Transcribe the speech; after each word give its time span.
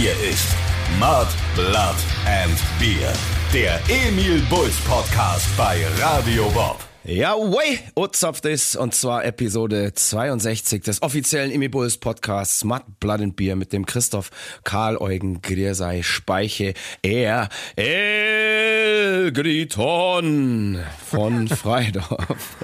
Hier 0.00 0.12
ist 0.30 0.48
Mud, 0.98 1.26
Blood 1.54 1.94
and 2.24 2.58
Beer. 2.78 3.12
Der 3.52 3.78
Emil 3.90 4.40
Bulls 4.48 4.78
Podcast 4.88 5.46
bei 5.58 5.84
Radio 6.00 6.48
Bob. 6.54 6.78
Ja, 7.04 7.34
way, 7.34 7.80
Uzapft 7.94 8.46
ist 8.46 8.76
und 8.76 8.94
zwar 8.94 9.26
Episode 9.26 9.92
62 9.92 10.84
des 10.84 11.02
offiziellen 11.02 11.50
Imi 11.50 11.68
Bulls 11.68 11.98
Podcasts 11.98 12.64
Mud, 12.64 12.80
Blood 12.98 13.20
and 13.20 13.36
Beer 13.36 13.56
mit 13.56 13.74
dem 13.74 13.84
Christoph 13.84 14.30
Karl 14.64 14.96
Eugen 14.96 15.42
Griersei 15.42 16.02
Speiche 16.02 16.72
er 17.02 17.50
El 17.76 19.32
Griton 19.32 20.82
von 21.10 21.46
Freidorf. 21.48 22.56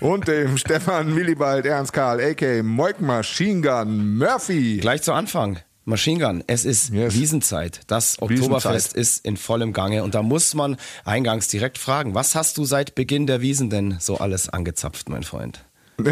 Und 0.00 0.28
dem 0.28 0.56
Stefan 0.58 1.16
Willibald 1.16 1.66
Ernst 1.66 1.92
Karl, 1.92 2.20
a.k. 2.20 2.62
Moik 2.62 3.00
Machine 3.00 3.62
Gun 3.62 4.16
Murphy. 4.16 4.76
Gleich 4.76 5.02
zu 5.02 5.12
Anfang. 5.12 5.58
Machine 5.84 6.18
Gun, 6.24 6.44
es 6.46 6.64
ist 6.64 6.90
Yes. 6.90 7.14
Wiesenzeit. 7.14 7.80
Das 7.88 8.20
Oktoberfest 8.20 8.94
Wiesenzeit. 8.94 9.00
ist 9.00 9.24
in 9.24 9.36
vollem 9.36 9.72
Gange 9.72 10.02
und 10.02 10.14
da 10.14 10.22
muss 10.22 10.54
man 10.54 10.76
eingangs 11.04 11.48
direkt 11.48 11.76
fragen, 11.78 12.14
was 12.14 12.34
hast 12.34 12.56
du 12.56 12.64
seit 12.64 12.94
Beginn 12.94 13.26
der 13.26 13.40
Wiesen 13.42 13.68
denn 13.68 13.98
so 14.00 14.16
alles 14.18 14.48
angezapft, 14.48 15.08
mein 15.08 15.22
Freund? 15.24 15.64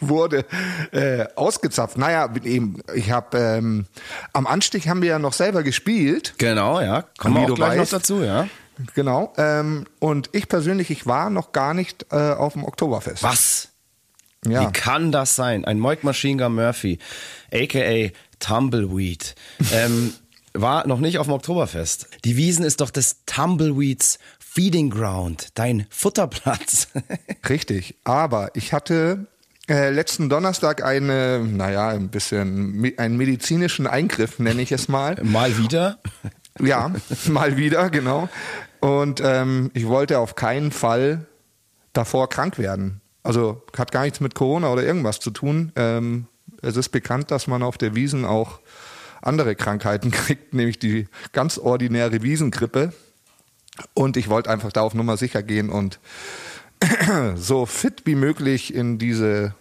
wurde 0.00 0.44
äh, 0.92 1.26
ausgezapft. 1.36 1.98
Naja, 1.98 2.32
eben, 2.44 2.80
ich 2.94 3.10
habe 3.10 3.38
ähm, 3.38 3.86
am 4.32 4.46
Anstich 4.46 4.88
haben 4.88 5.02
wir 5.02 5.10
ja 5.10 5.18
noch 5.18 5.32
selber 5.32 5.62
gespielt. 5.62 6.34
Genau, 6.38 6.80
ja. 6.80 7.04
Kommen 7.18 7.36
wir 7.36 7.52
auch 7.52 7.54
gleich 7.54 7.78
weißt. 7.78 7.92
noch 7.92 7.98
dazu, 7.98 8.22
ja. 8.22 8.48
Genau. 8.94 9.32
Ähm, 9.38 9.86
und 10.00 10.30
ich 10.32 10.48
persönlich, 10.48 10.90
ich 10.90 11.06
war 11.06 11.30
noch 11.30 11.52
gar 11.52 11.72
nicht 11.74 12.06
äh, 12.10 12.32
auf 12.32 12.52
dem 12.52 12.64
Oktoberfest. 12.64 13.22
Was? 13.22 13.68
Ja. 14.50 14.62
Wie 14.62 14.72
kann 14.72 15.12
das 15.12 15.36
sein? 15.36 15.64
Ein 15.64 15.78
Moik 15.78 16.04
Machine 16.04 16.42
Gun 16.42 16.54
Murphy, 16.54 16.98
aka 17.52 18.10
Tumbleweed, 18.38 19.34
ähm, 19.72 20.12
war 20.52 20.86
noch 20.86 21.00
nicht 21.00 21.18
auf 21.18 21.26
dem 21.26 21.34
Oktoberfest. 21.34 22.08
Die 22.24 22.36
Wiesen 22.36 22.64
ist 22.64 22.80
doch 22.80 22.90
des 22.90 23.24
Tumbleweeds 23.26 24.18
Feeding 24.38 24.88
Ground, 24.90 25.48
dein 25.54 25.86
Futterplatz. 25.90 26.88
Richtig. 27.48 27.96
Aber 28.04 28.50
ich 28.54 28.72
hatte 28.72 29.26
äh, 29.68 29.90
letzten 29.90 30.28
Donnerstag 30.28 30.82
eine, 30.82 31.40
naja, 31.40 31.88
ein 31.88 32.08
bisschen 32.08 32.94
einen 32.96 33.16
medizinischen 33.16 33.86
Eingriff, 33.86 34.38
nenne 34.38 34.62
ich 34.62 34.72
es 34.72 34.88
mal. 34.88 35.16
Mal 35.22 35.58
wieder. 35.58 35.98
Ja, 36.58 36.90
mal 37.26 37.58
wieder, 37.58 37.90
genau. 37.90 38.30
Und 38.80 39.20
ähm, 39.22 39.70
ich 39.74 39.86
wollte 39.88 40.18
auf 40.18 40.36
keinen 40.36 40.70
Fall 40.70 41.26
davor 41.92 42.30
krank 42.30 42.58
werden. 42.58 43.02
Also 43.26 43.60
hat 43.76 43.90
gar 43.90 44.04
nichts 44.04 44.20
mit 44.20 44.36
Corona 44.36 44.72
oder 44.72 44.84
irgendwas 44.84 45.18
zu 45.18 45.32
tun. 45.32 45.72
Ähm, 45.74 46.26
es 46.62 46.76
ist 46.76 46.90
bekannt, 46.90 47.32
dass 47.32 47.48
man 47.48 47.64
auf 47.64 47.76
der 47.76 47.96
Wiesen 47.96 48.24
auch 48.24 48.60
andere 49.20 49.56
Krankheiten 49.56 50.10
kriegt, 50.12 50.54
nämlich 50.54 50.78
die 50.78 51.08
ganz 51.32 51.58
ordinäre 51.58 52.22
Wiesengrippe. 52.22 52.92
Und 53.94 54.16
ich 54.16 54.28
wollte 54.28 54.48
einfach 54.48 54.70
da 54.70 54.82
auf 54.82 54.94
Nummer 54.94 55.16
sicher 55.16 55.42
gehen 55.42 55.70
und 55.70 55.98
so 57.34 57.66
fit 57.66 58.02
wie 58.04 58.14
möglich 58.14 58.72
in 58.72 58.98
diese, 58.98 59.54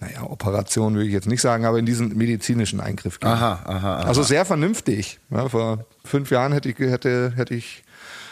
naja, 0.00 0.22
Operation 0.24 0.94
will 0.96 1.06
ich 1.06 1.12
jetzt 1.12 1.26
nicht 1.26 1.40
sagen, 1.40 1.64
aber 1.64 1.78
in 1.78 1.86
diesen 1.86 2.16
medizinischen 2.16 2.80
Eingriff 2.80 3.18
gehen. 3.18 3.30
Aha, 3.30 3.60
aha, 3.64 3.76
aha. 4.00 4.02
Also 4.06 4.22
sehr 4.22 4.44
vernünftig. 4.44 5.18
Ja, 5.30 5.48
vor 5.48 5.84
fünf 6.04 6.30
Jahren 6.30 6.52
hätte 6.52 6.68
ich, 6.68 6.78
hätte, 6.78 7.32
hätte 7.34 7.54
ich 7.54 7.82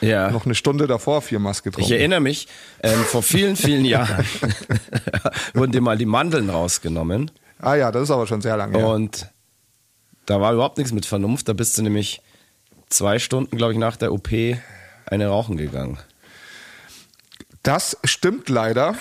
Ja. 0.00 0.30
noch 0.30 0.44
eine 0.44 0.54
Stunde 0.54 0.86
davor 0.86 1.22
viermal 1.22 1.54
getrunken. 1.54 1.80
Ich 1.80 1.90
erinnere 1.90 2.20
mich, 2.20 2.48
ähm, 2.82 2.98
vor 3.04 3.22
vielen, 3.22 3.56
vielen 3.56 3.84
Jahren 3.86 4.24
wurden 5.54 5.72
dir 5.72 5.80
mal 5.80 5.96
die 5.96 6.06
Mandeln 6.06 6.50
rausgenommen 6.50 7.30
ah 7.60 7.76
ja, 7.76 7.90
das 7.90 8.02
ist 8.04 8.10
aber 8.10 8.26
schon 8.26 8.42
sehr 8.42 8.56
lange. 8.58 8.76
her. 8.76 8.88
und 8.88 9.28
da 10.26 10.38
war 10.40 10.52
überhaupt 10.52 10.76
nichts 10.76 10.92
mit 10.92 11.06
Vernunft. 11.06 11.48
Da 11.48 11.54
bist 11.54 11.78
du 11.78 11.82
nämlich 11.82 12.20
zwei 12.90 13.18
Stunden, 13.18 13.56
glaube 13.56 13.72
ich, 13.72 13.78
nach 13.78 13.96
der 13.96 14.12
OP 14.12 14.28
eine 15.06 15.26
rauchen 15.28 15.56
gegangen. 15.56 15.96
Das 17.64 17.96
stimmt 18.04 18.48
leider. 18.50 18.94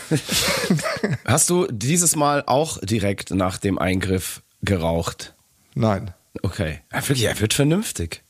Hast 1.25 1.49
du 1.49 1.67
dieses 1.69 2.15
Mal 2.15 2.43
auch 2.47 2.79
direkt 2.81 3.31
nach 3.31 3.57
dem 3.57 3.77
Eingriff 3.77 4.41
geraucht? 4.61 5.35
Nein. 5.75 6.13
Okay. 6.41 6.79
Ja, 6.91 7.01
wirklich, 7.01 7.23
er 7.25 7.39
wird 7.39 7.53
vernünftig. 7.53 8.23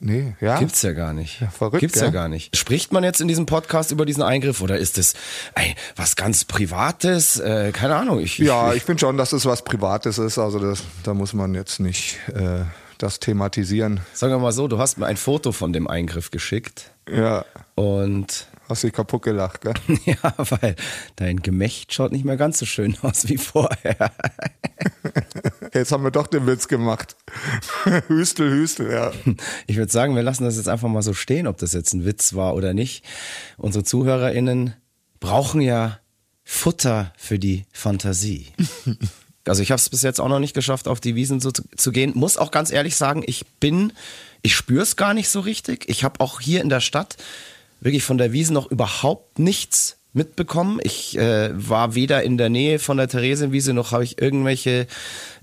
Nee, 0.00 0.34
ja. 0.40 0.58
Gibt's 0.58 0.82
ja 0.82 0.92
gar 0.92 1.12
nicht. 1.14 1.40
Ja, 1.40 1.48
verrückt, 1.48 1.80
Gibt's 1.80 1.98
ja 2.00 2.06
gell? 2.06 2.12
gar 2.12 2.28
nicht. 2.28 2.54
Spricht 2.56 2.92
man 2.92 3.02
jetzt 3.02 3.20
in 3.20 3.28
diesem 3.28 3.46
Podcast 3.46 3.90
über 3.90 4.04
diesen 4.04 4.22
Eingriff 4.22 4.60
oder 4.60 4.76
ist 4.76 4.98
es 4.98 5.14
ey, 5.54 5.74
was 5.96 6.16
ganz 6.16 6.44
Privates? 6.44 7.38
Äh, 7.40 7.72
keine 7.72 7.96
Ahnung. 7.96 8.20
Ich, 8.20 8.38
Ja, 8.38 8.72
ich, 8.72 8.78
ich 8.78 8.82
finde 8.82 9.00
schon, 9.00 9.16
dass 9.16 9.32
es 9.32 9.46
was 9.46 9.62
Privates 9.62 10.18
ist. 10.18 10.36
Also 10.36 10.58
das, 10.58 10.82
da 11.04 11.14
muss 11.14 11.32
man 11.32 11.54
jetzt 11.54 11.80
nicht 11.80 12.18
äh, 12.34 12.64
das 12.98 13.20
thematisieren. 13.20 14.00
Sagen 14.12 14.34
wir 14.34 14.38
mal 14.38 14.52
so, 14.52 14.68
du 14.68 14.78
hast 14.78 14.98
mir 14.98 15.06
ein 15.06 15.16
Foto 15.16 15.52
von 15.52 15.72
dem 15.72 15.86
Eingriff 15.86 16.30
geschickt 16.30 16.90
Ja, 17.10 17.44
und 17.76 18.48
hast 18.68 18.84
dich 18.84 18.92
kaputt 18.92 19.22
gelacht, 19.22 19.62
gell? 19.62 19.74
ja, 20.04 20.34
weil 20.36 20.76
dein 21.16 21.38
Gemächt 21.38 21.92
schaut 21.92 22.12
nicht 22.12 22.24
mehr 22.24 22.36
ganz 22.36 22.58
so 22.58 22.66
schön 22.66 22.96
aus 23.02 23.28
wie 23.28 23.38
vorher. 23.38 24.12
Jetzt 25.74 25.92
haben 25.92 26.04
wir 26.04 26.10
doch 26.10 26.26
den 26.26 26.46
Witz 26.46 26.68
gemacht. 26.68 27.16
Hüstel, 28.08 28.50
Hüstel, 28.50 28.90
ja. 28.90 29.12
Ich 29.66 29.76
würde 29.76 29.92
sagen, 29.92 30.14
wir 30.14 30.22
lassen 30.22 30.44
das 30.44 30.56
jetzt 30.56 30.68
einfach 30.68 30.88
mal 30.88 31.02
so 31.02 31.14
stehen, 31.14 31.46
ob 31.46 31.58
das 31.58 31.72
jetzt 31.72 31.92
ein 31.92 32.04
Witz 32.04 32.34
war 32.34 32.54
oder 32.54 32.74
nicht. 32.74 33.04
Unsere 33.56 33.84
ZuhörerInnen 33.84 34.74
brauchen 35.20 35.60
ja 35.60 35.98
Futter 36.44 37.12
für 37.16 37.38
die 37.38 37.64
Fantasie. 37.72 38.46
Also 39.46 39.62
ich 39.62 39.70
habe 39.70 39.78
es 39.78 39.88
bis 39.88 40.02
jetzt 40.02 40.20
auch 40.20 40.28
noch 40.28 40.38
nicht 40.38 40.54
geschafft, 40.54 40.88
auf 40.88 41.00
die 41.00 41.14
Wiesen 41.14 41.40
so 41.40 41.50
zu, 41.50 41.62
zu 41.76 41.92
gehen. 41.92 42.12
Muss 42.14 42.38
auch 42.38 42.50
ganz 42.50 42.70
ehrlich 42.70 42.96
sagen, 42.96 43.22
ich 43.26 43.46
bin, 43.60 43.92
ich 44.42 44.54
spüre 44.54 44.82
es 44.82 44.96
gar 44.96 45.14
nicht 45.14 45.28
so 45.28 45.40
richtig. 45.40 45.88
Ich 45.88 46.04
habe 46.04 46.20
auch 46.20 46.40
hier 46.40 46.60
in 46.60 46.68
der 46.68 46.80
Stadt 46.80 47.16
wirklich 47.80 48.04
von 48.04 48.18
der 48.18 48.32
Wiesen 48.32 48.54
noch 48.54 48.70
überhaupt 48.70 49.38
nichts 49.38 49.98
mitbekommen. 50.12 50.80
Ich 50.82 51.16
äh, 51.18 51.50
war 51.54 51.94
weder 51.94 52.22
in 52.22 52.38
der 52.38 52.48
Nähe 52.48 52.78
von 52.78 52.96
der 52.96 53.08
Theresienwiese 53.08 53.72
noch 53.72 53.92
habe 53.92 54.04
ich 54.04 54.20
irgendwelche 54.20 54.86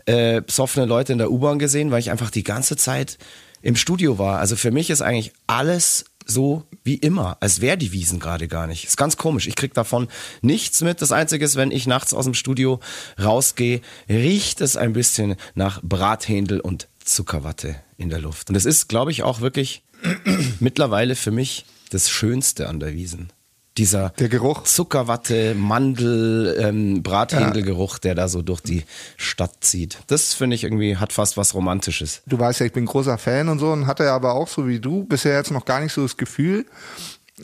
äh, 0.06 0.42
besoffene 0.42 0.86
Leute 0.86 1.14
in 1.14 1.18
der 1.18 1.32
U-Bahn 1.32 1.60
gesehen, 1.60 1.92
weil 1.92 2.00
ich 2.00 2.12
einfach 2.12 2.30
die 2.30 2.44
ganze 2.44 2.76
Zeit 2.76 3.18
im 3.62 3.76
Studio 3.76 4.20
war. 4.20 4.40
Also 4.40 4.56
für 4.56 4.72
mich 4.72 4.90
ist 4.90 5.02
eigentlich 5.02 5.34
alles 5.48 6.06
so 6.28 6.64
wie 6.84 6.96
immer, 6.96 7.38
als 7.40 7.62
wäre 7.62 7.78
die 7.78 7.92
Wiesen 7.92 8.20
gerade 8.20 8.48
gar 8.48 8.68
nicht. 8.68 8.84
Ist 8.86 8.98
ganz 8.98 9.16
komisch. 9.18 9.48
Ich 9.48 9.56
krieg 9.56 9.74
davon 9.74 10.08
nichts 10.42 10.82
mit. 10.82 11.02
Das 11.02 11.12
Einzige 11.12 11.46
ist, 11.46 11.56
wenn 11.56 11.72
ich 11.72 11.88
nachts 11.88 12.14
aus 12.14 12.26
dem 12.26 12.34
Studio 12.34 12.80
rausgehe, 13.22 13.82
riecht 14.10 14.62
es 14.62 14.76
ein 14.76 14.94
bisschen 14.94 15.36
nach 15.54 15.82
Brathändel 15.84 16.60
und 16.60 16.88
Zuckerwatte 17.04 17.76
in 17.98 18.10
der 18.10 18.20
Luft. 18.20 18.50
Und 18.50 18.56
das 18.56 18.66
ist, 18.66 18.88
glaube 18.88 19.12
ich, 19.12 19.24
auch 19.24 19.42
wirklich 19.42 19.84
mittlerweile 20.60 21.16
für 21.16 21.32
mich 21.32 21.66
das 21.96 22.10
Schönste 22.10 22.68
an 22.70 22.80
der 22.80 22.94
Wiesen. 22.94 23.30
Dieser 23.78 24.12
Der 24.12 24.30
Geruch. 24.30 24.64
Zuckerwatte, 24.64 25.54
Mandel, 25.54 26.56
ähm, 26.62 27.04
Brathändelgeruch, 27.04 27.98
der 27.98 28.16
da 28.16 28.30
so 28.30 28.42
durch 28.42 28.62
die 28.62 28.84
Stadt 29.18 29.52
zieht. 29.62 29.98
Das 30.08 30.34
finde 30.34 30.56
ich 30.56 30.64
irgendwie, 30.64 30.96
hat 30.96 31.12
fast 31.12 31.36
was 31.36 31.54
Romantisches. 31.54 32.22
Du 32.26 32.40
weißt 32.40 32.62
ja, 32.62 32.66
ich 32.68 32.72
bin 32.72 32.86
großer 32.86 33.18
Fan 33.18 33.50
und 33.50 33.60
so 33.60 33.72
und 33.74 33.86
hatte 33.88 34.12
aber 34.12 34.34
auch 34.34 34.48
so 34.48 34.68
wie 34.68 34.80
du 34.80 35.04
bisher 35.04 35.36
jetzt 35.36 35.52
noch 35.52 35.66
gar 35.66 35.82
nicht 35.82 35.92
so 35.92 36.04
das 36.04 36.16
Gefühl, 36.16 36.66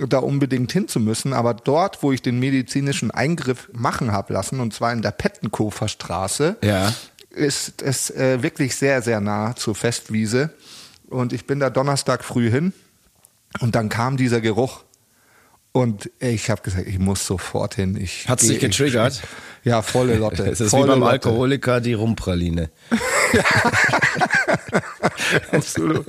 da 0.08 0.20
unbedingt 0.20 0.72
hin 0.72 0.88
zu 0.88 1.02
müssen. 1.02 1.34
Aber 1.34 1.54
dort, 1.54 2.02
wo 2.02 2.14
ich 2.14 2.22
den 2.22 2.40
medizinischen 2.40 3.12
Eingriff 3.12 3.68
machen 3.74 4.14
habe 4.14 4.32
lassen, 4.34 4.62
und 4.62 4.74
zwar 4.74 4.94
in 4.94 5.02
der 5.02 5.12
Pettenkofer 5.12 5.90
Straße, 5.90 6.56
Ja. 6.64 6.94
ist 7.30 7.82
es 7.82 8.10
äh, 8.10 8.42
wirklich 8.42 8.78
sehr, 8.78 9.02
sehr 9.02 9.20
nah 9.20 9.54
zur 9.58 9.76
Festwiese. 9.76 10.52
Und 11.10 11.34
ich 11.34 11.46
bin 11.46 11.60
da 11.60 11.70
Donnerstag 11.70 12.24
früh 12.24 12.50
hin 12.50 12.72
und 13.60 13.76
dann 13.76 13.90
kam 13.90 14.18
dieser 14.18 14.42
Geruch. 14.42 14.84
Und 15.74 16.12
ich 16.20 16.50
habe 16.50 16.62
gesagt, 16.64 16.86
ich 16.86 17.00
muss 17.00 17.26
sofort 17.26 17.76
hin. 17.76 17.96
Ich 17.96 18.26
geh- 18.28 18.36
dich 18.36 18.60
getriggert? 18.60 19.22
Ja, 19.64 19.82
volle 19.82 20.18
Lotte. 20.18 20.44
Es 20.52 20.60
ist 20.60 20.72
volle 20.72 20.84
wie 20.84 20.88
beim 20.90 21.00
Lotte. 21.00 21.12
Alkoholiker 21.30 21.80
die 21.80 21.94
Rumpraline. 21.94 22.70
Absolut. 25.52 26.06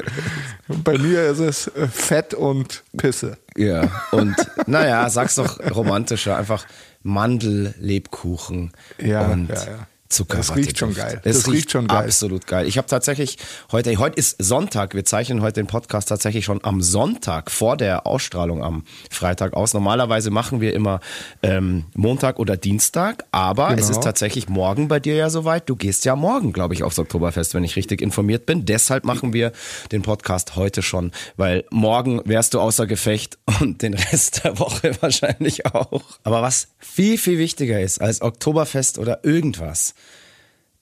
Und 0.68 0.84
bei 0.84 0.98
mir 0.98 1.24
ist 1.30 1.38
es 1.38 1.66
äh, 1.68 1.86
Fett 1.86 2.34
und 2.34 2.82
Pisse. 2.96 3.36
Ja, 3.56 3.88
und 4.10 4.34
naja, 4.66 5.08
sag's 5.10 5.36
doch 5.36 5.58
romantischer, 5.74 6.36
einfach 6.36 6.66
Mandellebkuchen 7.02 8.72
Ja, 8.98 9.26
und 9.28 9.48
ja, 9.48 9.54
ja. 9.54 9.86
Zuckerwatte. 10.12 10.48
Das 10.48 10.56
riecht 10.56 10.78
schon 10.78 10.94
geil. 10.94 11.20
Es 11.24 11.42
Das 11.42 11.52
riecht 11.52 11.70
schon 11.72 11.86
geil. 11.88 12.04
Absolut 12.04 12.46
geil. 12.46 12.66
Ich 12.66 12.78
habe 12.78 12.86
tatsächlich 12.86 13.38
heute, 13.72 13.96
heute 13.98 14.16
ist 14.18 14.36
Sonntag, 14.42 14.94
wir 14.94 15.04
zeichnen 15.04 15.42
heute 15.42 15.54
den 15.54 15.66
Podcast 15.66 16.08
tatsächlich 16.08 16.44
schon 16.44 16.62
am 16.64 16.80
Sonntag 16.82 17.50
vor 17.50 17.76
der 17.76 18.06
Ausstrahlung 18.06 18.62
am 18.62 18.84
Freitag 19.10 19.54
aus. 19.54 19.74
Normalerweise 19.74 20.30
machen 20.30 20.60
wir 20.60 20.74
immer 20.74 21.00
ähm, 21.42 21.84
Montag 21.94 22.38
oder 22.38 22.56
Dienstag, 22.56 23.24
aber 23.32 23.70
es 23.70 23.86
Genau. 23.88 23.90
ist 23.98 24.04
tatsächlich 24.04 24.48
morgen 24.48 24.88
bei 24.88 25.00
dir 25.00 25.14
ja 25.16 25.30
soweit. 25.30 25.68
Du 25.68 25.76
gehst 25.76 26.04
ja 26.04 26.14
morgen, 26.16 26.52
glaube 26.52 26.74
ich, 26.74 26.82
aufs 26.82 26.98
Oktoberfest, 26.98 27.54
wenn 27.54 27.64
ich 27.64 27.76
richtig 27.76 28.00
informiert 28.02 28.46
bin. 28.46 28.64
Deshalb 28.64 29.04
machen 29.04 29.32
wir 29.32 29.52
den 29.90 30.02
Podcast 30.02 30.56
heute 30.56 30.82
schon, 30.82 31.12
weil 31.36 31.64
morgen 31.70 32.20
wärst 32.24 32.54
du 32.54 32.60
außer 32.60 32.86
Gefecht 32.86 33.38
und 33.60 33.82
den 33.82 33.94
Rest 33.94 34.44
der 34.44 34.58
Woche 34.58 34.92
wahrscheinlich 35.00 35.66
auch. 35.66 36.02
Aber 36.22 36.42
was 36.42 36.68
viel, 36.78 37.18
viel 37.18 37.38
wichtiger 37.38 37.80
ist 37.80 38.00
als 38.00 38.20
Oktoberfest 38.22 38.98
oder 38.98 39.24
irgendwas, 39.24 39.94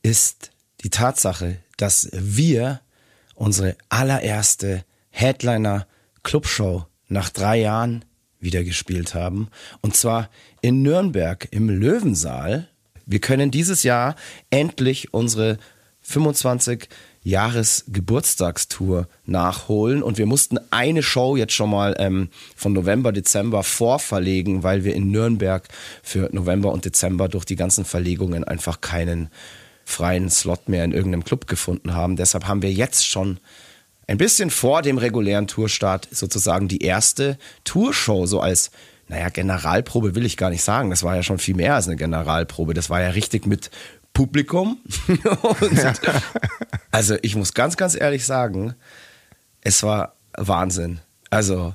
ist 0.03 0.51
die 0.83 0.91
Tatsache, 0.91 1.59
dass 1.77 2.09
wir 2.13 2.81
unsere 3.35 3.77
allererste 3.89 4.85
Headliner-Clubshow 5.11 6.87
nach 7.09 7.31
drei 7.31 7.61
Jahren 7.61 8.05
wieder 8.39 8.65
gespielt 8.65 9.15
haben. 9.15 9.49
Und 9.81 9.97
zwar 9.97 10.31
in 10.63 10.83
Nürnberg 10.83 11.49
im 11.51 11.69
Löwensaal. 11.69 12.69
Wir 13.07 13.21
können 13.21 13.51
dieses 13.51 13.83
Jahr 13.83 14.15
endlich 14.51 15.13
unsere 15.13 15.59
25 16.03 16.89
Jahresgeburtstagstour 17.23 19.07
nachholen 19.27 20.03
und 20.03 20.17
wir 20.17 20.25
mussten 20.25 20.59
eine 20.71 21.03
Show 21.03 21.37
jetzt 21.37 21.53
schon 21.53 21.69
mal 21.69 21.95
ähm, 21.99 22.31
von 22.57 22.73
November, 22.73 23.13
Dezember 23.13 23.63
vorverlegen, 23.63 24.63
weil 24.63 24.85
wir 24.85 24.95
in 24.95 25.11
Nürnberg 25.11 25.69
für 26.03 26.31
November 26.33 26.73
und 26.73 26.87
Dezember 26.87 27.29
durch 27.29 27.45
die 27.45 27.57
ganzen 27.57 27.85
Verlegungen 27.85 28.45
einfach 28.45 28.81
keinen 28.81 29.29
freien 29.91 30.31
Slot 30.31 30.69
mehr 30.69 30.85
in 30.85 30.93
irgendeinem 30.93 31.25
Club 31.25 31.47
gefunden 31.47 31.95
haben. 31.95 32.17
Deshalb 32.17 32.47
haben 32.47 32.63
wir 32.63 32.73
jetzt 32.73 33.07
schon 33.07 33.39
ein 34.07 34.19
bisschen 34.19 34.51
vor 34.51 34.83
dem 34.83 34.99
regulären 34.99 35.47
Tourstart 35.47 36.09
sozusagen 36.11 36.69
die 36.69 36.83
erste 36.83 37.39
Tourshow 37.65 38.27
so 38.27 38.41
als 38.41 38.71
naja, 39.11 39.29
Generalprobe 39.29 40.15
will 40.15 40.25
ich 40.25 40.37
gar 40.37 40.51
nicht 40.51 40.63
sagen. 40.63 40.91
Das 40.91 41.03
war 41.03 41.17
ja 41.17 41.25
schon 41.25 41.39
viel 41.39 41.57
mehr 41.57 41.75
als 41.75 41.89
eine 41.89 41.97
Generalprobe. 41.97 42.75
Das 42.75 42.91
war 42.91 43.01
ja 43.01 43.11
richtig 43.11 43.45
mit 43.45 43.71
Publikum. 44.13 44.79
also 46.93 47.17
ich 47.23 47.35
muss 47.35 47.53
ganz, 47.53 47.77
ganz 47.77 47.97
ehrlich 48.01 48.25
sagen, 48.25 48.75
es 49.63 49.83
war 49.83 50.15
Wahnsinn. 50.37 51.01
Also 51.29 51.75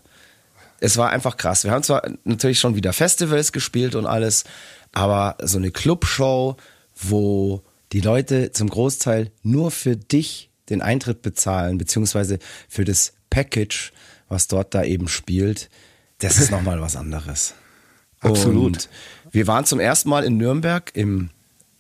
es 0.80 0.98
war 0.98 1.10
einfach 1.10 1.36
krass. 1.36 1.66
Wir 1.66 1.72
haben 1.72 1.84
zwar 1.84 2.04
natürlich 2.24 2.60
schon 2.60 2.76
wieder 2.76 2.94
Festivals 2.94 3.52
gespielt 3.52 3.96
und 3.96 4.06
alles, 4.06 4.46
aber 4.94 5.36
so 5.42 5.58
eine 5.58 5.72
Clubshow, 5.72 6.56
wo 6.96 7.62
die 7.96 8.02
Leute 8.02 8.52
zum 8.52 8.70
Großteil 8.70 9.32
nur 9.42 9.72
für 9.72 9.96
dich 9.96 10.50
den 10.70 10.82
Eintritt 10.82 11.22
bezahlen, 11.22 11.78
beziehungsweise 11.78 12.40
für 12.68 12.84
das 12.84 13.14
Package, 13.30 13.94
was 14.28 14.50
dort 14.50 14.74
da 14.74 14.84
eben 14.84 15.08
spielt, 15.08 15.70
das 16.18 16.38
ist 16.38 16.52
nochmal 16.52 16.82
was 16.82 16.98
anderes. 16.98 17.54
Absolut. 18.20 18.66
Und 18.66 18.90
wir 19.32 19.48
waren 19.48 19.64
zum 19.64 19.80
ersten 19.80 20.10
Mal 20.10 20.26
in 20.26 20.36
Nürnberg 20.36 20.92
im 20.94 21.30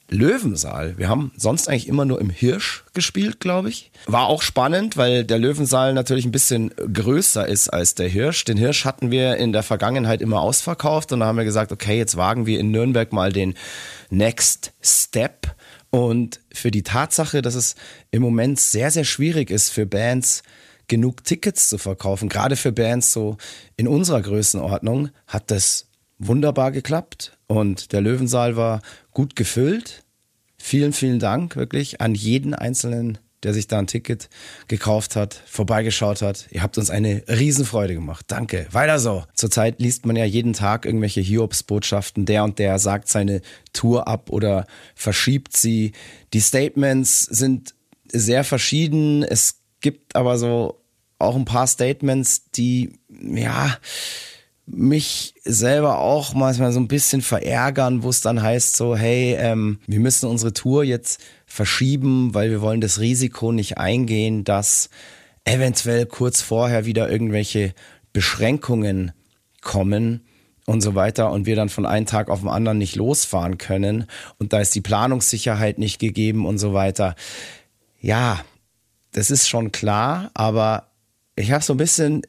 Löwensaal. 0.09 0.97
Wir 0.97 1.09
haben 1.09 1.33
sonst 1.35 1.67
eigentlich 1.67 1.89
immer 1.89 2.05
nur 2.05 2.21
im 2.21 2.29
Hirsch 2.29 2.85
gespielt, 2.93 3.41
glaube 3.41 3.67
ich. 3.67 3.91
War 4.05 4.27
auch 4.27 4.41
spannend, 4.41 4.95
weil 4.95 5.25
der 5.25 5.39
Löwensaal 5.39 5.93
natürlich 5.93 6.23
ein 6.23 6.31
bisschen 6.31 6.71
größer 6.93 7.45
ist 7.45 7.67
als 7.67 7.95
der 7.95 8.07
Hirsch. 8.07 8.45
Den 8.45 8.55
Hirsch 8.55 8.85
hatten 8.85 9.11
wir 9.11 9.35
in 9.35 9.51
der 9.51 9.63
Vergangenheit 9.63 10.21
immer 10.21 10.39
ausverkauft 10.39 11.11
und 11.11 11.19
da 11.19 11.25
haben 11.25 11.37
wir 11.37 11.43
gesagt, 11.43 11.73
okay, 11.73 11.97
jetzt 11.97 12.15
wagen 12.15 12.45
wir 12.45 12.57
in 12.57 12.71
Nürnberg 12.71 13.11
mal 13.11 13.33
den 13.33 13.55
Next 14.09 14.71
Step. 14.81 15.55
Und 15.95 16.41
für 16.51 16.71
die 16.71 16.83
Tatsache, 16.83 17.41
dass 17.41 17.55
es 17.55 17.75
im 18.11 18.21
Moment 18.21 18.59
sehr, 18.59 18.91
sehr 18.91 19.05
schwierig 19.05 19.49
ist 19.49 19.69
für 19.69 19.85
Bands, 19.85 20.43
genug 20.89 21.23
Tickets 21.23 21.69
zu 21.69 21.77
verkaufen, 21.77 22.27
gerade 22.27 22.57
für 22.57 22.73
Bands 22.73 23.13
so 23.13 23.37
in 23.77 23.87
unserer 23.87 24.21
Größenordnung, 24.21 25.07
hat 25.25 25.51
das 25.51 25.87
wunderbar 26.19 26.73
geklappt 26.73 27.37
und 27.47 27.93
der 27.93 28.01
Löwensaal 28.01 28.57
war 28.57 28.81
gut 29.11 29.37
gefüllt. 29.37 30.03
Vielen, 30.57 30.91
vielen 30.91 31.19
Dank 31.19 31.55
wirklich 31.55 32.01
an 32.01 32.13
jeden 32.13 32.53
Einzelnen, 32.53 33.17
der 33.45 33.53
sich 33.53 33.67
da 33.67 33.77
ein 33.77 33.85
Ticket 33.87 34.27
gekauft 34.67 35.15
hat, 35.15 35.39
vorbeigeschaut 35.45 36.23
hat. 36.23 36.47
Ihr 36.49 36.63
habt 36.63 36.79
uns 36.79 36.89
eine 36.89 37.23
Riesenfreude 37.27 37.93
gemacht. 37.93 38.25
Danke. 38.27 38.67
Weiter 38.71 38.97
so. 38.97 39.23
Zurzeit 39.35 39.79
liest 39.79 40.07
man 40.07 40.15
ja 40.15 40.25
jeden 40.25 40.53
Tag 40.53 40.85
irgendwelche 40.85 41.21
Hiobs-Botschaften. 41.21 42.25
Der 42.25 42.43
und 42.43 42.57
der 42.57 42.79
sagt 42.79 43.07
seine 43.07 43.41
Tour 43.71 44.07
ab 44.07 44.31
oder 44.31 44.65
verschiebt 44.95 45.55
sie. 45.55 45.91
Die 46.33 46.39
Statements 46.39 47.21
sind 47.21 47.75
sehr 48.07 48.43
verschieden. 48.43 49.21
Es 49.21 49.59
gibt 49.79 50.15
aber 50.15 50.39
so 50.39 50.81
auch 51.19 51.35
ein 51.35 51.45
paar 51.45 51.67
Statements, 51.67 52.49
die, 52.49 52.93
ja, 53.09 53.77
mich 54.67 55.35
selber 55.43 55.99
auch 55.99 56.33
manchmal 56.33 56.71
so 56.71 56.79
ein 56.79 56.87
bisschen 56.87 57.21
verärgern, 57.21 58.01
wo 58.01 58.09
es 58.09 58.21
dann 58.21 58.41
heißt 58.41 58.75
so, 58.75 58.95
hey, 58.95 59.35
ähm, 59.37 59.79
wir 59.85 59.99
müssen 59.99 60.27
unsere 60.27 60.53
Tour 60.53 60.83
jetzt 60.83 61.21
verschieben, 61.55 62.33
weil 62.33 62.51
wir 62.51 62.61
wollen 62.61 62.81
das 62.81 62.99
Risiko 62.99 63.51
nicht 63.51 63.77
eingehen, 63.77 64.43
dass 64.43 64.89
eventuell 65.45 66.05
kurz 66.05 66.41
vorher 66.41 66.85
wieder 66.85 67.09
irgendwelche 67.09 67.73
Beschränkungen 68.11 69.13
kommen 69.61 70.25
und 70.65 70.81
so 70.81 70.95
weiter 70.95 71.31
und 71.31 71.45
wir 71.45 71.55
dann 71.55 71.69
von 71.69 71.85
einem 71.85 72.05
Tag 72.05 72.29
auf 72.29 72.41
den 72.41 72.49
anderen 72.49 72.77
nicht 72.77 72.95
losfahren 72.95 73.57
können 73.57 74.05
und 74.37 74.51
da 74.51 74.59
ist 74.59 74.75
die 74.75 74.81
Planungssicherheit 74.81 75.77
nicht 75.77 75.99
gegeben 75.99 76.45
und 76.45 76.57
so 76.57 76.73
weiter. 76.73 77.15
Ja, 78.01 78.43
das 79.13 79.31
ist 79.31 79.47
schon 79.47 79.71
klar, 79.71 80.31
aber 80.33 80.91
ich 81.35 81.51
habe 81.51 81.63
so 81.63 81.73
ein 81.73 81.77
bisschen 81.77 82.23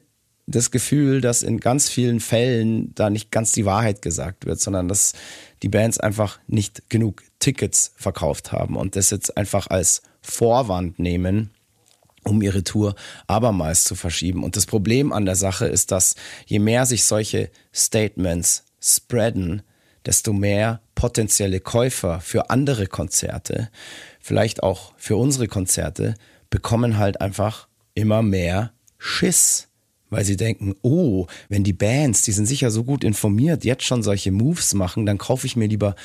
das 0.45 0.71
Gefühl, 0.71 1.19
dass 1.19 1.43
in 1.43 1.59
ganz 1.59 1.89
vielen 1.89 2.21
Fällen 2.21 2.95
da 2.95 3.09
nicht 3.09 3.31
ganz 3.31 3.51
die 3.51 3.65
Wahrheit 3.65 4.01
gesagt 4.01 4.45
wird, 4.45 4.61
sondern 4.61 4.87
dass 4.87 5.13
die 5.61 5.69
Bands 5.69 5.99
einfach 5.99 6.39
nicht 6.47 6.89
genug 6.89 7.23
Tickets 7.47 7.93
verkauft 7.95 8.51
haben 8.51 8.75
und 8.75 8.97
das 8.97 9.09
jetzt 9.09 9.37
einfach 9.37 9.67
als 9.67 10.01
Vorwand 10.19 10.99
nehmen, 10.99 11.51
um 12.25 12.41
ihre 12.41 12.65
Tour 12.65 12.93
abermals 13.27 13.85
zu 13.85 13.95
verschieben. 13.95 14.43
Und 14.43 14.57
das 14.57 14.65
Problem 14.65 15.13
an 15.13 15.25
der 15.25 15.37
Sache 15.37 15.65
ist, 15.65 15.91
dass 15.91 16.15
je 16.45 16.59
mehr 16.59 16.85
sich 16.85 17.05
solche 17.05 17.49
Statements 17.73 18.65
spreaden, 18.81 19.61
desto 20.05 20.33
mehr 20.33 20.81
potenzielle 20.93 21.61
Käufer 21.61 22.19
für 22.19 22.49
andere 22.49 22.87
Konzerte, 22.87 23.69
vielleicht 24.19 24.61
auch 24.61 24.91
für 24.97 25.15
unsere 25.15 25.47
Konzerte, 25.47 26.15
bekommen 26.49 26.97
halt 26.97 27.21
einfach 27.21 27.69
immer 27.93 28.23
mehr 28.23 28.73
Schiss 28.97 29.69
weil 30.09 30.23
sie 30.23 30.37
denken, 30.37 30.75
oh, 30.81 31.27
wenn 31.49 31.63
die 31.63 31.73
Bands, 31.73 32.21
die 32.21 32.31
sind 32.31 32.45
sicher 32.45 32.71
so 32.71 32.83
gut 32.83 33.03
informiert, 33.03 33.65
jetzt 33.65 33.83
schon 33.83 34.03
solche 34.03 34.31
Moves 34.31 34.73
machen, 34.73 35.05
dann 35.05 35.17
kaufe 35.17 35.47
ich 35.47 35.55
mir 35.55 35.67
lieber 35.67 35.95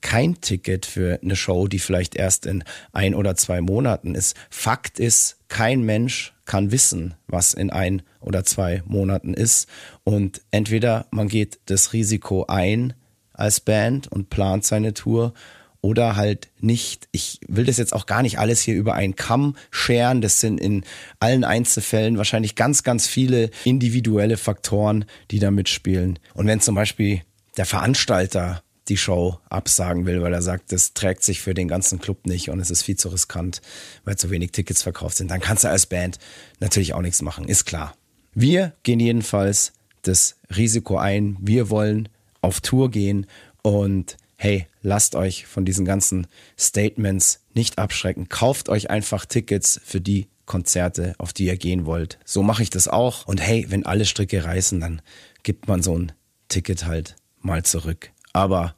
kein 0.00 0.40
Ticket 0.40 0.86
für 0.86 1.20
eine 1.22 1.36
Show, 1.36 1.68
die 1.68 1.78
vielleicht 1.78 2.16
erst 2.16 2.46
in 2.46 2.64
ein 2.92 3.14
oder 3.14 3.36
zwei 3.36 3.60
Monaten 3.60 4.14
ist. 4.14 4.36
Fakt 4.50 4.98
ist, 4.98 5.38
kein 5.48 5.82
Mensch 5.82 6.32
kann 6.44 6.72
wissen, 6.72 7.14
was 7.26 7.54
in 7.54 7.70
ein 7.70 8.02
oder 8.20 8.44
zwei 8.44 8.82
Monaten 8.86 9.34
ist. 9.34 9.68
Und 10.04 10.42
entweder 10.50 11.06
man 11.10 11.28
geht 11.28 11.60
das 11.66 11.92
Risiko 11.92 12.46
ein 12.46 12.94
als 13.32 13.60
Band 13.60 14.10
und 14.10 14.30
plant 14.30 14.64
seine 14.64 14.94
Tour 14.94 15.32
oder 15.80 16.16
halt 16.16 16.48
nicht. 16.60 17.08
Ich 17.12 17.40
will 17.48 17.64
das 17.64 17.78
jetzt 17.78 17.94
auch 17.94 18.06
gar 18.06 18.22
nicht 18.22 18.38
alles 18.38 18.60
hier 18.60 18.74
über 18.74 18.94
einen 18.94 19.16
Kamm 19.16 19.56
scheren. 19.70 20.20
Das 20.20 20.40
sind 20.40 20.60
in 20.60 20.84
allen 21.20 21.44
Einzelfällen 21.44 22.18
wahrscheinlich 22.18 22.54
ganz, 22.54 22.82
ganz 22.82 23.06
viele 23.06 23.50
individuelle 23.64 24.36
Faktoren, 24.36 25.04
die 25.30 25.38
da 25.38 25.50
mitspielen. 25.50 26.18
Und 26.34 26.46
wenn 26.46 26.60
zum 26.60 26.74
Beispiel 26.74 27.22
der 27.56 27.64
Veranstalter 27.64 28.62
die 28.90 28.96
Show 28.96 29.38
absagen 29.48 30.04
will, 30.04 30.20
weil 30.20 30.34
er 30.34 30.42
sagt, 30.42 30.72
das 30.72 30.92
trägt 30.92 31.22
sich 31.22 31.40
für 31.40 31.54
den 31.54 31.68
ganzen 31.68 32.00
Club 32.00 32.26
nicht 32.26 32.50
und 32.50 32.60
es 32.60 32.70
ist 32.70 32.82
viel 32.82 32.96
zu 32.96 33.08
riskant, 33.08 33.62
weil 34.04 34.16
zu 34.16 34.30
wenig 34.30 34.52
Tickets 34.52 34.82
verkauft 34.82 35.16
sind, 35.16 35.30
dann 35.30 35.40
kannst 35.40 35.64
du 35.64 35.68
als 35.68 35.86
Band 35.86 36.18
natürlich 36.58 36.92
auch 36.92 37.00
nichts 37.00 37.22
machen, 37.22 37.48
ist 37.48 37.64
klar. 37.64 37.94
Wir 38.34 38.74
gehen 38.82 39.00
jedenfalls 39.00 39.72
das 40.02 40.36
Risiko 40.54 40.98
ein. 40.98 41.36
Wir 41.40 41.70
wollen 41.70 42.08
auf 42.40 42.60
Tour 42.60 42.90
gehen 42.90 43.26
und 43.62 44.16
hey, 44.36 44.66
lasst 44.82 45.14
euch 45.14 45.46
von 45.46 45.64
diesen 45.64 45.84
ganzen 45.84 46.26
Statements 46.58 47.40
nicht 47.54 47.78
abschrecken. 47.78 48.28
Kauft 48.28 48.68
euch 48.68 48.88
einfach 48.88 49.26
Tickets 49.26 49.80
für 49.84 50.00
die 50.00 50.28
Konzerte, 50.46 51.14
auf 51.18 51.32
die 51.32 51.44
ihr 51.44 51.56
gehen 51.56 51.86
wollt. 51.86 52.18
So 52.24 52.42
mache 52.42 52.62
ich 52.62 52.70
das 52.70 52.88
auch. 52.88 53.26
Und 53.26 53.40
hey, 53.40 53.66
wenn 53.68 53.84
alle 53.84 54.06
Stricke 54.06 54.44
reißen, 54.44 54.80
dann 54.80 55.02
gibt 55.42 55.68
man 55.68 55.82
so 55.82 55.96
ein 55.96 56.12
Ticket 56.48 56.86
halt 56.86 57.16
mal 57.40 57.62
zurück. 57.64 58.10
Aber 58.32 58.74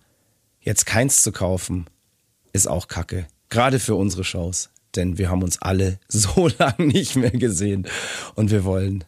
jetzt 0.63 0.87
keins 0.87 1.23
zu 1.23 1.33
kaufen, 1.33 1.87
ist 2.53 2.69
auch 2.69 2.89
Kacke. 2.89 3.27
Gerade 3.49 3.79
für 3.79 3.95
unsere 3.95 4.25
Shows. 4.25 4.71
Denn 4.97 5.19
wir 5.19 5.31
haben 5.31 5.43
uns 5.43 5.61
alle 5.61 5.99
so 6.09 6.49
lange 6.59 6.87
nicht 6.87 7.17
mehr 7.17 7.31
gesehen. 7.31 7.87
Und 8.35 8.51
wir 8.51 8.65
wollen 8.65 9.05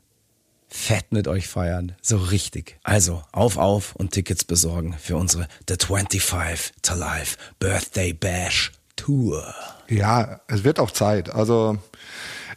fett 0.68 1.12
mit 1.12 1.28
euch 1.28 1.46
feiern. 1.46 1.92
So 2.02 2.16
richtig. 2.16 2.78
Also 2.82 3.22
auf, 3.32 3.58
auf 3.58 3.94
und 3.94 4.10
Tickets 4.12 4.44
besorgen 4.44 4.96
für 4.98 5.16
unsere 5.16 5.46
The 5.68 5.76
25 5.78 6.72
to 6.82 6.94
Life 6.94 7.36
Birthday 7.60 8.12
Bash 8.12 8.72
Tour. 8.96 9.54
Ja, 9.88 10.40
es 10.48 10.64
wird 10.64 10.80
auch 10.80 10.90
Zeit. 10.90 11.30
Also, 11.30 11.78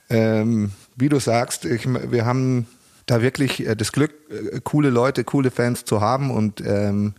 ähm, 0.10 0.72
wie 0.96 1.10
du 1.10 1.20
sagst, 1.20 1.66
ich, 1.66 1.86
wir 1.86 2.26
haben 2.26 2.68
da 3.06 3.22
wirklich 3.22 3.66
äh, 3.66 3.76
das 3.76 3.92
Glück, 3.92 4.14
äh, 4.30 4.60
coole 4.64 4.90
Leute, 4.90 5.24
coole 5.24 5.52
Fans 5.52 5.86
zu 5.86 6.02
haben 6.02 6.32
und 6.32 6.62
ähm, 6.62 7.16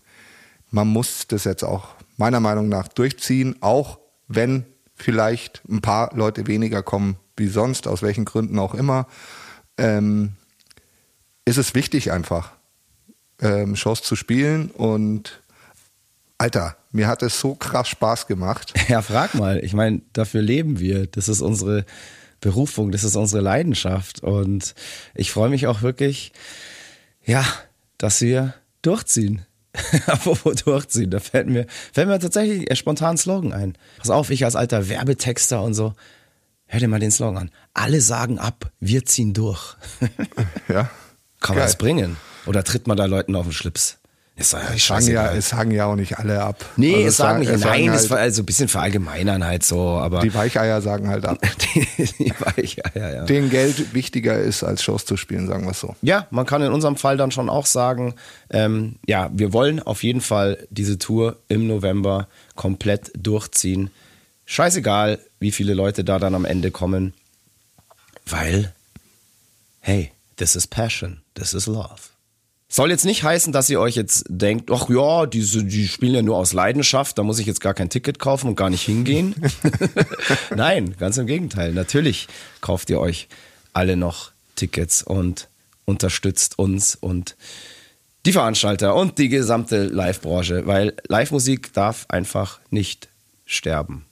man 0.71 0.89
muss 0.89 1.27
das 1.27 1.45
jetzt 1.45 1.63
auch 1.63 1.89
meiner 2.17 2.41
Meinung 2.41 2.69
nach 2.69 2.89
durchziehen, 2.89 3.57
auch 3.61 3.99
wenn 4.27 4.65
vielleicht 4.95 5.63
ein 5.69 5.81
paar 5.81 6.15
Leute 6.15 6.47
weniger 6.47 6.83
kommen 6.83 7.17
wie 7.37 7.49
sonst, 7.49 7.87
aus 7.87 8.03
welchen 8.03 8.25
Gründen 8.25 8.59
auch 8.59 8.75
immer. 8.75 9.07
Ähm, 9.77 10.33
ist 11.45 11.57
es 11.57 11.75
wichtig 11.75 12.13
einfach, 12.13 12.53
ähm, 13.41 13.77
Shows 13.77 14.03
zu 14.03 14.17
spielen 14.17 14.71
und 14.71 15.41
Alter, 16.37 16.77
mir 16.93 17.09
hat 17.09 17.23
es 17.23 17.41
so 17.41 17.55
krass 17.55 17.89
Spaß 17.89 18.27
gemacht. 18.27 18.73
Ja, 18.89 19.03
frag 19.03 19.35
mal. 19.35 19.63
Ich 19.65 19.75
meine, 19.75 20.03
dafür 20.13 20.41
leben 20.41 20.79
wir. 20.79 21.07
Das 21.07 21.29
ist 21.29 21.43
unsere 21.43 21.85
Berufung, 22.41 22.93
das 22.93 23.05
ist 23.05 23.17
unsere 23.17 23.43
Leidenschaft. 23.43 24.23
Und 24.23 24.75
ich 25.15 25.33
freue 25.33 25.51
mich 25.51 25.67
auch 25.67 25.83
wirklich, 25.83 26.33
ja, 27.25 27.45
dass 27.99 28.21
wir 28.21 28.55
durchziehen. 28.83 29.45
Apropos 30.07 30.63
durchziehen, 30.63 31.11
da 31.11 31.21
fällt 31.21 31.49
mir, 31.49 31.67
fällt 31.93 32.09
mir 32.09 32.19
tatsächlich 32.19 32.79
spontan 32.79 33.11
ein 33.11 33.19
Slogan 33.19 33.53
ein. 33.53 33.79
Pass 33.99 34.11
auf, 34.11 34.31
ich 34.31 34.45
als 34.45 34.57
alter 34.57 34.89
Werbetexter 34.89 35.63
und 35.63 35.75
so, 35.75 35.95
hör 36.67 36.81
dir 36.81 36.89
mal 36.89 37.01
den 37.01 37.11
Slogan 37.11 37.39
an. 37.39 37.51
Alle 37.75 38.01
sagen 38.01 38.39
ab, 38.39 38.71
wir 38.81 39.05
ziehen 39.05 39.35
durch. 39.35 39.77
Ja. 40.69 40.91
Kann 41.41 41.57
man 41.57 41.65
das 41.65 41.79
bringen? 41.79 42.17
Oder 42.47 42.65
tritt 42.65 42.87
man 42.87 42.97
da 42.97 43.05
Leuten 43.05 43.37
auf 43.37 43.47
den 43.47 43.53
Schlips? 43.53 43.99
Ja 44.39 44.45
Es 44.75 44.87
sagen, 44.87 45.09
ja, 45.09 45.33
es 45.33 45.49
sagen 45.49 45.73
ja 45.73 45.87
auch 45.87 45.97
nicht 45.97 46.19
alle 46.19 46.41
ab. 46.41 46.65
Nee, 46.77 46.95
Also 46.95 47.09
es 47.09 47.17
sagen 47.17 47.41
nicht. 47.41 47.51
es 47.51 47.61
Nein, 47.63 47.91
halt, 47.91 48.01
es 48.01 48.09
war 48.09 48.19
also 48.19 48.43
ein 48.43 48.47
bisschen 48.47 48.69
verallgemeinern 48.69 49.45
halt 49.45 49.65
so, 49.65 49.81
aber 49.81 50.21
die 50.21 50.33
Weicheier 50.33 50.81
sagen 50.81 51.09
halt 51.09 51.27
ab. 51.27 51.39
die, 51.75 51.87
die 52.19 52.33
Weich, 52.39 52.77
ja, 52.95 53.25
denen 53.25 53.51
Geld 53.51 53.95
wichtiger 53.95 54.39
ist, 54.39 54.63
als 54.63 54.83
Shows 54.85 55.05
zu 55.05 55.17
spielen, 55.17 55.49
sagen 55.49 55.65
wir 55.65 55.73
es 55.73 55.81
so. 55.81 55.97
Ja, 56.03 56.29
man 56.31 56.47
kann 56.47 56.63
in 56.63 56.73
unserem 56.73 56.97
Fall 56.97 57.17
dann 57.17 57.33
schon 57.33 57.49
auch 57.49 57.67
sagen, 57.67 58.15
ähm, 58.51 58.97
ja, 59.07 59.29
wir 59.33 59.53
wollen 59.53 59.83
auf 59.83 60.05
jeden 60.05 60.21
Fall 60.21 60.67
diese 60.71 60.99
Tour 60.99 61.37
im 61.49 61.67
November 61.67 62.29
komplett 62.55 63.11
durchziehen. 63.19 63.91
Scheißegal, 64.47 65.19
wie 65.41 65.51
viele 65.51 65.75
Leute 65.75 66.05
da 66.05 66.21
dann 66.21 66.37
am 66.37 66.45
Ende 66.45 66.71
kommen, 66.71 67.13
weil, 68.25 68.73
hey, 69.81 70.13
this 70.37 70.55
is 70.55 70.67
passion, 70.67 71.23
this 71.35 71.55
is 71.55 71.67
love. 71.67 72.11
Soll 72.71 72.91
jetzt 72.91 73.07
nicht 73.07 73.23
heißen, 73.23 73.51
dass 73.53 73.71
ihr 73.71 73.81
euch 73.81 73.97
jetzt 73.97 74.27
denkt, 74.29 74.71
ach 74.71 74.91
ja, 74.91 75.25
diese, 75.25 75.65
die 75.65 75.89
spielen 75.89 76.15
ja 76.15 76.23
nur 76.23 76.37
aus 76.37 76.53
Leidenschaft, 76.53 77.17
da 77.17 77.23
muss 77.23 77.39
ich 77.39 77.47
jetzt 77.47 77.63
gar 77.63 77.73
kein 77.73 77.89
Ticket 77.89 78.19
kaufen 78.19 78.49
und 78.49 78.57
gar 78.57 78.69
nicht 78.69 78.83
hingehen. 78.83 79.35
Nein, 80.55 80.95
ganz 80.99 81.17
im 81.17 81.27
Gegenteil. 81.27 81.73
Natürlich 81.73 82.29
kauft 82.61 82.91
ihr 82.91 83.01
euch 83.01 83.29
alle 83.73 83.97
noch 83.97 84.33
Tickets 84.55 85.03
und 85.03 85.49
unterstützt 85.87 86.59
uns 86.59 86.95
und 86.95 87.37
die 88.27 88.33
Veranstalter 88.33 88.95
und 88.95 89.17
die 89.17 89.31
gesamte 89.31 89.85
Live-Branche, 89.85 90.67
weil 90.67 90.95
Live-Musik 91.09 91.73
darf 91.73 92.05
einfach 92.11 92.61
nicht 92.69 93.09
sterben. 93.47 94.05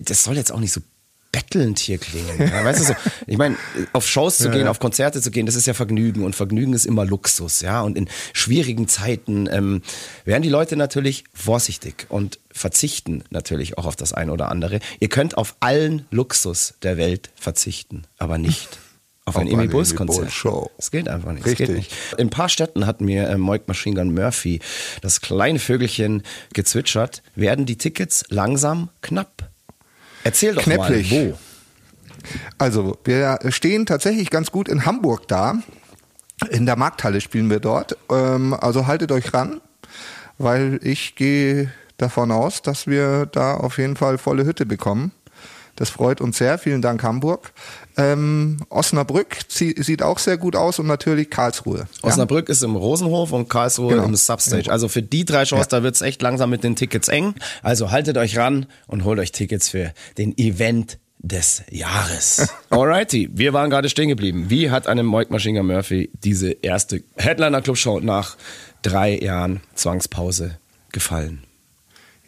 Das 0.00 0.24
soll 0.24 0.36
jetzt 0.36 0.50
auch 0.50 0.58
nicht 0.58 0.72
so 0.72 0.80
bettelnd 1.40 1.78
hier 1.78 1.98
klingen. 1.98 2.38
Ja, 2.38 2.64
weißt 2.64 2.80
du 2.80 2.84
so, 2.84 2.94
ich 3.26 3.38
meine, 3.38 3.56
auf 3.92 4.06
Shows 4.06 4.38
zu 4.38 4.50
gehen, 4.50 4.68
auf 4.68 4.78
Konzerte 4.78 5.20
zu 5.20 5.30
gehen, 5.30 5.46
das 5.46 5.54
ist 5.54 5.66
ja 5.66 5.74
Vergnügen 5.74 6.24
und 6.24 6.36
Vergnügen 6.36 6.72
ist 6.72 6.86
immer 6.86 7.04
Luxus, 7.04 7.60
ja. 7.60 7.80
Und 7.80 7.96
in 7.96 8.08
schwierigen 8.32 8.88
Zeiten 8.88 9.48
ähm, 9.50 9.82
werden 10.24 10.42
die 10.42 10.48
Leute 10.48 10.76
natürlich 10.76 11.24
vorsichtig 11.34 12.06
und 12.08 12.38
verzichten 12.52 13.24
natürlich 13.30 13.78
auch 13.78 13.86
auf 13.86 13.96
das 13.96 14.12
eine 14.12 14.32
oder 14.32 14.50
andere. 14.50 14.80
Ihr 14.98 15.08
könnt 15.08 15.36
auf 15.36 15.56
allen 15.60 16.06
Luxus 16.10 16.74
der 16.82 16.96
Welt 16.96 17.30
verzichten, 17.34 18.02
aber 18.18 18.38
nicht 18.38 18.78
auf 19.24 19.36
ein 19.36 19.48
eine 19.48 19.68
Bulls 19.68 19.94
Konzert. 19.94 20.32
Das 20.76 20.90
geht 20.90 21.08
einfach 21.08 21.32
nicht. 21.32 21.46
Richtig. 21.46 21.68
nicht. 21.70 21.92
In 22.18 22.26
ein 22.26 22.30
paar 22.30 22.48
Städten 22.48 22.86
hat 22.86 23.00
mir 23.00 23.28
äh, 23.28 23.38
Moik 23.38 23.68
Machine 23.68 23.96
Gun 23.96 24.14
Murphy, 24.14 24.60
das 25.02 25.20
kleine 25.20 25.58
Vögelchen, 25.58 26.22
gezwitschert, 26.52 27.22
werden 27.34 27.66
die 27.66 27.76
Tickets 27.76 28.24
langsam 28.28 28.90
knapp. 29.02 29.49
Erzähl 30.24 30.54
doch 30.54 30.62
Knäpplich. 30.62 31.10
mal, 31.10 31.32
wo. 31.32 31.38
Also, 32.58 32.98
wir 33.04 33.38
stehen 33.48 33.86
tatsächlich 33.86 34.30
ganz 34.30 34.50
gut 34.50 34.68
in 34.68 34.84
Hamburg 34.84 35.26
da. 35.28 35.58
In 36.50 36.66
der 36.66 36.76
Markthalle 36.76 37.20
spielen 37.20 37.50
wir 37.50 37.60
dort. 37.60 37.96
Ähm, 38.10 38.54
also 38.54 38.86
haltet 38.86 39.12
euch 39.12 39.32
ran, 39.34 39.60
weil 40.38 40.80
ich 40.82 41.14
gehe 41.14 41.72
davon 41.98 42.30
aus, 42.30 42.62
dass 42.62 42.86
wir 42.86 43.26
da 43.26 43.54
auf 43.54 43.78
jeden 43.78 43.96
Fall 43.96 44.18
volle 44.18 44.44
Hütte 44.44 44.66
bekommen. 44.66 45.12
Das 45.76 45.90
freut 45.90 46.20
uns 46.20 46.38
sehr. 46.38 46.58
Vielen 46.58 46.82
Dank, 46.82 47.02
Hamburg. 47.02 47.52
Ähm, 48.02 48.58
Osnabrück 48.68 49.36
sieht 49.48 50.02
auch 50.02 50.18
sehr 50.18 50.36
gut 50.38 50.56
aus 50.56 50.78
und 50.78 50.86
natürlich 50.86 51.30
Karlsruhe. 51.30 51.78
Ja? 51.80 52.08
Osnabrück 52.08 52.48
ist 52.48 52.62
im 52.62 52.76
Rosenhof 52.76 53.32
und 53.32 53.48
Karlsruhe 53.48 53.94
Genau. 53.94 54.04
im 54.04 54.14
Substage. 54.16 54.70
Also 54.70 54.88
für 54.88 55.02
die 55.02 55.24
drei 55.24 55.44
Shows, 55.44 55.68
da 55.68 55.82
wird's 55.82 56.00
echt 56.00 56.22
langsam 56.22 56.50
mit 56.50 56.64
den 56.64 56.76
Tickets 56.76 57.08
eng. 57.08 57.34
Also 57.62 57.90
haltet 57.90 58.16
euch 58.18 58.36
ran 58.38 58.66
und 58.86 59.04
holt 59.04 59.18
euch 59.18 59.32
Tickets 59.32 59.68
für 59.68 59.92
den 60.18 60.36
Event 60.38 60.98
des 61.18 61.62
Jahres. 61.70 62.48
Alrighty, 62.70 63.28
wir 63.32 63.52
waren 63.52 63.68
gerade 63.68 63.88
stehen 63.90 64.08
geblieben. 64.08 64.46
Wie 64.48 64.70
hat 64.70 64.86
einem 64.86 65.04
Moik 65.06 65.30
Machine 65.30 65.58
Gun 65.58 65.66
Murphy 65.66 66.10
diese 66.24 66.50
erste 66.50 67.02
Headliner 67.16 67.60
Club 67.60 67.76
Show 67.76 68.00
nach 68.00 68.36
drei 68.82 69.18
Jahren 69.18 69.60
Zwangspause 69.74 70.58
gefallen? 70.92 71.42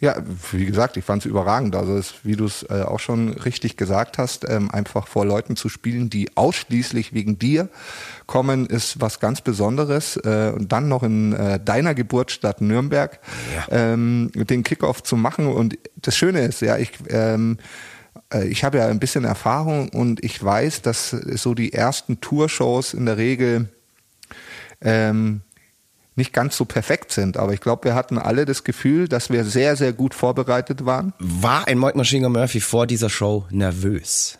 Ja, 0.03 0.17
wie 0.51 0.65
gesagt, 0.65 0.97
ich 0.97 1.05
fand 1.05 1.21
es 1.21 1.25
überragend. 1.25 1.77
Also, 1.77 1.95
es, 1.95 2.13
wie 2.23 2.35
du 2.35 2.43
es 2.43 2.63
äh, 2.63 2.81
auch 2.81 2.99
schon 2.99 3.29
richtig 3.29 3.77
gesagt 3.77 4.17
hast, 4.17 4.43
ähm, 4.49 4.69
einfach 4.69 5.07
vor 5.07 5.25
Leuten 5.25 5.55
zu 5.55 5.69
spielen, 5.69 6.09
die 6.09 6.35
ausschließlich 6.35 7.13
wegen 7.13 7.39
dir 7.39 7.69
kommen, 8.27 8.65
ist 8.65 8.99
was 8.99 9.21
ganz 9.21 9.39
Besonderes. 9.39 10.17
Äh, 10.17 10.51
und 10.53 10.73
dann 10.73 10.89
noch 10.89 11.03
in 11.03 11.31
äh, 11.31 11.57
deiner 11.57 11.93
Geburtsstadt 11.93 12.59
Nürnberg 12.59 13.17
ähm, 13.71 14.29
den 14.35 14.63
Kickoff 14.63 15.03
zu 15.03 15.15
machen. 15.15 15.47
Und 15.47 15.77
das 15.95 16.17
Schöne 16.17 16.41
ist, 16.41 16.59
ja, 16.59 16.77
ich 16.77 16.91
ähm, 17.07 17.57
äh, 18.33 18.45
ich 18.47 18.65
habe 18.65 18.79
ja 18.79 18.87
ein 18.87 18.99
bisschen 18.99 19.23
Erfahrung 19.23 19.87
und 19.87 20.21
ich 20.21 20.43
weiß, 20.43 20.81
dass 20.81 21.11
so 21.11 21.53
die 21.53 21.71
ersten 21.71 22.19
Tourshows 22.19 22.93
in 22.93 23.05
der 23.05 23.15
Regel 23.15 23.69
ähm, 24.81 25.43
nicht 26.15 26.33
ganz 26.33 26.55
so 26.55 26.65
perfekt 26.65 27.11
sind. 27.11 27.37
Aber 27.37 27.53
ich 27.53 27.61
glaube, 27.61 27.85
wir 27.85 27.95
hatten 27.95 28.17
alle 28.17 28.45
das 28.45 28.63
Gefühl, 28.63 29.07
dass 29.07 29.29
wir 29.29 29.43
sehr, 29.45 29.75
sehr 29.75 29.93
gut 29.93 30.13
vorbereitet 30.13 30.85
waren. 30.85 31.13
War 31.19 31.67
ein 31.67 31.77
Moik 31.77 31.95
Machine 31.95 32.23
Gun 32.23 32.33
Murphy 32.33 32.59
vor 32.59 32.87
dieser 32.87 33.09
Show 33.09 33.45
nervös? 33.49 34.37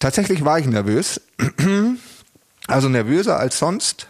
Tatsächlich 0.00 0.44
war 0.44 0.58
ich 0.58 0.66
nervös. 0.66 1.20
Also 2.70 2.90
nervöser 2.90 3.38
als 3.38 3.58
sonst. 3.58 4.08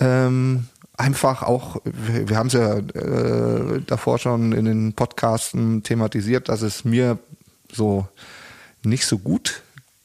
Ähm, 0.00 0.68
einfach 0.96 1.42
auch, 1.42 1.82
wir, 1.84 2.30
wir 2.30 2.38
haben 2.38 2.46
es 2.46 2.54
ja 2.54 2.78
äh, 2.78 3.82
davor 3.86 4.18
schon 4.18 4.52
in 4.52 4.64
den 4.64 4.94
Podcasten 4.94 5.82
thematisiert, 5.82 6.48
dass 6.48 6.62
es 6.62 6.86
mir 6.86 7.18
so 7.70 8.08
nicht 8.82 9.04
so 9.04 9.18
gut 9.18 9.62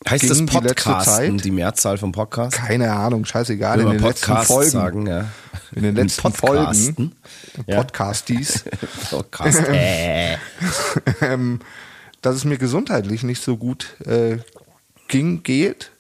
Heißt 0.07 0.21
ging 0.21 0.29
das 0.29 0.37
die 0.37 0.45
Podcasten, 0.45 1.37
Zeit. 1.37 1.45
die 1.45 1.51
Mehrzahl 1.51 1.97
vom 1.97 2.13
Podcast? 2.13 2.55
Keine 2.55 2.93
Ahnung, 2.93 3.25
scheißegal. 3.25 3.79
Will 3.79 3.85
In 3.85 3.91
den 3.91 4.01
letzten 4.01 4.27
Podcast 4.27 4.47
Folgen, 4.47 4.71
sagen, 4.71 5.07
ja. 5.07 5.25
In 5.73 5.83
den 5.83 5.95
letzten 5.95 6.31
Podcasten. 6.31 6.95
Folgen, 6.95 7.67
Ja. 7.67 7.77
Podcasties, 7.77 8.63
Podcast. 9.09 9.59
Äh. 9.67 10.37
ähm, 11.21 11.59
dass 12.21 12.35
es 12.35 12.45
mir 12.45 12.57
gesundheitlich 12.57 13.23
nicht 13.23 13.41
so 13.41 13.57
gut 13.57 13.95
äh, 14.05 14.37
ging, 15.07 15.43
geht. 15.43 15.91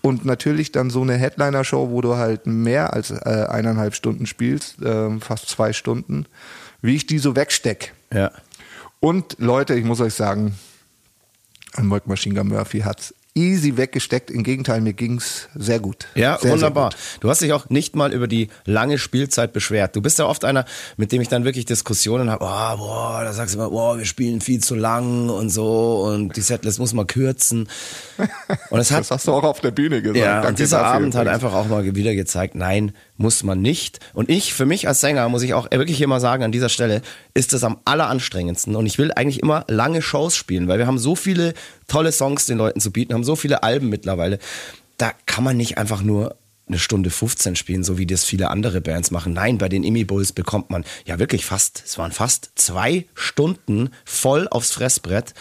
Und 0.00 0.24
natürlich 0.24 0.72
dann 0.72 0.90
so 0.90 1.02
eine 1.02 1.14
Headliner-Show, 1.14 1.90
wo 1.90 2.00
du 2.00 2.16
halt 2.16 2.46
mehr 2.46 2.92
als 2.92 3.12
äh, 3.12 3.46
eineinhalb 3.48 3.94
Stunden 3.94 4.26
spielst, 4.26 4.76
ähm, 4.84 5.20
fast 5.20 5.48
zwei 5.48 5.72
Stunden, 5.72 6.26
wie 6.80 6.96
ich 6.96 7.06
die 7.06 7.18
so 7.18 7.36
wegsteck. 7.36 7.92
Ja. 8.12 8.32
Und 8.98 9.36
Leute, 9.38 9.74
ich 9.74 9.84
muss 9.84 10.00
euch 10.00 10.14
sagen, 10.14 10.58
Moik 11.80 12.06
Machine 12.08 12.34
Gun 12.34 12.48
Murphy 12.48 12.80
hat's 12.80 13.14
easy 13.34 13.76
weggesteckt. 13.76 14.30
Im 14.30 14.42
Gegenteil, 14.42 14.80
mir 14.80 14.92
ging's 14.92 15.48
sehr 15.54 15.80
gut. 15.80 16.06
Ja, 16.14 16.38
sehr, 16.38 16.52
wunderbar. 16.52 16.90
Sehr 16.90 16.98
gut. 16.98 17.24
Du 17.24 17.30
hast 17.30 17.42
dich 17.42 17.52
auch 17.52 17.70
nicht 17.70 17.96
mal 17.96 18.12
über 18.12 18.28
die 18.28 18.48
lange 18.64 18.98
Spielzeit 18.98 19.52
beschwert. 19.52 19.96
Du 19.96 20.02
bist 20.02 20.18
ja 20.18 20.26
oft 20.26 20.44
einer, 20.44 20.64
mit 20.96 21.12
dem 21.12 21.20
ich 21.22 21.28
dann 21.28 21.44
wirklich 21.44 21.64
Diskussionen 21.64 22.30
habe. 22.30 22.44
Oh, 22.44 22.76
boah, 22.76 23.22
da 23.24 23.32
sagst 23.32 23.54
du 23.54 23.58
immer, 23.58 23.70
boah, 23.70 23.96
wir 23.98 24.04
spielen 24.04 24.40
viel 24.40 24.60
zu 24.60 24.74
lang 24.74 25.30
und 25.30 25.50
so 25.50 26.02
und 26.02 26.36
die 26.36 26.42
Setlist 26.42 26.78
muss 26.78 26.92
man 26.92 27.06
kürzen. 27.06 27.68
Und 28.70 28.78
es 28.80 28.90
hat 28.90 29.00
Das 29.00 29.10
hast 29.10 29.26
du 29.26 29.32
auch 29.32 29.44
auf 29.44 29.60
der 29.60 29.70
Bühne 29.70 30.02
gesagt. 30.02 30.18
ja, 30.18 30.34
Danke 30.34 30.48
und 30.48 30.58
dieser 30.58 30.84
Abend 30.84 31.14
hat 31.14 31.26
einfach 31.26 31.54
auch 31.54 31.66
mal 31.68 31.82
wieder 31.94 32.14
gezeigt, 32.14 32.54
nein, 32.54 32.92
muss 33.22 33.42
man 33.44 33.62
nicht. 33.62 34.00
Und 34.12 34.28
ich, 34.28 34.52
für 34.52 34.66
mich 34.66 34.86
als 34.86 35.00
Sänger, 35.00 35.28
muss 35.30 35.42
ich 35.42 35.54
auch 35.54 35.70
wirklich 35.70 36.06
mal 36.06 36.20
sagen, 36.20 36.42
an 36.42 36.52
dieser 36.52 36.68
Stelle, 36.68 37.00
ist 37.32 37.54
es 37.54 37.64
am 37.64 37.78
alleranstrengendsten. 37.86 38.76
Und 38.76 38.84
ich 38.84 38.98
will 38.98 39.12
eigentlich 39.12 39.40
immer 39.40 39.64
lange 39.68 40.02
Shows 40.02 40.36
spielen, 40.36 40.68
weil 40.68 40.78
wir 40.78 40.86
haben 40.86 40.98
so 40.98 41.16
viele 41.16 41.54
tolle 41.88 42.12
Songs 42.12 42.44
den 42.44 42.58
Leuten 42.58 42.80
zu 42.80 42.90
bieten, 42.90 43.14
haben 43.14 43.24
so 43.24 43.36
viele 43.36 43.62
Alben 43.62 43.88
mittlerweile. 43.88 44.38
Da 44.98 45.12
kann 45.24 45.44
man 45.44 45.56
nicht 45.56 45.78
einfach 45.78 46.02
nur 46.02 46.36
eine 46.68 46.78
Stunde 46.78 47.10
15 47.10 47.56
spielen, 47.56 47.84
so 47.84 47.98
wie 47.98 48.06
das 48.06 48.24
viele 48.24 48.50
andere 48.50 48.80
Bands 48.80 49.10
machen. 49.10 49.32
Nein, 49.32 49.58
bei 49.58 49.68
den 49.68 49.84
Imi 49.84 50.04
Bulls 50.04 50.32
bekommt 50.32 50.70
man 50.70 50.84
ja 51.04 51.18
wirklich 51.18 51.44
fast, 51.44 51.82
es 51.84 51.98
waren 51.98 52.12
fast 52.12 52.52
zwei 52.56 53.06
Stunden 53.14 53.90
voll 54.04 54.48
aufs 54.48 54.72
Fressbrett. 54.72 55.34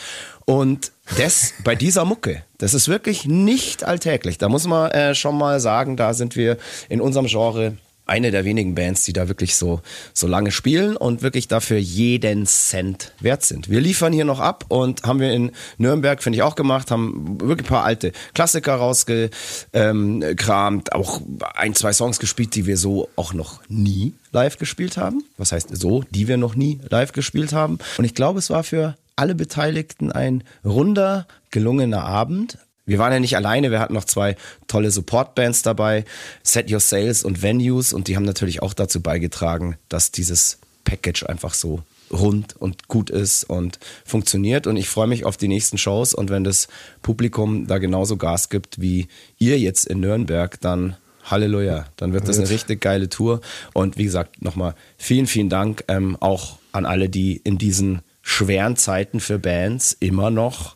Und 0.45 0.91
das 1.17 1.53
bei 1.63 1.75
dieser 1.75 2.05
Mucke, 2.05 2.43
das 2.57 2.73
ist 2.73 2.87
wirklich 2.87 3.25
nicht 3.25 3.83
alltäglich. 3.83 4.37
Da 4.37 4.49
muss 4.49 4.67
man 4.67 4.91
äh, 4.91 5.15
schon 5.15 5.37
mal 5.37 5.59
sagen, 5.59 5.97
da 5.97 6.13
sind 6.13 6.35
wir 6.35 6.57
in 6.89 7.01
unserem 7.01 7.27
Genre 7.27 7.73
eine 8.11 8.31
der 8.31 8.45
wenigen 8.45 8.75
Bands, 8.75 9.05
die 9.05 9.13
da 9.13 9.29
wirklich 9.29 9.55
so, 9.55 9.79
so 10.13 10.27
lange 10.27 10.51
spielen 10.51 10.97
und 10.97 11.21
wirklich 11.21 11.47
dafür 11.47 11.77
jeden 11.77 12.45
Cent 12.45 13.13
wert 13.21 13.43
sind. 13.43 13.69
Wir 13.69 13.79
liefern 13.79 14.11
hier 14.11 14.25
noch 14.25 14.41
ab 14.41 14.65
und 14.67 15.03
haben 15.03 15.21
wir 15.21 15.31
in 15.31 15.53
Nürnberg, 15.77 16.21
finde 16.21 16.35
ich, 16.37 16.43
auch 16.43 16.55
gemacht, 16.55 16.91
haben 16.91 17.39
wirklich 17.39 17.67
ein 17.67 17.69
paar 17.69 17.85
alte 17.85 18.11
Klassiker 18.33 18.75
rausgekramt, 18.75 20.93
auch 20.93 21.21
ein, 21.55 21.73
zwei 21.73 21.93
Songs 21.93 22.19
gespielt, 22.19 22.53
die 22.55 22.65
wir 22.65 22.75
so 22.75 23.07
auch 23.15 23.33
noch 23.33 23.61
nie 23.69 24.13
live 24.33 24.57
gespielt 24.57 24.97
haben. 24.97 25.23
Was 25.37 25.53
heißt 25.53 25.69
so, 25.71 26.03
die 26.09 26.27
wir 26.27 26.35
noch 26.37 26.55
nie 26.55 26.81
live 26.89 27.13
gespielt 27.13 27.53
haben. 27.53 27.79
Und 27.97 28.03
ich 28.03 28.13
glaube, 28.13 28.39
es 28.39 28.49
war 28.49 28.63
für 28.63 28.97
alle 29.21 29.35
Beteiligten 29.35 30.11
ein 30.11 30.43
runder, 30.65 31.27
gelungener 31.51 32.03
Abend. 32.03 32.57
Wir 32.87 32.97
waren 32.97 33.13
ja 33.13 33.19
nicht 33.19 33.35
alleine, 33.35 33.69
wir 33.69 33.79
hatten 33.79 33.93
noch 33.93 34.05
zwei 34.05 34.35
tolle 34.65 34.89
Support-Bands 34.89 35.61
dabei, 35.61 36.05
Set 36.41 36.71
Your 36.71 36.79
Sales 36.79 37.23
und 37.23 37.43
Venues 37.43 37.93
und 37.93 38.07
die 38.07 38.15
haben 38.15 38.25
natürlich 38.25 38.63
auch 38.63 38.73
dazu 38.73 38.99
beigetragen, 38.99 39.77
dass 39.89 40.11
dieses 40.11 40.57
Package 40.85 41.27
einfach 41.27 41.53
so 41.53 41.83
rund 42.11 42.57
und 42.57 42.87
gut 42.87 43.11
ist 43.11 43.43
und 43.43 43.77
funktioniert. 44.03 44.65
Und 44.65 44.75
ich 44.75 44.89
freue 44.89 45.05
mich 45.05 45.23
auf 45.23 45.37
die 45.37 45.47
nächsten 45.47 45.77
Shows 45.77 46.15
und 46.15 46.31
wenn 46.31 46.43
das 46.43 46.67
Publikum 47.03 47.67
da 47.67 47.77
genauso 47.77 48.17
Gas 48.17 48.49
gibt 48.49 48.81
wie 48.81 49.07
ihr 49.37 49.59
jetzt 49.59 49.85
in 49.85 49.99
Nürnberg, 49.99 50.59
dann 50.61 50.95
Halleluja, 51.25 51.85
dann 51.95 52.11
wird 52.13 52.27
das 52.27 52.39
eine 52.39 52.49
richtig 52.49 52.81
geile 52.81 53.07
Tour. 53.07 53.41
Und 53.73 53.99
wie 53.99 54.05
gesagt 54.05 54.41
nochmal 54.41 54.73
vielen, 54.97 55.27
vielen 55.27 55.49
Dank 55.49 55.83
ähm, 55.89 56.17
auch 56.19 56.57
an 56.71 56.87
alle, 56.87 57.07
die 57.07 57.37
in 57.37 57.59
diesen 57.59 58.01
schweren 58.21 58.77
Zeiten 58.77 59.19
für 59.19 59.39
Bands 59.39 59.95
immer 59.99 60.29
noch 60.29 60.75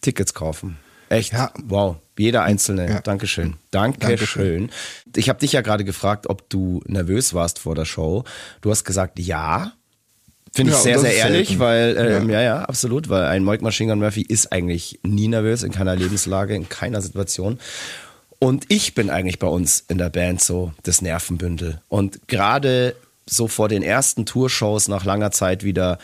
Tickets 0.00 0.34
kaufen. 0.34 0.78
Echt? 1.08 1.32
Ja. 1.32 1.52
Wow. 1.64 1.96
Jeder 2.18 2.42
einzelne. 2.42 2.88
Ja. 2.88 3.00
Dankeschön. 3.00 3.54
Dankeschön. 3.70 4.08
Dankeschön. 4.08 4.70
Ich 5.16 5.28
habe 5.28 5.40
dich 5.40 5.52
ja 5.52 5.60
gerade 5.62 5.84
gefragt, 5.84 6.28
ob 6.28 6.48
du 6.48 6.80
nervös 6.86 7.34
warst 7.34 7.58
vor 7.58 7.74
der 7.74 7.84
Show. 7.84 8.24
Du 8.60 8.70
hast 8.70 8.84
gesagt, 8.84 9.18
ja. 9.18 9.72
Finde 10.52 10.70
ich 10.70 10.78
ja, 10.78 10.82
sehr, 10.82 10.98
sehr 11.00 11.14
ehrlich, 11.14 11.48
selten. 11.48 11.60
weil, 11.60 11.96
ähm, 11.98 12.30
ja. 12.30 12.40
ja, 12.40 12.42
ja, 12.42 12.64
absolut, 12.64 13.08
weil 13.08 13.24
ein 13.24 13.44
Mike 13.44 13.64
Machine 13.64 13.92
Gun 13.92 13.98
Murphy 13.98 14.22
ist 14.22 14.52
eigentlich 14.52 15.00
nie 15.02 15.26
nervös, 15.26 15.64
in 15.64 15.72
keiner 15.72 15.96
Lebenslage, 15.96 16.54
in 16.54 16.68
keiner 16.68 17.02
Situation. 17.02 17.58
Und 18.38 18.66
ich 18.68 18.94
bin 18.94 19.10
eigentlich 19.10 19.40
bei 19.40 19.48
uns 19.48 19.84
in 19.88 19.98
der 19.98 20.10
Band 20.10 20.40
so 20.40 20.72
das 20.84 21.02
Nervenbündel. 21.02 21.80
Und 21.88 22.28
gerade 22.28 22.94
so 23.28 23.48
vor 23.48 23.68
den 23.68 23.82
ersten 23.82 24.26
Tourshows 24.26 24.86
nach 24.86 25.04
langer 25.04 25.32
Zeit 25.32 25.64
wieder 25.64 25.98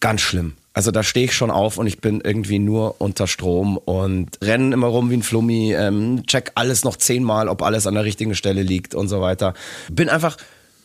ganz 0.00 0.20
schlimm. 0.20 0.54
Also 0.72 0.90
da 0.90 1.02
stehe 1.02 1.26
ich 1.26 1.34
schon 1.34 1.50
auf 1.50 1.78
und 1.78 1.86
ich 1.86 2.00
bin 2.00 2.20
irgendwie 2.20 2.58
nur 2.58 3.00
unter 3.00 3.26
Strom 3.26 3.76
und 3.76 4.38
renne 4.40 4.72
immer 4.72 4.86
rum 4.86 5.10
wie 5.10 5.16
ein 5.16 5.22
Flummi, 5.22 5.74
ähm, 5.74 6.24
check 6.26 6.52
alles 6.54 6.84
noch 6.84 6.96
zehnmal, 6.96 7.48
ob 7.48 7.62
alles 7.62 7.86
an 7.86 7.94
der 7.94 8.04
richtigen 8.04 8.34
Stelle 8.34 8.62
liegt 8.62 8.94
und 8.94 9.08
so 9.08 9.20
weiter. 9.20 9.54
Bin 9.90 10.08
einfach 10.08 10.36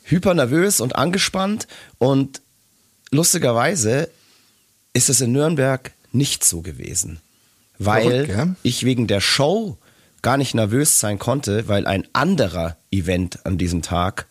hyper 0.04 0.34
nervös 0.34 0.82
und 0.82 0.96
angespannt 0.96 1.68
und 1.98 2.42
lustigerweise 3.12 4.10
ist 4.94 5.10
es 5.10 5.22
in 5.22 5.32
Nürnberg 5.32 5.92
nicht 6.12 6.44
so 6.44 6.62
gewesen, 6.62 7.20
weil 7.78 8.26
Verrückt, 8.26 8.58
ich 8.64 8.86
wegen 8.86 9.08
der 9.08 9.22
Show 9.22 9.78
gar 10.22 10.38
nicht 10.38 10.56
nervös 10.56 11.00
sein 11.00 11.20
konnte, 11.20 11.68
weil 11.68 11.86
ein 11.86 12.08
anderer 12.14 12.78
Event 12.92 13.46
an 13.46 13.60
diesem 13.60 13.84
Tag 13.84 14.26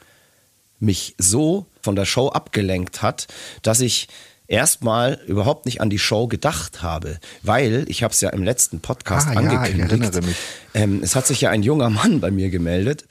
mich 0.80 1.14
so 1.18 1.66
von 1.80 1.94
der 1.94 2.06
Show 2.06 2.28
abgelenkt 2.28 3.02
hat, 3.02 3.28
dass 3.62 3.80
ich 3.80 4.08
erstmal 4.46 5.20
überhaupt 5.26 5.66
nicht 5.66 5.80
an 5.80 5.90
die 5.90 5.98
Show 5.98 6.26
gedacht 6.26 6.82
habe, 6.82 7.18
weil 7.42 7.84
ich 7.88 8.02
habe 8.02 8.12
es 8.12 8.20
ja 8.20 8.30
im 8.30 8.42
letzten 8.42 8.80
Podcast 8.80 9.28
ah, 9.28 9.38
angekündigt. 9.38 10.14
Ja. 10.14 10.20
Ähm, 10.74 11.00
es 11.02 11.16
hat 11.16 11.26
sich 11.26 11.40
ja 11.40 11.50
ein 11.50 11.62
junger 11.62 11.90
Mann 11.90 12.20
bei 12.20 12.30
mir 12.30 12.50
gemeldet 12.50 13.06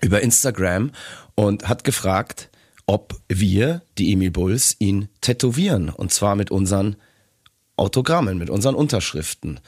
über 0.00 0.22
Instagram 0.22 0.92
und 1.34 1.68
hat 1.68 1.84
gefragt, 1.84 2.50
ob 2.86 3.18
wir, 3.28 3.82
die 3.96 4.12
Emil 4.12 4.30
Bulls, 4.30 4.76
ihn 4.78 5.08
tätowieren 5.20 5.88
und 5.88 6.12
zwar 6.12 6.36
mit 6.36 6.50
unseren 6.50 6.96
Autogrammen, 7.76 8.38
mit 8.38 8.50
unseren 8.50 8.74
Unterschriften. 8.74 9.60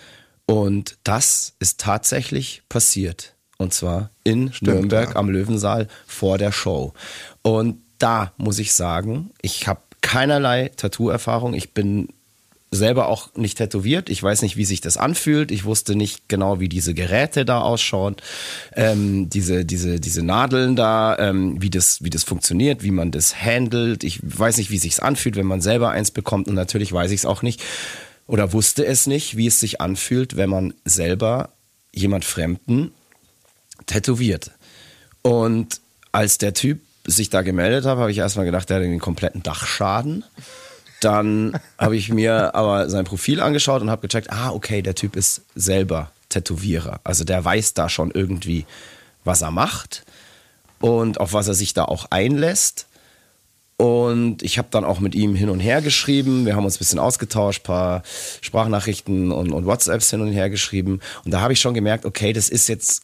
Und 0.47 0.99
das 1.03 1.55
ist 1.59 1.81
tatsächlich 1.81 2.63
passiert. 2.69 3.35
Und 3.59 3.73
zwar 3.73 4.11
in 4.23 4.53
Nürnberg 4.61 5.17
am 5.17 5.31
Löwensaal 5.31 5.89
vor 6.07 6.39
der 6.39 6.53
Show. 6.53 6.93
Und 7.43 7.83
da 7.99 8.33
muss 8.37 8.59
ich 8.59 8.75
sagen, 8.75 9.31
ich 9.41 9.67
habe 9.67 9.81
keinerlei 10.07 10.71
Tattoo-Erfahrung. 10.77 11.53
Ich 11.53 11.73
bin 11.73 12.11
selber 12.71 13.09
auch 13.09 13.35
nicht 13.35 13.59
tätowiert. 13.59 14.09
Ich 14.09 14.23
weiß 14.23 14.43
nicht, 14.43 14.57
wie 14.57 14.65
sich 14.65 14.81
das 14.81 14.97
anfühlt. 14.97 15.51
Ich 15.51 15.65
wusste 15.65 15.97
nicht 15.97 16.29
genau, 16.29 16.61
wie 16.61 16.69
diese 16.69 16.95
Geräte 16.95 17.45
da 17.45 17.61
ausschauen, 17.61 18.15
ähm, 18.75 19.29
diese 19.29 19.65
diese 19.65 19.99
diese 19.99 20.23
Nadeln 20.23 20.77
da, 20.77 21.19
ähm, 21.19 21.61
wie 21.61 21.71
das 21.71 22.05
wie 22.05 22.11
das 22.11 22.23
funktioniert, 22.23 22.85
wie 22.85 22.93
man 22.93 23.11
das 23.11 23.43
handelt. 23.43 24.05
Ich 24.05 24.21
weiß 24.23 24.59
nicht, 24.59 24.71
wie 24.71 24.79
sich's 24.79 25.01
anfühlt, 25.01 25.35
wenn 25.35 25.47
man 25.47 25.61
selber 25.61 25.91
eins 25.91 26.13
bekommt. 26.13 26.47
Und 26.47 26.55
natürlich 26.55 26.93
weiß 26.93 27.11
ich 27.11 27.21
es 27.21 27.27
auch 27.27 27.43
nicht 27.43 27.61
oder 28.29 28.53
wusste 28.53 28.87
es 28.87 29.09
nicht, 29.09 29.37
wie 29.37 29.49
es 29.49 29.59
sich 29.59 29.81
anfühlt, 29.81 30.37
wenn 30.37 30.51
man 30.51 30.73
selber 30.85 31.51
jemand 31.93 32.25
Fremden 32.25 32.93
tätowiert. 33.87 34.53
Und 35.23 35.81
als 36.13 36.39
der 36.39 36.55
Typ 36.55 36.81
sich 37.07 37.31
da 37.31 37.43
gemeldet 37.43 37.85
habe, 37.85 38.01
habe 38.01 38.11
ich 38.11 38.19
erstmal 38.19 38.47
gedacht, 38.47 38.69
der 38.69 38.79
hat 38.79 38.85
den 38.85 38.99
kompletten 38.99 39.43
Dachschaden. 39.43 40.25
Dann 41.01 41.59
habe 41.79 41.97
ich 41.97 42.11
mir 42.11 42.55
aber 42.55 42.89
sein 42.89 43.05
Profil 43.05 43.41
angeschaut 43.41 43.83
und 43.83 43.91
habe 43.91 44.07
gecheckt, 44.07 44.31
ah, 44.31 44.51
okay, 44.51 44.83
der 44.83 44.95
Typ 44.95 45.17
ist 45.17 45.43
selber 45.55 46.11
Tätowierer. 46.29 47.01
Also 47.05 47.25
der 47.25 47.45
weiß 47.45 47.75
da 47.75 47.89
schon 47.89 48.11
irgendwie, 48.11 48.67
was 49.25 49.43
er 49.43 49.51
macht 49.51 50.05
und 50.81 51.21
auf 51.21 51.33
was 51.33 51.49
er 51.49 51.55
sich 51.55 51.75
da 51.75 51.85
auch 51.85 52.07
einlässt. 52.11 52.87
Und 53.79 54.43
ich 54.43 54.57
habe 54.57 54.69
dann 54.71 54.87
auch 54.87 55.01
mit 55.01 55.15
ihm 55.15 55.35
hin 55.35 55.51
und 55.51 55.61
her 55.61 55.83
geschrieben. 55.83 56.47
Wir 56.47 56.57
haben 56.57 56.65
uns 56.65 56.77
ein 56.77 56.79
bisschen 56.79 56.99
ausgetauscht, 56.99 57.63
paar 57.63 58.03
Sprachnachrichten 58.41 59.31
und, 59.31 59.53
und 59.53 59.67
WhatsApps 59.67 60.11
hin 60.11 60.23
und 60.23 60.33
her 60.33 60.49
geschrieben. 60.49 61.01
Und 61.25 61.31
da 61.33 61.41
habe 61.41 61.53
ich 61.53 61.61
schon 61.61 61.75
gemerkt, 61.75 62.07
okay, 62.07 62.33
das 62.33 62.49
ist 62.49 62.69
jetzt 62.69 63.03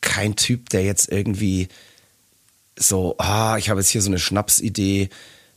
kein 0.00 0.34
Typ, 0.34 0.70
der 0.70 0.84
jetzt 0.84 1.12
irgendwie 1.12 1.68
so, 2.78 3.16
ah, 3.18 3.56
ich 3.56 3.70
habe 3.70 3.80
jetzt 3.80 3.90
hier 3.90 4.02
so 4.02 4.10
eine 4.10 4.18
Schnapsidee, 4.18 5.08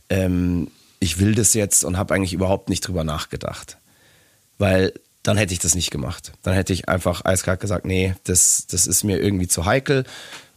ähm, 0.10 0.72
ich 1.00 1.20
will 1.20 1.36
das 1.36 1.54
jetzt 1.54 1.84
und 1.84 1.98
habe 1.98 2.14
eigentlich 2.14 2.34
überhaupt 2.34 2.70
nicht 2.70 2.82
drüber 2.82 3.04
nachgedacht. 3.04 3.78
Weil 4.58 4.94
dann 5.24 5.38
hätte 5.38 5.54
ich 5.54 5.60
das 5.60 5.76
nicht 5.76 5.92
gemacht. 5.92 6.32
Dann 6.44 6.54
hätte 6.54 6.74
ich 6.74 6.90
einfach 6.90 7.24
eiskalt 7.26 7.60
gesagt, 7.60 7.86
nee, 7.86 8.16
das, 8.24 8.68
das 8.68 8.88
ist 8.88 9.04
mir 9.04 9.22
irgendwie 9.22 9.48
zu 9.48 9.66
heikel, 9.66 10.06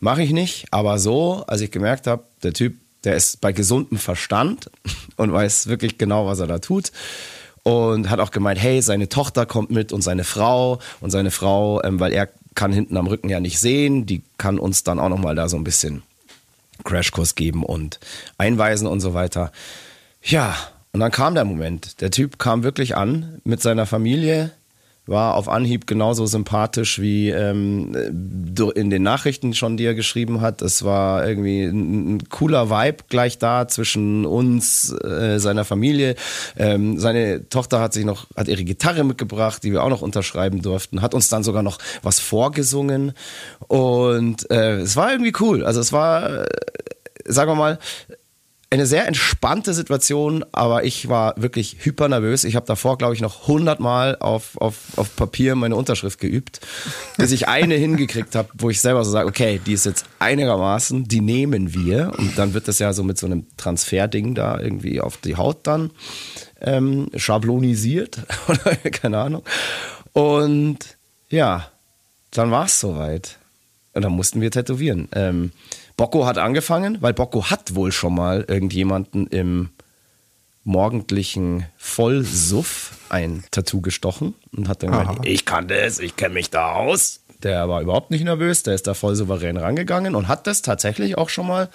mache 0.00 0.22
ich 0.22 0.32
nicht. 0.32 0.66
Aber 0.70 0.98
so, 0.98 1.44
als 1.46 1.60
ich 1.60 1.70
gemerkt 1.70 2.06
habe, 2.06 2.24
der 2.42 2.52
Typ, 2.52 2.76
der 3.04 3.16
ist 3.16 3.40
bei 3.40 3.52
gesundem 3.52 3.98
Verstand 3.98 4.70
und 5.16 5.32
weiß 5.32 5.66
wirklich 5.66 5.98
genau, 5.98 6.26
was 6.26 6.40
er 6.40 6.46
da 6.46 6.58
tut. 6.58 6.92
Und 7.64 8.10
hat 8.10 8.18
auch 8.18 8.32
gemeint, 8.32 8.60
hey, 8.60 8.82
seine 8.82 9.08
Tochter 9.08 9.46
kommt 9.46 9.70
mit 9.70 9.92
und 9.92 10.02
seine 10.02 10.24
Frau 10.24 10.80
und 11.00 11.10
seine 11.10 11.30
Frau, 11.30 11.80
ähm, 11.84 12.00
weil 12.00 12.12
er 12.12 12.28
kann 12.54 12.72
hinten 12.72 12.96
am 12.96 13.06
Rücken 13.06 13.28
ja 13.28 13.38
nicht 13.38 13.60
sehen, 13.60 14.04
die 14.04 14.22
kann 14.36 14.58
uns 14.58 14.82
dann 14.82 14.98
auch 14.98 15.08
nochmal 15.08 15.36
da 15.36 15.48
so 15.48 15.56
ein 15.56 15.64
bisschen 15.64 16.02
Crashkurs 16.84 17.34
geben 17.34 17.64
und 17.64 18.00
einweisen 18.38 18.86
und 18.86 19.00
so 19.00 19.14
weiter. 19.14 19.52
Ja, 20.22 20.56
und 20.92 21.00
dann 21.00 21.10
kam 21.10 21.34
der 21.34 21.44
Moment. 21.44 22.00
Der 22.00 22.10
Typ 22.10 22.38
kam 22.38 22.62
wirklich 22.62 22.96
an 22.96 23.40
mit 23.44 23.62
seiner 23.62 23.86
Familie, 23.86 24.50
war 25.06 25.34
auf 25.34 25.48
Anhieb 25.48 25.86
genauso 25.86 26.26
sympathisch 26.26 27.00
wie 27.00 27.30
ähm, 27.30 27.92
in 28.74 28.90
den 28.90 29.02
Nachrichten 29.02 29.52
schon, 29.52 29.76
die 29.76 29.84
er 29.84 29.94
geschrieben 29.94 30.40
hat. 30.40 30.62
Es 30.62 30.84
war 30.84 31.26
irgendwie 31.26 31.64
ein, 31.64 32.28
cooler 32.28 32.70
Vibe 32.70 33.04
gleich 33.08 33.38
da 33.38 33.66
zwischen 33.66 34.24
uns, 34.24 34.92
äh, 34.92 35.38
seiner 35.38 35.64
Familie. 35.64 36.14
Ähm, 36.56 36.98
seine 36.98 37.48
Tochter 37.48 37.80
hat 37.80 37.92
sich 37.92 38.04
noch, 38.04 38.26
hat 38.36 38.46
ihre 38.46 38.62
Gitarre 38.62 39.02
mitgebracht, 39.02 39.64
die 39.64 39.72
wir 39.72 39.82
auch 39.82 39.88
noch 39.88 40.02
unterschreiben 40.02 40.62
durften, 40.62 41.02
hat 41.02 41.14
uns 41.14 41.28
dann 41.28 41.42
sogar 41.42 41.62
noch 41.62 41.78
was 42.02 42.20
vorgesungen 42.20 43.12
und 43.66 44.48
äh, 44.50 44.76
es 44.80 44.96
war 44.96 45.10
irgendwie 45.10 45.32
cool. 45.40 45.64
Also 45.64 45.80
es 45.80 45.92
war, 45.92 46.44
äh, 46.44 46.46
sagen 47.24 47.50
wir 47.50 47.56
mal, 47.56 47.78
eine 48.72 48.86
sehr 48.86 49.06
entspannte 49.06 49.74
Situation, 49.74 50.44
aber 50.52 50.84
ich 50.84 51.08
war 51.08 51.34
wirklich 51.36 51.76
hyper 51.80 52.08
nervös. 52.08 52.44
Ich 52.44 52.56
habe 52.56 52.66
davor, 52.66 52.96
glaube 52.96 53.14
ich, 53.14 53.20
noch 53.20 53.46
hundertmal 53.46 54.16
auf, 54.18 54.56
auf, 54.56 54.76
auf 54.96 55.14
Papier 55.14 55.54
meine 55.54 55.76
Unterschrift 55.76 56.18
geübt, 56.18 56.60
bis 57.18 57.32
ich 57.32 57.48
eine 57.48 57.74
hingekriegt 57.82 58.34
habe, 58.34 58.48
wo 58.54 58.70
ich 58.70 58.80
selber 58.80 59.04
so 59.04 59.10
sage, 59.10 59.28
okay, 59.28 59.60
die 59.64 59.74
ist 59.74 59.84
jetzt 59.84 60.06
einigermaßen, 60.18 61.04
die 61.06 61.20
nehmen 61.20 61.74
wir. 61.74 62.12
Und 62.16 62.38
dann 62.38 62.54
wird 62.54 62.66
das 62.66 62.78
ja 62.78 62.92
so 62.92 63.02
mit 63.02 63.18
so 63.18 63.26
einem 63.26 63.46
Transferding 63.58 64.34
da 64.34 64.58
irgendwie 64.58 65.00
auf 65.00 65.18
die 65.18 65.36
Haut 65.36 65.66
dann 65.66 65.90
ähm, 66.62 67.10
schablonisiert 67.14 68.18
oder 68.48 68.76
keine 68.76 69.18
Ahnung. 69.18 69.42
Und 70.12 70.78
ja, 71.28 71.68
dann 72.30 72.50
war 72.50 72.64
es 72.64 72.80
soweit. 72.80 73.38
Und 73.92 74.02
dann 74.02 74.12
mussten 74.12 74.40
wir 74.40 74.50
tätowieren. 74.50 75.08
Ähm, 75.12 75.52
Bocco 76.02 76.26
hat 76.26 76.36
angefangen, 76.36 76.98
weil 77.00 77.14
Bocco 77.14 77.48
hat 77.48 77.76
wohl 77.76 77.92
schon 77.92 78.16
mal 78.16 78.44
irgendjemanden 78.48 79.28
im 79.28 79.70
morgendlichen 80.64 81.66
Vollsuff 81.76 82.98
ein 83.08 83.44
Tattoo 83.52 83.80
gestochen 83.80 84.34
und 84.50 84.68
hat 84.68 84.82
dann 84.82 84.90
gemeint, 84.90 85.24
ich 85.24 85.44
kann 85.44 85.68
das, 85.68 86.00
ich 86.00 86.16
kenne 86.16 86.34
mich 86.34 86.50
da 86.50 86.72
aus. 86.72 87.20
Der 87.44 87.68
war 87.68 87.82
überhaupt 87.82 88.10
nicht 88.10 88.24
nervös, 88.24 88.64
der 88.64 88.74
ist 88.74 88.88
da 88.88 88.94
voll 88.94 89.14
souverän 89.14 89.56
rangegangen 89.56 90.16
und 90.16 90.26
hat 90.26 90.48
das 90.48 90.60
tatsächlich 90.60 91.18
auch 91.18 91.28
schon 91.28 91.46
mal 91.46 91.68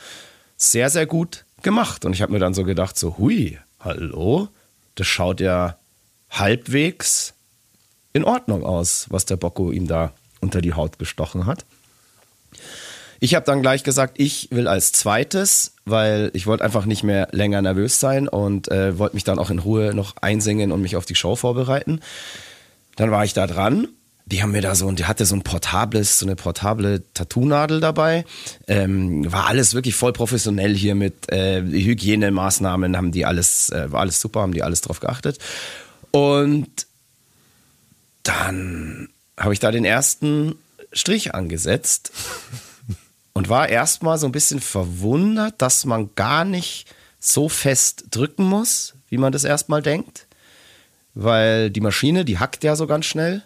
sehr, 0.57 0.89
sehr 0.89 1.05
gut 1.05 1.45
gemacht. 1.61 2.03
Und 2.03 2.11
ich 2.11 2.21
habe 2.21 2.33
mir 2.33 2.39
dann 2.39 2.53
so 2.53 2.65
gedacht, 2.65 2.99
so, 2.99 3.17
hui, 3.17 3.57
hallo, 3.79 4.49
das 4.95 5.07
schaut 5.07 5.39
ja 5.39 5.77
halbwegs 6.31 7.33
in 8.11 8.25
Ordnung 8.25 8.65
aus, 8.65 9.05
was 9.09 9.23
der 9.23 9.37
Bocco 9.37 9.71
ihm 9.71 9.87
da 9.87 10.11
unter 10.41 10.59
die 10.59 10.73
Haut 10.73 10.99
gestochen 10.99 11.45
hat. 11.45 11.63
Ich 13.19 13.35
habe 13.35 13.45
dann 13.45 13.61
gleich 13.61 13.83
gesagt, 13.83 14.19
ich 14.19 14.49
will 14.51 14.67
als 14.67 14.91
zweites, 14.91 15.73
weil 15.85 16.29
ich 16.33 16.45
wollte 16.45 16.63
einfach 16.63 16.85
nicht 16.85 17.03
mehr 17.03 17.27
länger 17.31 17.61
nervös 17.61 17.99
sein 17.99 18.27
und 18.27 18.69
äh, 18.69 18.97
wollte 18.99 19.15
mich 19.15 19.23
dann 19.23 19.39
auch 19.39 19.49
in 19.49 19.59
Ruhe 19.59 19.93
noch 19.93 20.15
einsingen 20.21 20.71
und 20.71 20.81
mich 20.81 20.95
auf 20.95 21.05
die 21.05 21.15
Show 21.15 21.35
vorbereiten. 21.35 22.01
Dann 22.95 23.11
war 23.11 23.25
ich 23.25 23.33
da 23.33 23.47
dran. 23.47 23.87
Die 24.25 24.43
haben 24.43 24.51
mir 24.51 24.61
da 24.61 24.75
so, 24.75 24.87
und 24.87 24.99
die 24.99 25.05
hatte 25.05 25.25
so 25.25 25.35
ein 25.35 25.43
portables, 25.43 26.19
so 26.19 26.25
eine 26.25 26.35
portable 26.35 27.01
Tattoo-Nadel 27.13 27.79
dabei. 27.79 28.25
Ähm, 28.67 29.31
war 29.31 29.47
alles 29.47 29.73
wirklich 29.73 29.95
voll 29.95 30.11
professionell 30.11 30.75
hier 30.75 30.95
mit 30.95 31.31
äh, 31.31 31.61
Hygienemaßnahmen, 31.61 32.97
haben 32.97 33.13
die 33.13 33.25
alles, 33.25 33.69
äh, 33.69 33.89
war 33.89 34.01
alles 34.01 34.19
super, 34.19 34.41
haben 34.41 34.53
die 34.53 34.63
alles 34.63 34.81
drauf 34.81 34.99
geachtet. 34.99 35.39
Und 36.11 36.67
dann 38.23 39.07
habe 39.37 39.53
ich 39.53 39.59
da 39.59 39.71
den 39.71 39.85
ersten 39.85 40.55
Strich 40.91 41.33
angesetzt 41.33 42.11
und 43.37 43.49
war 43.49 43.69
erstmal 43.69 44.17
so 44.17 44.25
ein 44.25 44.31
bisschen 44.31 44.59
verwundert, 44.59 45.61
dass 45.61 45.85
man 45.85 46.09
gar 46.15 46.43
nicht 46.43 46.87
so 47.19 47.49
fest 47.49 48.05
drücken 48.09 48.43
muss, 48.43 48.95
wie 49.09 49.19
man 49.19 49.31
das 49.31 49.43
erstmal 49.43 49.83
denkt. 49.83 50.25
Weil 51.13 51.69
die 51.69 51.81
Maschine, 51.81 52.25
die 52.25 52.39
hackt 52.39 52.63
ja 52.63 52.75
so 52.75 52.87
ganz 52.87 53.05
schnell. 53.05 53.43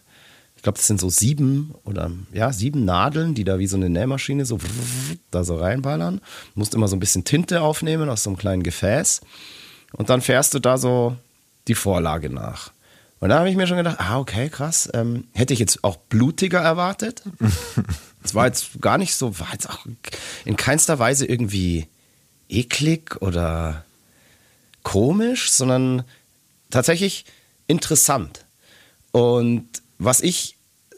Ich 0.56 0.64
glaube, 0.64 0.78
das 0.78 0.88
sind 0.88 1.02
so 1.02 1.10
sieben 1.10 1.76
oder 1.84 2.10
ja, 2.32 2.54
sieben 2.54 2.86
Nadeln, 2.86 3.36
die 3.36 3.44
da 3.44 3.60
wie 3.60 3.68
so 3.68 3.76
eine 3.76 3.90
Nähmaschine 3.90 4.46
so 4.46 4.60
da 5.30 5.44
so 5.44 5.58
reinballern. 5.58 6.22
Du 6.54 6.60
musst 6.60 6.74
immer 6.74 6.88
so 6.88 6.96
ein 6.96 7.02
bisschen 7.02 7.26
Tinte 7.26 7.60
aufnehmen 7.60 8.08
aus 8.10 8.24
so 8.24 8.30
einem 8.30 8.38
kleinen 8.38 8.64
Gefäß. 8.64 9.20
Und 9.92 10.10
dann 10.10 10.22
fährst 10.22 10.54
du 10.54 10.60
da 10.60 10.78
so 10.78 11.18
die 11.68 11.76
Vorlage 11.76 12.30
nach. 12.30 12.72
Und 13.20 13.28
da 13.28 13.40
habe 13.40 13.50
ich 13.50 13.58
mir 13.58 13.68
schon 13.68 13.76
gedacht, 13.76 13.98
ah, 14.00 14.20
okay, 14.20 14.48
krass. 14.48 14.90
Ähm, 14.94 15.26
hätte 15.34 15.52
ich 15.52 15.60
jetzt 15.60 15.84
auch 15.84 15.98
blutiger 15.98 16.62
erwartet. 16.62 17.24
Es 18.24 18.36
war 18.36 18.46
jetzt 18.46 18.82
gar 18.82 18.98
nicht 18.98 19.16
so, 19.16 19.40
war 19.40 19.52
jetzt 19.52 19.70
auch 19.70 19.86
in 20.46 20.56
keinster 20.56 21.00
Weise 21.00 21.26
irgendwie 21.26 21.88
eklig 22.50 23.22
oder 23.22 23.86
komisch, 24.84 25.52
sondern 25.52 26.04
tatsächlich 26.70 27.26
interessant. 27.68 28.46
Und 29.12 29.68
was 29.98 30.22
ich 30.22 30.56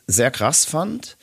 sehr 0.07 0.31
krass 0.31 0.65
fand 0.65 1.17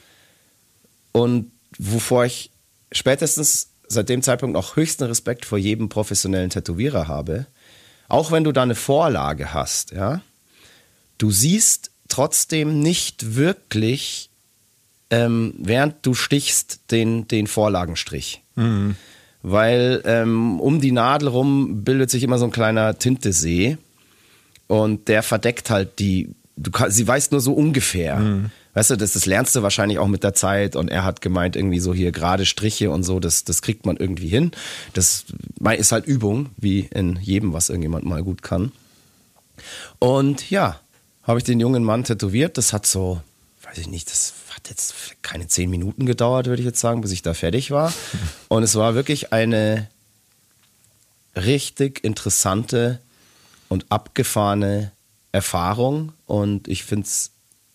und 1.12 1.50
wovor 1.78 2.24
ich 2.24 2.50
spätestens 2.92 3.68
seit 3.88 4.08
dem 4.08 4.22
Zeitpunkt 4.22 4.56
auch 4.56 4.76
höchsten 4.76 5.04
Respekt 5.04 5.44
vor 5.44 5.58
jedem 5.58 5.88
professionellen 5.88 6.50
Tätowierer 6.50 7.08
habe, 7.08 7.46
auch 8.08 8.32
wenn 8.32 8.44
du 8.44 8.52
da 8.52 8.62
eine 8.62 8.74
Vorlage 8.74 9.52
hast, 9.52 9.92
ja, 9.92 10.20
du 11.18 11.30
siehst 11.30 11.90
trotzdem 12.08 12.80
nicht 12.80 13.36
wirklich 13.36 14.29
ähm, 15.10 15.54
während 15.58 16.06
du 16.06 16.14
stichst, 16.14 16.80
den, 16.90 17.28
den 17.28 17.46
Vorlagenstrich. 17.46 18.42
Mhm. 18.56 18.96
Weil 19.42 20.02
ähm, 20.04 20.60
um 20.60 20.80
die 20.80 20.92
Nadel 20.92 21.28
rum 21.28 21.82
bildet 21.82 22.10
sich 22.10 22.22
immer 22.22 22.38
so 22.38 22.44
ein 22.44 22.50
kleiner 22.50 22.98
Tintesee 22.98 23.78
und 24.66 25.08
der 25.08 25.22
verdeckt 25.22 25.70
halt 25.70 25.98
die, 25.98 26.34
du 26.56 26.70
kann, 26.70 26.90
sie 26.90 27.06
weiß 27.06 27.30
nur 27.30 27.40
so 27.40 27.52
ungefähr. 27.52 28.16
Mhm. 28.16 28.50
Weißt 28.74 28.90
du, 28.90 28.96
das, 28.96 29.14
das 29.14 29.26
lernst 29.26 29.56
du 29.56 29.62
wahrscheinlich 29.62 29.98
auch 29.98 30.06
mit 30.06 30.22
der 30.22 30.34
Zeit 30.34 30.76
und 30.76 30.88
er 30.88 31.04
hat 31.04 31.20
gemeint, 31.20 31.56
irgendwie 31.56 31.80
so 31.80 31.92
hier 31.92 32.12
gerade 32.12 32.46
Striche 32.46 32.90
und 32.90 33.02
so, 33.02 33.18
das, 33.18 33.42
das 33.42 33.62
kriegt 33.62 33.84
man 33.84 33.96
irgendwie 33.96 34.28
hin. 34.28 34.52
Das 34.92 35.24
ist 35.76 35.92
halt 35.92 36.06
Übung, 36.06 36.50
wie 36.56 36.88
in 36.94 37.18
jedem, 37.20 37.52
was 37.52 37.68
irgendjemand 37.68 38.04
mal 38.04 38.22
gut 38.22 38.42
kann. 38.42 38.70
Und 39.98 40.50
ja, 40.50 40.78
habe 41.24 41.38
ich 41.38 41.44
den 41.44 41.58
jungen 41.58 41.82
Mann 41.82 42.04
tätowiert. 42.04 42.58
Das 42.58 42.72
hat 42.72 42.86
so, 42.86 43.20
weiß 43.64 43.78
ich 43.78 43.88
nicht, 43.88 44.08
das 44.08 44.34
hat 44.50 44.68
jetzt 44.68 44.94
keine 45.22 45.48
zehn 45.48 45.70
Minuten 45.70 46.06
gedauert, 46.06 46.46
würde 46.46 46.60
ich 46.60 46.66
jetzt 46.66 46.80
sagen, 46.80 47.00
bis 47.00 47.12
ich 47.12 47.22
da 47.22 47.34
fertig 47.34 47.70
war. 47.70 47.92
Und 48.48 48.62
es 48.62 48.74
war 48.74 48.94
wirklich 48.94 49.32
eine 49.32 49.88
richtig 51.36 52.02
interessante 52.04 53.00
und 53.68 53.86
abgefahrene 53.88 54.90
Erfahrung. 55.30 56.12
Und 56.26 56.66
ich 56.66 56.82
finde 56.82 57.06
es 57.06 57.30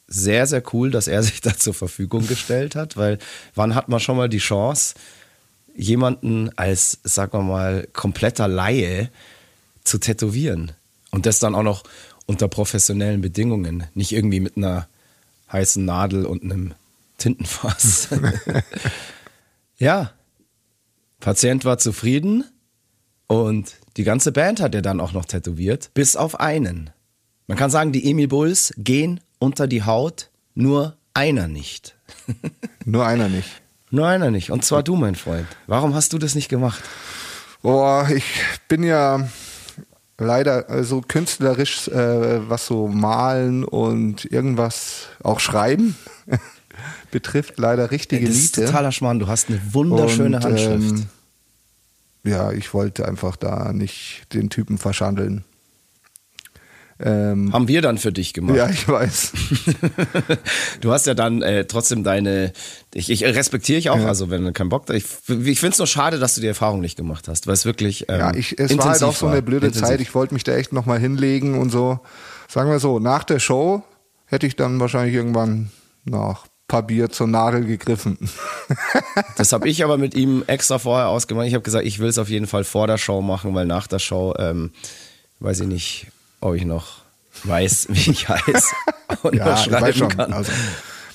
sehr, 0.08 0.46
sehr 0.46 0.62
cool, 0.74 0.92
dass 0.92 1.08
er 1.08 1.24
sich 1.24 1.42
da 1.42 1.58
zur 1.58 1.74
Verfügung 1.74 2.28
gestellt 2.28 2.76
hat, 2.76 2.98
weil 2.98 3.18
wann 3.56 3.76
hat 3.76 3.90
man 3.90 4.00
schon 4.00 4.18
mal 4.18 4.30
die 4.30 4.40
Chance, 4.40 4.96
jemanden 5.76 6.50
als, 6.58 7.00
sagen 7.04 7.32
wir 7.34 7.44
mal, 7.44 7.88
kompletter 7.94 8.48
Laie 8.48 9.10
zu 9.84 9.98
tätowieren? 9.98 10.74
Und 11.12 11.26
das 11.26 11.40
dann 11.40 11.56
auch 11.56 11.64
noch 11.64 11.84
unter 12.26 12.50
professionellen 12.50 13.22
Bedingungen, 13.22 13.86
nicht 13.94 14.12
irgendwie 14.12 14.42
mit 14.42 14.58
einer 14.58 14.88
heißen 15.52 15.84
Nadel 15.86 16.26
und 16.26 16.44
einem 16.44 16.74
Tintenfass. 17.18 18.10
ja, 19.78 20.12
Patient 21.20 21.66
war 21.66 21.78
zufrieden 21.78 22.44
und 23.28 23.74
die 23.98 24.04
ganze 24.04 24.32
Band 24.32 24.60
hat 24.60 24.76
er 24.76 24.82
dann 24.82 25.00
auch 25.00 25.14
noch 25.14 25.26
tätowiert, 25.26 25.92
bis 25.94 26.16
auf 26.16 26.40
einen. 26.40 26.92
Man 27.48 27.58
kann 27.58 27.70
sagen, 27.70 27.92
die 27.92 28.10
Emil 28.10 28.28
Bulls 28.28 28.74
gehen 28.78 29.20
unter 29.40 29.68
die 29.68 29.84
Haut, 29.84 30.30
nur 30.54 30.98
einer 31.14 31.48
nicht. 31.48 31.96
nur 32.86 33.06
einer 33.06 33.30
nicht. 33.30 33.50
Nur 33.92 34.08
einer 34.08 34.32
nicht. 34.32 34.52
Und 34.52 34.66
zwar 34.66 34.84
du, 34.84 34.96
mein 34.96 35.16
Freund. 35.16 35.48
Warum 35.68 35.94
hast 35.94 36.12
du 36.14 36.18
das 36.18 36.36
nicht 36.36 36.50
gemacht? 36.50 36.84
Boah, 37.62 38.10
ich 38.10 38.26
bin 38.68 38.84
ja 38.84 39.28
leider 40.18 40.70
also 40.70 41.02
künstlerisch, 41.02 41.88
äh, 41.88 42.50
was 42.50 42.66
so 42.66 42.88
malen 42.88 43.64
und 43.64 44.26
irgendwas 44.26 45.08
auch 45.24 45.40
schreiben 45.40 45.96
betrifft, 47.12 47.58
leider 47.58 47.92
richtige 47.92 48.26
das 48.26 48.36
Liete. 48.36 48.62
ist 48.62 48.68
totaler 48.68 48.92
Schmarrn. 48.92 49.20
Du 49.20 49.28
hast 49.28 49.50
eine 49.50 49.62
wunderschöne 49.74 50.38
und, 50.38 50.44
Handschrift. 50.44 50.92
Ähm, 50.92 51.06
ja, 52.24 52.52
ich 52.52 52.74
wollte 52.74 53.08
einfach 53.08 53.36
da 53.36 53.72
nicht 53.72 54.28
den 54.34 54.50
Typen 54.50 54.78
verschandeln. 54.78 55.44
Ähm, 56.98 57.52
Haben 57.52 57.68
wir 57.68 57.82
dann 57.82 57.98
für 57.98 58.14
dich 58.14 58.34
gemacht. 58.34 58.56
Ja, 58.56 58.70
ich 58.70 58.88
weiß. 58.88 59.34
du 60.82 60.94
hast 60.94 61.06
ja 61.08 61.14
dann 61.14 61.42
äh, 61.42 61.66
trotzdem 61.66 62.06
deine, 62.06 62.54
ich, 62.94 63.10
ich 63.10 63.24
respektiere 63.26 63.78
ich 63.78 63.90
auch, 63.90 64.00
ja. 64.00 64.08
also 64.08 64.30
wenn 64.30 64.46
du 64.46 64.54
keinen 64.54 64.70
Bock, 64.70 64.90
ich, 64.92 65.04
ich 65.28 65.60
finde 65.60 65.74
es 65.74 65.78
nur 65.78 65.88
schade, 65.88 66.20
dass 66.20 66.36
du 66.36 66.42
die 66.42 66.48
Erfahrung 66.48 66.80
nicht 66.80 66.96
gemacht 66.96 67.28
hast, 67.28 67.48
weil 67.48 67.54
es 67.54 67.66
wirklich 67.66 68.08
ähm, 68.08 68.20
Ja, 68.20 68.34
ich, 68.34 68.58
es 68.58 68.78
war 68.78 68.92
halt 68.92 69.04
auch 69.04 69.16
so 69.16 69.28
eine 69.28 69.42
blöde 69.42 69.68
intensiv. 69.68 69.90
Zeit, 69.90 70.00
ich 70.00 70.16
wollte 70.16 70.34
mich 70.34 70.46
da 70.46 70.56
echt 70.56 70.72
nochmal 70.72 71.00
hinlegen 71.00 71.60
und 71.60 71.70
so. 71.70 72.00
Sagen 72.48 72.70
wir 72.70 72.80
so, 72.80 73.00
nach 73.00 73.26
der 73.26 73.40
Show 73.40 73.84
hätte 74.26 74.48
ich 74.48 74.56
dann 74.56 74.80
wahrscheinlich 74.80 75.16
irgendwann 75.16 75.72
nach 76.06 76.48
paar 76.68 76.84
Bier 76.84 77.10
zur 77.10 77.28
Nadel 77.28 77.66
gegriffen. 77.66 78.18
das 79.38 79.52
habe 79.52 79.70
ich 79.70 79.84
aber 79.84 79.98
mit 79.98 80.16
ihm 80.16 80.44
extra 80.48 80.80
vorher 80.80 81.10
ausgemacht. 81.10 81.48
Ich 81.48 81.54
habe 81.54 81.64
gesagt, 81.64 81.86
ich 81.86 82.00
will 82.00 82.10
es 82.10 82.18
auf 82.18 82.30
jeden 82.30 82.48
Fall 82.48 82.64
vor 82.64 82.88
der 82.88 82.98
Show 82.98 83.22
machen, 83.22 83.54
weil 83.54 83.66
nach 83.66 83.88
der 83.88 84.00
Show, 84.00 84.34
ähm, 84.40 84.72
weiß 85.40 85.60
ich 85.60 85.68
nicht, 85.68 86.08
ob 86.46 86.56
ich 86.56 86.66
noch 86.66 87.00
weiß, 87.44 87.88
wie 87.90 88.12
ich 88.12 88.30
heiße 88.30 88.76
und 89.24 89.36
ja, 89.36 89.58
schreiben 89.58 89.98
schon. 89.98 90.10
kann. 90.10 90.32
Also. 90.32 90.52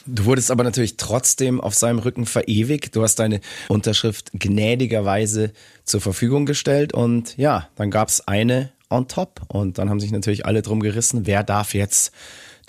Du 0.07 0.25
wurdest 0.25 0.51
aber 0.51 0.65
natürlich 0.65 0.97
trotzdem 0.97 1.61
auf 1.61 1.75
seinem 1.75 2.01
Rücken 2.01 2.27
verewigt. 2.27 2.97
Du 2.97 3.03
hast 3.03 3.17
deine 3.17 3.41
Unterschrift 3.69 4.31
gnädigerweise 4.33 5.53
zur 5.85 6.01
Verfügung 6.01 6.47
gestellt 6.47 6.93
und 6.93 7.37
ja, 7.37 7.69
dann 7.77 7.91
gab 7.91 8.09
es 8.09 8.27
eine 8.27 8.73
on 8.89 9.07
top 9.07 9.43
und 9.47 9.79
dann 9.79 9.89
haben 9.89 10.01
sich 10.01 10.11
natürlich 10.11 10.47
alle 10.47 10.63
drum 10.63 10.81
gerissen, 10.81 11.27
wer 11.27 11.45
darf 11.45 11.75
jetzt 11.75 12.13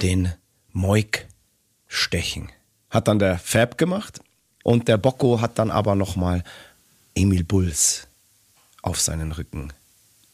den 0.02 0.32
Moik 0.71 1.28
stechen. 1.88 2.50
Hat 2.91 3.08
dann 3.08 3.17
der 3.17 3.39
Fab 3.39 3.78
gemacht 3.78 4.19
und 4.63 4.88
der 4.88 4.97
Bocco 4.97 5.41
hat 5.41 5.58
dann 5.58 5.71
aber 5.71 5.95
nochmal 5.95 6.43
Emil 7.15 7.43
Bulls 7.43 8.08
auf 8.84 9.00
seinen 9.00 9.32
Rücken 9.32 9.74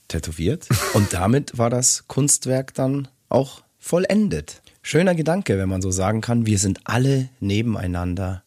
tätowiert. 0.08 0.68
Und 0.94 1.14
damit 1.14 1.58
war 1.58 1.70
das 1.70 2.06
Kunstwerk 2.08 2.74
dann 2.74 3.08
auch 3.30 3.64
vollendet. 3.80 4.62
Schöner 4.82 5.16
Gedanke, 5.16 5.58
wenn 5.58 5.70
man 5.70 5.82
so 5.82 5.92
sagen 5.92 6.22
kann, 6.22 6.46
wir 6.46 6.60
sind 6.60 6.80
alle 6.86 7.30
nebeneinander 7.40 8.44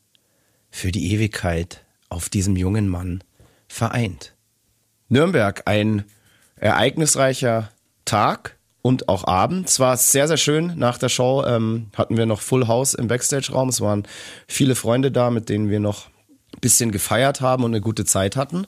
für 0.71 0.93
die 0.93 1.13
Ewigkeit 1.13 1.85
auf 2.09 2.29
diesem 2.29 2.57
jungen 2.57 2.89
Mann 2.89 3.23
vereint. 3.69 4.35
Nürnberg, 5.09 5.63
ein 5.67 6.05
ereignisreicher 6.57 7.71
Tag 8.05 8.57
und 8.83 9.09
auch 9.09 9.25
Abend. 9.27 9.69
Es 9.69 9.81
war 9.81 9.97
sehr, 9.97 10.29
sehr 10.29 10.37
schön. 10.37 10.75
Nach 10.77 10.99
der 10.99 11.09
Show 11.09 11.45
ähm, 11.47 11.91
hatten 11.95 12.17
wir 12.17 12.27
noch 12.27 12.41
Full 12.41 12.69
House 12.69 12.95
im 12.95 13.09
Backstage-Raum. 13.09 13.69
Es 13.69 13.81
waren 13.81 14.07
viele 14.47 14.75
Freunde 14.75 15.11
da, 15.11 15.31
mit 15.31 15.49
denen 15.49 15.69
wir 15.69 15.81
noch 15.81 16.07
ein 16.55 16.61
bisschen 16.61 16.91
gefeiert 16.91 17.41
haben 17.41 17.65
und 17.65 17.73
eine 17.73 17.81
gute 17.81 18.05
Zeit 18.05 18.37
hatten. 18.37 18.67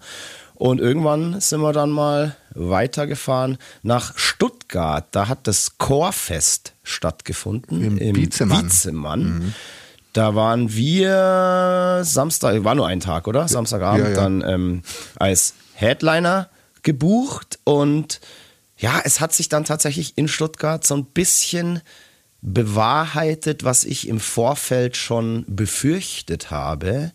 Und 0.55 0.81
irgendwann 0.81 1.41
sind 1.41 1.61
wir 1.61 1.73
dann 1.73 1.91
mal 1.91 2.37
weitergefahren 2.55 3.59
nach 3.83 4.17
Stuttgart. 4.17 5.07
Da 5.11 5.29
hat 5.29 5.47
das 5.47 5.79
Chorfest 5.79 6.75
stattgefunden 6.83 7.83
im, 7.83 7.99
im 7.99 8.13
Biezemann. 8.15 8.63
Biezemann. 8.65 9.23
Mhm. 9.23 9.55
Da 10.13 10.35
waren 10.35 10.73
wir 10.73 12.01
Samstag, 12.05 12.65
war 12.65 12.75
nur 12.75 12.87
ein 12.87 13.01
Tag, 13.01 13.27
oder? 13.27 13.49
Samstagabend 13.49 14.05
Ja, 14.05 14.11
ja. 14.11 14.17
dann 14.17 14.45
ähm, 14.47 14.83
als 15.17 15.55
Headliner 15.75 16.51
gebucht 16.83 17.59
und 17.65 18.21
ja, 18.77 19.01
es 19.05 19.21
hat 19.21 19.33
sich 19.33 19.49
dann 19.49 19.65
tatsächlich 19.65 20.19
in 20.19 20.29
Stuttgart 20.29 20.85
so 20.85 20.97
ein 20.97 21.05
bisschen 21.05 21.81
bewahrheitet, 22.43 23.63
was 23.65 23.85
ich 23.85 24.09
im 24.09 24.19
Vorfeld 24.19 24.97
schon 24.97 25.45
befürchtet 25.47 26.51
habe, 26.51 27.13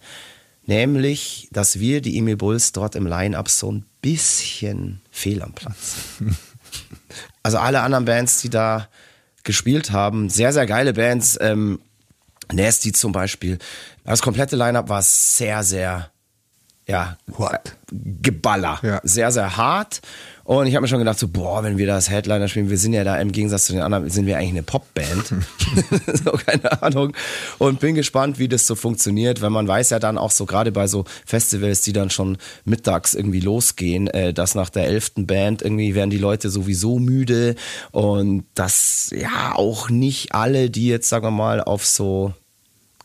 nämlich, 0.67 1.49
dass 1.51 1.79
wir, 1.79 2.01
die 2.01 2.17
Emil 2.17 2.37
Bulls, 2.37 2.71
dort 2.71 2.95
im 2.95 3.07
Line-Up 3.07 3.49
so 3.49 3.71
ein 3.71 3.85
bisschen 4.01 5.01
fehl 5.09 5.41
am 5.41 5.53
Platz 5.53 5.95
sind. 6.19 6.35
Also 7.41 7.59
alle 7.59 7.79
anderen 7.79 8.03
Bands, 8.03 8.41
die 8.41 8.49
da 8.49 8.89
gespielt 9.43 9.91
haben, 9.91 10.29
sehr, 10.29 10.51
sehr 10.51 10.65
geile 10.65 10.93
Bands. 10.93 11.37
Ähm, 11.39 11.79
Nasty 12.51 12.91
zum 12.91 13.13
Beispiel. 13.13 13.57
Das 14.03 14.21
komplette 14.21 14.57
Line-Up 14.57 14.89
war 14.89 15.01
sehr, 15.01 15.63
sehr, 15.63 16.11
ja, 16.87 17.17
What? 17.27 17.75
Geballer. 17.91 18.79
Ja. 18.81 19.01
Sehr, 19.03 19.31
sehr 19.31 19.57
hart. 19.57 20.01
Und 20.45 20.67
ich 20.67 20.75
habe 20.75 20.83
mir 20.83 20.87
schon 20.87 20.99
gedacht, 20.99 21.19
so, 21.19 21.27
boah, 21.27 21.61
wenn 21.61 21.77
wir 21.77 21.85
das 21.85 22.09
Headliner 22.09 22.47
spielen, 22.47 22.69
wir 22.69 22.77
sind 22.77 22.93
ja 22.93 23.03
da 23.03 23.17
im 23.17 23.33
Gegensatz 23.33 23.65
zu 23.65 23.73
den 23.73 23.81
anderen, 23.81 24.09
sind 24.09 24.25
wir 24.25 24.37
eigentlich 24.37 24.51
eine 24.51 24.63
Popband. 24.63 25.27
so, 26.23 26.31
keine 26.31 26.81
Ahnung. 26.81 27.13
Und 27.57 27.81
bin 27.81 27.95
gespannt, 27.95 28.39
wie 28.39 28.47
das 28.47 28.65
so 28.65 28.75
funktioniert, 28.75 29.41
weil 29.41 29.49
man 29.49 29.67
weiß 29.67 29.89
ja 29.89 29.99
dann 29.99 30.17
auch 30.17 30.31
so, 30.31 30.45
gerade 30.45 30.71
bei 30.71 30.87
so 30.87 31.03
Festivals, 31.25 31.81
die 31.81 31.91
dann 31.91 32.09
schon 32.09 32.37
mittags 32.63 33.13
irgendwie 33.13 33.41
losgehen, 33.41 34.07
äh, 34.07 34.33
dass 34.33 34.55
nach 34.55 34.69
der 34.69 34.85
elften 34.85 35.27
Band 35.27 35.61
irgendwie 35.61 35.93
werden 35.93 36.09
die 36.09 36.17
Leute 36.17 36.49
sowieso 36.49 36.99
müde 36.99 37.55
und 37.91 38.45
dass 38.55 39.11
ja 39.13 39.53
auch 39.55 39.89
nicht 39.89 40.33
alle, 40.33 40.69
die 40.69 40.87
jetzt, 40.87 41.09
sagen 41.09 41.25
wir 41.25 41.31
mal, 41.31 41.59
auf 41.61 41.85
so 41.85 42.33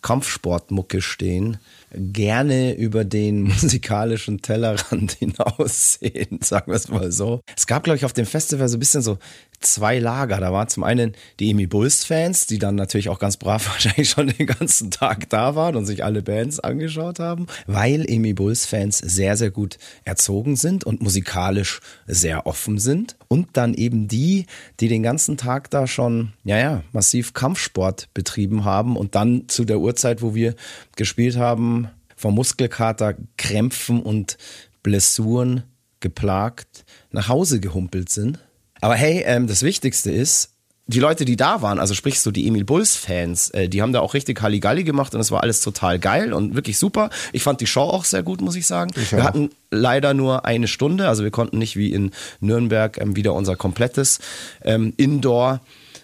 Kampfsportmucke 0.03 1.01
stehen, 1.01 1.59
gerne 1.94 2.74
über 2.74 3.05
den 3.05 3.42
musikalischen 3.62 4.42
Tellerrand 4.42 5.12
hinaussehen, 5.18 6.40
sagen 6.42 6.70
wir 6.72 6.76
es 6.76 6.88
mal 6.88 7.12
so. 7.12 7.40
Es 7.57 7.66
gab, 7.66 7.85
glaube 7.85 7.96
ich, 7.96 8.05
auf 8.05 8.12
dem 8.12 8.26
Festival 8.26 8.68
so 8.68 8.76
ein 8.76 8.81
bisschen 8.81 9.02
so 9.02 9.18
zwei 9.61 9.98
Lager. 9.98 10.40
Da 10.40 10.52
waren 10.52 10.68
zum 10.68 10.85
einen 10.85 11.12
die 11.38 11.50
Emi 11.50 11.66
Bulls-Fans, 11.66 12.46
die 12.46 12.59
dann 12.59 12.74
natürlich 12.74 13.09
auch 13.09 13.18
ganz 13.18 13.37
brav 13.37 13.68
wahrscheinlich 13.68 14.11
schon 14.11 14.28
den 14.28 14.46
ganzen 14.46 14.90
Tag 14.90 15.28
da 15.31 15.55
waren 15.55 15.76
und 15.76 15.87
sich 15.87 16.05
alle 16.05 16.22
Bands 16.22 16.61
angeschaut 16.61 17.18
haben, 17.18 17.46
weil 17.66 18.09
Emi 18.09 18.35
Bulls-Fans 18.35 18.98
sehr, 18.98 19.37
sehr 19.37 19.50
gut 19.50 19.78
erzogen 20.05 20.57
sind 20.57 20.85
und 20.85 21.02
musikalisch 21.02 21.81
sehr 22.07 22.46
offen 22.46 22.78
sind. 22.78 23.16
Und 23.28 23.50
dann 23.55 23.74
eben 23.74 24.09
die, 24.09 24.46
die 24.81 24.88
den 24.88 25.02
ganzen 25.02 25.37
Tag 25.37 25.70
da 25.70 25.87
schon, 25.87 26.33
ja, 26.44 26.59
ja, 26.59 26.83
massiv 26.92 27.33
Kampfsport 27.33 28.09
betrieben 28.14 28.64
haben 28.64 28.96
und 28.96 29.14
dann 29.14 29.48
zu 29.48 29.64
der 29.64 29.81
Uhrzeit, 29.81 30.22
wo 30.22 30.35
wir 30.35 30.55
gespielt 30.96 31.37
haben, 31.37 31.82
vom 32.22 32.37
Muskelkater, 32.37 33.16
Krämpfen 33.37 34.00
und 34.00 34.38
Blessuren 34.82 35.64
geplagt 36.00 36.85
nach 37.11 37.28
Hause 37.28 37.61
gehumpelt 37.61 38.08
sind. 38.08 38.38
Aber 38.80 38.94
hey, 38.94 39.22
ähm, 39.26 39.46
das 39.46 39.62
Wichtigste 39.62 40.11
ist, 40.11 40.50
die 40.87 41.00
Leute, 41.00 41.24
die 41.24 41.37
da 41.37 41.62
waren, 41.62 41.78
also 41.78 41.94
sprich 41.94 42.20
so 42.20 42.30
die 42.30 42.46
Emil 42.46 42.64
Bulls 42.64 42.96
Fans, 42.96 43.50
äh, 43.50 43.68
die 43.68 43.82
haben 43.82 43.92
da 43.92 44.00
auch 44.00 44.14
richtig 44.14 44.40
Halligalli 44.40 44.85
gemacht 44.85 45.14
und 45.14 45.20
es 45.20 45.30
war 45.30 45.42
alles 45.42 45.61
total 45.61 45.98
geil 45.98 46.32
und 46.32 46.54
wirklich 46.54 46.78
super. 46.78 47.11
Ich 47.32 47.42
fand 47.42 47.61
die 47.61 47.66
Show 47.66 47.82
auch 47.82 48.04
sehr 48.04 48.22
gut, 48.22 48.40
muss 48.40 48.56
ich 48.56 48.66
sagen. 48.66 48.90
Ich 48.96 49.12
wir 49.12 49.24
hatten 49.24 49.50
leider 49.70 50.14
nur 50.14 50.44
eine 50.44 50.68
Stunde, 50.68 51.08
also 51.08 51.24
wir 51.24 51.30
konnten 51.30 51.58
nicht 51.58 51.76
wie 51.76 51.92
in 51.92 52.12
Nürnberg 52.40 52.98
ähm, 53.00 53.16
wieder 53.16 53.35
unser 53.35 53.56
komplettes 53.56 54.20
ähm, 54.64 54.92
Indoor 54.96 55.61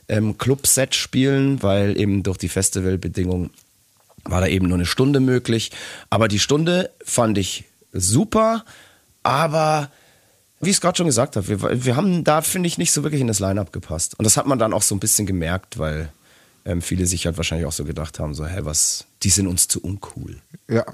ähm, 0.08 0.36
Club-Set 0.36 0.94
spielen, 0.94 1.62
weil 1.62 1.98
eben 1.98 2.22
durch 2.22 2.38
die 2.38 2.48
Festivalbedingungen 2.48 3.50
war 4.28 4.40
da 4.40 4.46
eben 4.46 4.66
nur 4.68 4.76
eine 4.76 4.86
Stunde 4.86 5.20
möglich. 5.20 5.70
Aber 6.10 6.28
die 6.28 6.38
Stunde 6.38 6.90
fand 7.04 7.38
ich 7.38 7.64
super, 7.92 8.64
aber 9.22 9.90
wie 10.60 10.70
ich 10.70 10.76
es 10.76 10.80
gerade 10.80 10.96
schon 10.96 11.06
gesagt 11.06 11.36
habe, 11.36 11.48
wir, 11.48 11.84
wir 11.84 11.96
haben 11.96 12.24
da, 12.24 12.42
finde 12.42 12.66
ich, 12.66 12.78
nicht 12.78 12.92
so 12.92 13.02
wirklich 13.04 13.20
in 13.20 13.28
das 13.28 13.38
Line-Up 13.40 13.72
gepasst. 13.72 14.18
Und 14.18 14.24
das 14.24 14.36
hat 14.36 14.46
man 14.46 14.58
dann 14.58 14.72
auch 14.72 14.82
so 14.82 14.94
ein 14.94 15.00
bisschen 15.00 15.26
gemerkt, 15.26 15.78
weil 15.78 16.10
ähm, 16.64 16.82
viele 16.82 17.06
sich 17.06 17.26
halt 17.26 17.36
wahrscheinlich 17.36 17.66
auch 17.66 17.72
so 17.72 17.84
gedacht 17.84 18.18
haben, 18.18 18.34
so, 18.34 18.44
hä, 18.44 18.60
was, 18.62 19.06
die 19.22 19.30
sind 19.30 19.46
uns 19.46 19.68
zu 19.68 19.80
uncool. 19.80 20.40
Ja, 20.68 20.84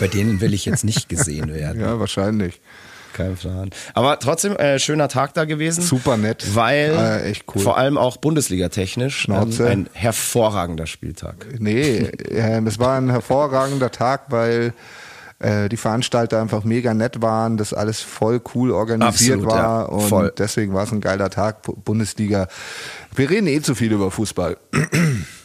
Bei 0.00 0.08
denen 0.08 0.40
will 0.40 0.52
ich 0.52 0.64
jetzt 0.64 0.84
nicht 0.84 1.08
gesehen 1.08 1.48
werden. 1.54 1.80
ja, 1.80 1.98
wahrscheinlich. 2.00 2.60
Kein 3.14 3.36
Plan. 3.36 3.70
Aber 3.94 4.18
trotzdem, 4.18 4.56
äh, 4.56 4.78
schöner 4.78 5.08
Tag 5.08 5.32
da 5.34 5.46
gewesen. 5.46 5.82
Super 5.82 6.16
nett. 6.18 6.44
Weil 6.54 6.90
Äh, 6.94 7.30
echt 7.30 7.44
cool. 7.54 7.62
vor 7.62 7.78
allem 7.78 7.96
auch 7.96 8.18
Bundesliga-technisch 8.18 9.28
ähm, 9.28 9.50
ein 9.60 9.88
hervorragender 9.92 10.86
Spieltag. 10.86 11.46
Nee, 11.58 11.98
äh, 12.28 12.60
es 12.66 12.78
war 12.78 12.98
ein 12.98 13.08
hervorragender 13.10 13.90
Tag, 13.90 14.24
weil 14.28 14.74
äh, 15.40 15.68
die 15.68 15.76
Veranstalter 15.76 16.40
einfach 16.40 16.64
mega 16.64 16.94
nett 16.94 17.20
waren, 17.22 17.56
das 17.56 17.74
alles 17.74 18.00
voll 18.00 18.40
cool 18.54 18.70
organisiert 18.70 19.38
Absolut, 19.38 19.46
war 19.52 19.80
ja. 19.80 19.82
und 19.86 20.08
Voll. 20.08 20.32
deswegen 20.38 20.72
war 20.74 20.84
es 20.84 20.92
ein 20.92 21.00
geiler 21.00 21.28
Tag, 21.30 21.62
Bu- 21.62 21.74
Bundesliga. 21.76 22.48
Wir 23.16 23.30
reden 23.30 23.46
eh 23.46 23.60
zu 23.60 23.74
viel 23.74 23.92
über 23.92 24.10
Fußball. 24.10 24.56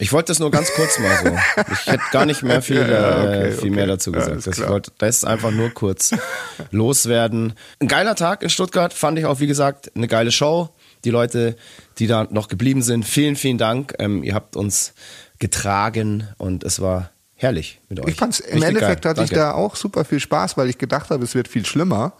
Ich 0.02 0.13
wollte 0.13 0.28
das 0.32 0.39
nur 0.39 0.49
ganz 0.49 0.71
kurz 0.73 0.97
mal 0.99 1.17
so. 1.23 1.63
Ich 1.73 1.88
hätte 1.88 2.04
gar 2.13 2.25
nicht 2.25 2.41
mehr 2.41 2.62
viel, 2.62 2.78
Ja, 2.89 3.19
okay, 3.21 3.41
äh, 3.47 3.52
viel 3.52 3.60
okay. 3.60 3.69
mehr 3.71 3.88
dazu 3.88 4.12
Ja, 4.13 4.19
gesagt. 4.19 4.47
Das- 4.47 4.58
ich 4.58 4.67
wollte 4.67 4.91
das 4.97 5.25
einfach 5.25 5.52
nur 5.52 5.69
kurz 5.71 6.12
loswerden. 6.71 7.54
Ein 7.80 7.88
geiler 7.88 8.15
Tag 8.15 8.43
in 8.43 8.49
Stuttgart, 8.49 8.93
fand 8.93 9.19
ich 9.19 9.25
auch, 9.25 9.39
wie 9.39 9.47
gesagt, 9.47 9.91
eine 9.95 10.08
geile 10.08 10.32
Show. 10.32 10.69
Die 11.06 11.10
Leute, 11.12 11.56
die 11.97 12.08
da 12.08 12.28
noch 12.30 12.47
geblieben 12.47 12.82
sind, 12.82 13.06
vielen, 13.06 13.36
vielen 13.36 13.58
Dank. 13.58 13.93
Ähm, 13.99 14.23
ihr 14.23 14.36
habt 14.36 14.56
uns 14.56 14.93
getragen 15.39 16.28
und 16.38 16.63
es 16.63 16.82
war 16.82 17.12
herrlich 17.39 17.82
mit 17.89 17.99
euch. 17.99 18.10
Ich 18.10 18.15
fand's 18.15 18.39
im 18.39 18.54
Richtig 18.54 18.67
Endeffekt 18.69 19.02
geil. 19.04 19.10
hatte 19.12 19.23
ich 19.23 19.30
Danke. 19.30 19.43
da 19.43 19.54
auch 19.54 19.75
super 19.75 20.06
viel 20.06 20.19
Spaß, 20.19 20.58
weil 20.58 20.69
ich 20.69 20.78
gedacht 20.78 21.10
habe, 21.10 21.23
es 21.23 21.36
wird 21.36 21.47
viel 21.47 21.65
schlimmer. 21.65 22.13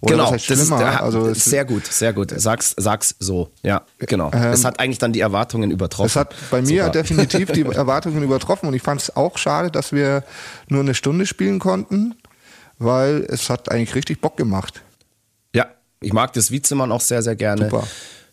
Oder 0.00 0.12
genau, 0.16 0.32
das 0.32 0.48
ist 0.48 0.66
schlimmer? 0.66 0.78
der, 0.78 1.02
also 1.02 1.32
sehr 1.32 1.64
gut, 1.64 1.86
sehr 1.86 2.12
gut. 2.12 2.32
Sag's, 2.36 2.74
sag's 2.76 3.14
so. 3.18 3.50
Ja, 3.62 3.82
genau. 3.98 4.30
Ähm, 4.32 4.52
es 4.52 4.64
hat 4.64 4.78
eigentlich 4.78 4.98
dann 4.98 5.12
die 5.12 5.20
Erwartungen 5.20 5.70
übertroffen. 5.70 6.06
Es 6.08 6.16
hat 6.16 6.34
bei 6.50 6.60
mir 6.60 6.84
Sogar. 6.84 6.90
definitiv 6.90 7.52
die 7.52 7.62
Erwartungen 7.64 8.22
übertroffen 8.22 8.68
und 8.68 8.74
ich 8.74 8.82
fand 8.82 9.00
es 9.00 9.16
auch 9.16 9.38
schade, 9.38 9.70
dass 9.70 9.92
wir 9.92 10.22
nur 10.68 10.80
eine 10.80 10.94
Stunde 10.94 11.24
spielen 11.24 11.58
konnten, 11.58 12.14
weil 12.78 13.24
es 13.28 13.48
hat 13.48 13.70
eigentlich 13.70 13.94
richtig 13.94 14.20
Bock 14.20 14.36
gemacht. 14.36 14.82
Ja, 15.54 15.66
ich 16.00 16.12
mag 16.12 16.32
das 16.34 16.50
Wiezemann 16.50 16.92
auch 16.92 17.00
sehr, 17.00 17.22
sehr 17.22 17.36
gerne. 17.36 17.70
Super. 17.70 17.86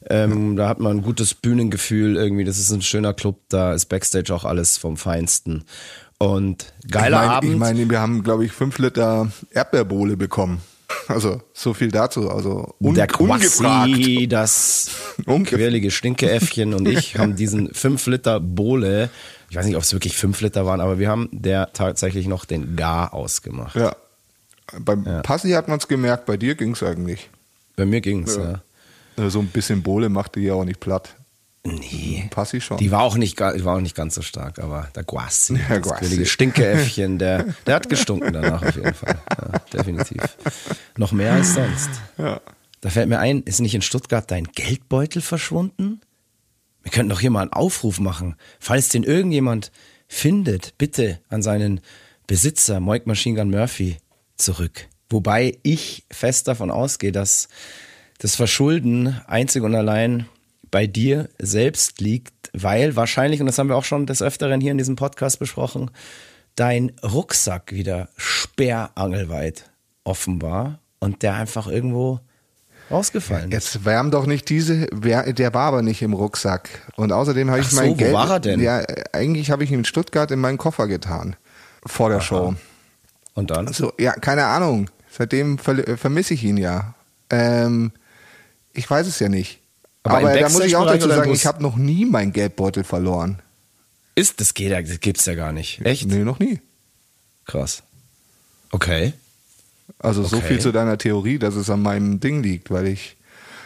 Ähm, 0.09 0.57
da 0.57 0.67
hat 0.67 0.79
man 0.79 0.97
ein 0.97 1.01
gutes 1.01 1.33
Bühnengefühl 1.33 2.17
irgendwie. 2.17 2.43
Das 2.43 2.59
ist 2.59 2.71
ein 2.71 2.81
schöner 2.81 3.13
Club. 3.13 3.39
Da 3.47 3.73
ist 3.73 3.85
Backstage 3.85 4.33
auch 4.33 4.43
alles 4.43 4.77
vom 4.77 4.97
Feinsten. 4.97 5.63
Und 6.17 6.73
geiler 6.89 7.17
ich 7.21 7.27
mein, 7.27 7.35
Abend. 7.35 7.51
Ich 7.53 7.57
meine, 7.59 7.89
wir 7.89 7.99
haben, 7.99 8.23
glaube 8.23 8.45
ich, 8.45 8.51
fünf 8.51 8.77
Liter 8.77 9.31
Erdbeerbohle 9.51 10.15
bekommen. 10.17 10.61
Also 11.07 11.41
so 11.53 11.73
viel 11.73 11.91
dazu. 11.91 12.29
Also 12.29 12.75
un 12.79 12.93
der 12.95 13.07
ungefragt. 13.19 13.93
Quassi, 13.93 14.27
das 14.29 14.89
Ungefragt. 15.25 15.61
quirlige 15.61 15.91
Stinkeäffchen 15.91 16.73
und 16.73 16.87
ich 16.87 17.17
haben 17.17 17.35
diesen 17.35 17.73
5 17.73 18.05
Liter 18.07 18.39
Bohle, 18.39 19.09
ich 19.49 19.55
weiß 19.55 19.65
nicht, 19.65 19.75
ob 19.75 19.83
es 19.83 19.91
wirklich 19.93 20.15
5 20.15 20.39
Liter 20.41 20.65
waren, 20.65 20.81
aber 20.81 20.99
wir 20.99 21.09
haben 21.09 21.29
der 21.31 21.73
tatsächlich 21.73 22.27
noch 22.27 22.45
den 22.45 22.75
Gar 22.75 23.13
ausgemacht. 23.13 23.75
Ja. 23.75 23.95
Beim 24.79 25.03
Passi 25.23 25.51
hat 25.51 25.67
man 25.67 25.77
es 25.79 25.87
gemerkt, 25.87 26.25
bei 26.25 26.37
dir 26.37 26.55
ging 26.55 26.71
es 26.71 26.81
eigentlich. 26.83 27.29
Bei 27.75 27.85
mir 27.85 28.01
ging's, 28.01 28.35
ja. 28.37 28.61
Äh, 29.17 29.29
So 29.29 29.39
ein 29.39 29.47
bisschen 29.47 29.83
Bohle 29.83 30.09
machte 30.09 30.39
die 30.39 30.45
ja 30.47 30.53
auch 30.53 30.63
nicht 30.65 30.79
platt. 30.79 31.15
Nee. 31.65 32.27
Passi 32.29 32.59
schon. 32.59 32.77
Die 32.77 32.91
war 32.91 33.03
auch 33.03 33.15
nicht, 33.15 33.39
die 33.39 33.63
war 33.63 33.77
auch 33.77 33.81
nicht 33.81 33.95
ganz 33.95 34.15
so 34.15 34.21
stark, 34.21 34.59
aber 34.59 34.89
der 34.95 35.03
Guassi, 35.03 35.55
Der 35.69 35.79
das 35.79 35.87
Guassi. 35.87 36.25
Stinkeäffchen, 36.25 37.19
der, 37.19 37.55
der 37.65 37.75
hat 37.75 37.87
gestunken 37.87 38.33
danach 38.33 38.61
auf 38.61 38.75
jeden 38.75 38.93
Fall. 38.93 39.17
Ja, 39.29 39.59
definitiv. 39.71 40.21
Noch 40.97 41.13
mehr 41.13 41.33
als 41.33 41.53
sonst. 41.53 41.89
Ja. 42.17 42.41
Da 42.81 42.89
fällt 42.89 43.07
mir 43.07 43.19
ein, 43.19 43.43
ist 43.43 43.61
nicht 43.61 43.75
in 43.75 43.81
Stuttgart 43.81 44.29
dein 44.29 44.43
Geldbeutel 44.43 45.21
verschwunden? 45.21 46.01
Wir 46.81 46.91
könnten 46.91 47.09
doch 47.09 47.21
hier 47.21 47.31
mal 47.31 47.43
einen 47.43 47.53
Aufruf 47.53 48.01
machen. 48.01 48.35
Falls 48.59 48.89
den 48.89 49.03
irgendjemand 49.03 49.71
findet, 50.09 50.77
bitte 50.77 51.21
an 51.29 51.41
seinen 51.41 51.79
Besitzer, 52.27 52.81
Moik 52.81 53.07
Machine 53.07 53.39
Gun 53.39 53.51
Murphy, 53.51 53.97
zurück. 54.35 54.89
Wobei 55.09 55.59
ich 55.63 56.05
fest 56.11 56.49
davon 56.49 56.71
ausgehe, 56.71 57.13
dass 57.13 57.47
das 58.17 58.35
Verschulden 58.35 59.21
einzig 59.27 59.63
und 59.63 59.75
allein 59.75 60.25
bei 60.73 60.87
dir 60.87 61.29
selbst 61.37 62.01
liegt, 62.01 62.49
weil 62.51 62.95
wahrscheinlich, 62.95 63.39
und 63.39 63.45
das 63.45 63.59
haben 63.59 63.69
wir 63.69 63.75
auch 63.75 63.85
schon 63.85 64.07
des 64.07 64.23
Öfteren 64.23 64.59
hier 64.59 64.71
in 64.71 64.79
diesem 64.79 64.95
Podcast 64.95 65.37
besprochen, 65.37 65.91
dein 66.55 66.93
Rucksack 67.03 67.71
wieder 67.71 68.09
sperrangelweit 68.17 69.69
offen 70.03 70.41
war 70.41 70.79
und 70.97 71.21
der 71.21 71.35
einfach 71.35 71.67
irgendwo 71.67 72.21
rausgefallen 72.89 73.51
ist. 73.51 73.75
Jetzt 73.75 73.85
wärm 73.85 74.09
doch 74.09 74.25
nicht 74.25 74.49
diese, 74.49 74.87
der 74.87 75.53
war 75.53 75.67
aber 75.67 75.83
nicht 75.83 76.01
im 76.01 76.13
Rucksack. 76.13 76.69
Und 76.95 77.11
außerdem 77.11 77.51
habe 77.51 77.59
ich 77.59 77.67
so, 77.67 77.75
mein 77.75 77.91
wo 77.91 77.95
Geld. 77.95 78.13
war 78.13 78.31
er 78.31 78.39
denn? 78.39 78.59
Ja, 78.59 78.81
eigentlich 79.11 79.51
habe 79.51 79.63
ich 79.63 79.69
ihn 79.69 79.79
in 79.79 79.85
Stuttgart 79.85 80.31
in 80.31 80.39
meinen 80.39 80.57
Koffer 80.57 80.87
getan. 80.87 81.35
Vor 81.85 82.09
der 82.09 82.19
Show. 82.19 82.55
Und 83.35 83.51
dann? 83.51 83.67
Also, 83.67 83.93
ja, 83.99 84.13
keine 84.13 84.45
Ahnung. 84.45 84.89
Seitdem 85.07 85.59
ver 85.59 85.97
vermisse 85.97 86.33
ich 86.33 86.43
ihn 86.43 86.57
ja. 86.57 86.95
Ähm, 87.29 87.91
ich 88.73 88.89
weiß 88.89 89.05
es 89.05 89.19
ja 89.19 89.29
nicht. 89.29 89.62
Aber 90.03 90.17
Aber, 90.17 90.37
da 90.37 90.49
muss 90.49 90.63
ich 90.65 90.75
auch 90.75 90.85
dazu 90.85 91.07
sagen, 91.07 91.31
ich 91.33 91.45
habe 91.45 91.61
noch 91.63 91.75
nie 91.77 92.05
meinen 92.05 92.33
Geldbeutel 92.33 92.83
verloren. 92.83 93.39
Ist, 94.15 94.39
das 94.41 94.53
geht 94.53 94.69
ja, 94.71 94.81
das 94.81 94.99
gibt's 94.99 95.25
ja 95.25 95.33
gar 95.33 95.51
nicht. 95.51 95.81
Echt? 95.85 96.07
Nee, 96.07 96.23
noch 96.23 96.39
nie. 96.39 96.59
Krass. 97.45 97.83
Okay. 98.71 99.13
Also 99.99 100.23
so 100.23 100.37
Okay. 100.37 100.47
viel 100.47 100.59
zu 100.59 100.71
deiner 100.71 100.97
Theorie, 100.97 101.39
dass 101.39 101.55
es 101.55 101.69
an 101.69 101.81
meinem 101.81 102.19
Ding 102.19 102.43
liegt, 102.43 102.69
weil 102.71 102.87
ich. 102.87 103.15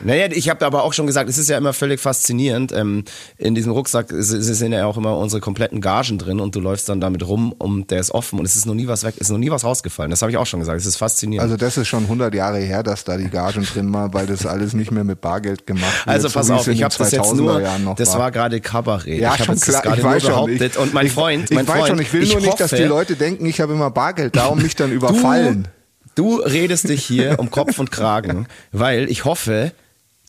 Naja, 0.03 0.27
ich 0.31 0.49
habe 0.49 0.65
aber 0.65 0.83
auch 0.83 0.93
schon 0.93 1.07
gesagt, 1.07 1.29
es 1.29 1.37
ist 1.37 1.49
ja 1.49 1.57
immer 1.57 1.73
völlig 1.73 1.99
faszinierend. 1.99 2.71
Ähm, 2.71 3.03
in 3.37 3.55
diesem 3.55 3.71
Rucksack 3.71 4.07
sind 4.09 4.71
ja 4.71 4.85
auch 4.85 4.97
immer 4.97 5.17
unsere 5.17 5.41
kompletten 5.41 5.81
Gagen 5.81 6.17
drin 6.17 6.39
und 6.39 6.55
du 6.55 6.59
läufst 6.59 6.87
dann 6.89 7.01
damit 7.01 7.27
rum 7.27 7.51
und 7.51 7.91
der 7.91 7.99
ist 7.99 8.11
offen 8.11 8.39
und 8.39 8.45
es 8.45 8.55
ist 8.55 8.65
noch 8.65 8.75
nie 8.75 8.87
was 8.87 9.03
weg, 9.03 9.15
es 9.15 9.27
ist 9.27 9.31
noch 9.31 9.37
nie 9.37 9.49
was 9.49 9.63
rausgefallen. 9.63 10.11
Das 10.11 10.21
habe 10.21 10.31
ich 10.31 10.37
auch 10.37 10.45
schon 10.45 10.59
gesagt. 10.59 10.79
Es 10.79 10.85
ist 10.85 10.97
faszinierend. 10.97 11.43
Also 11.43 11.57
das 11.57 11.77
ist 11.77 11.87
schon 11.87 12.03
100 12.03 12.33
Jahre 12.33 12.59
her, 12.59 12.83
dass 12.83 13.03
da 13.03 13.17
die 13.17 13.29
Gagen 13.29 13.63
drin 13.63 13.91
war, 13.93 14.13
weil 14.13 14.27
das 14.27 14.45
alles 14.45 14.73
nicht 14.73 14.91
mehr 14.91 15.03
mit 15.03 15.21
Bargeld 15.21 15.65
gemacht 15.65 16.05
wird. 16.05 16.07
Also 16.07 16.27
so 16.27 16.33
pass 16.33 16.45
es 16.47 16.51
auf, 16.51 16.67
ich 16.67 16.83
habe 16.83 16.95
das 16.95 17.11
jetzt 17.11 17.23
2000er 17.23 17.79
nur, 17.79 17.95
das 17.95 18.17
war 18.17 18.31
gerade 18.31 18.61
Kabarett. 18.61 19.19
Ja, 19.19 19.33
ich 19.33 19.41
habe 19.41 19.59
das 19.59 19.65
gerade 19.65 19.97
ich 19.97 20.03
nur 20.03 20.11
weiß 20.11 20.23
schon. 20.23 20.31
behauptet 20.31 20.73
Ich, 20.73 20.79
und 20.79 20.93
mein 20.93 21.07
ich, 21.07 21.11
Freund, 21.11 21.49
ich 21.49 21.55
mein 21.55 21.67
weiß 21.67 21.75
Freund, 21.75 21.87
schon, 21.87 21.99
ich 21.99 22.13
will 22.13 22.27
nur 22.27 22.41
nicht, 22.41 22.59
dass 22.59 22.69
die 22.71 22.77
hoffe, 22.77 22.87
Leute 22.87 23.15
denken, 23.15 23.45
ich 23.45 23.61
habe 23.61 23.73
immer 23.73 23.89
Bargeld 23.89 24.35
da 24.35 24.47
und 24.47 24.61
mich 24.61 24.75
dann 24.75 24.91
überfallen. 24.97 25.67
Du, 26.15 26.37
du 26.37 26.43
redest 26.43 26.89
dich 26.89 27.05
hier 27.05 27.39
um 27.39 27.51
Kopf 27.51 27.79
und 27.79 27.91
Kragen, 27.91 28.47
weil 28.71 29.09
ich 29.09 29.25
hoffe, 29.25 29.71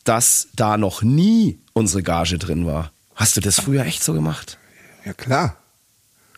dass 0.09 0.49
da 0.57 0.79
noch 0.79 1.03
nie 1.03 1.59
unsere 1.75 2.03
Gage 2.03 2.39
drin 2.39 2.67
war. 2.67 2.93
Hast 3.15 3.37
du 3.37 3.41
das 3.41 3.61
früher 3.61 3.85
echt 3.85 4.03
so 4.03 4.15
gemacht? 4.15 4.59
Ja 5.05 5.13
klar, 5.13 5.57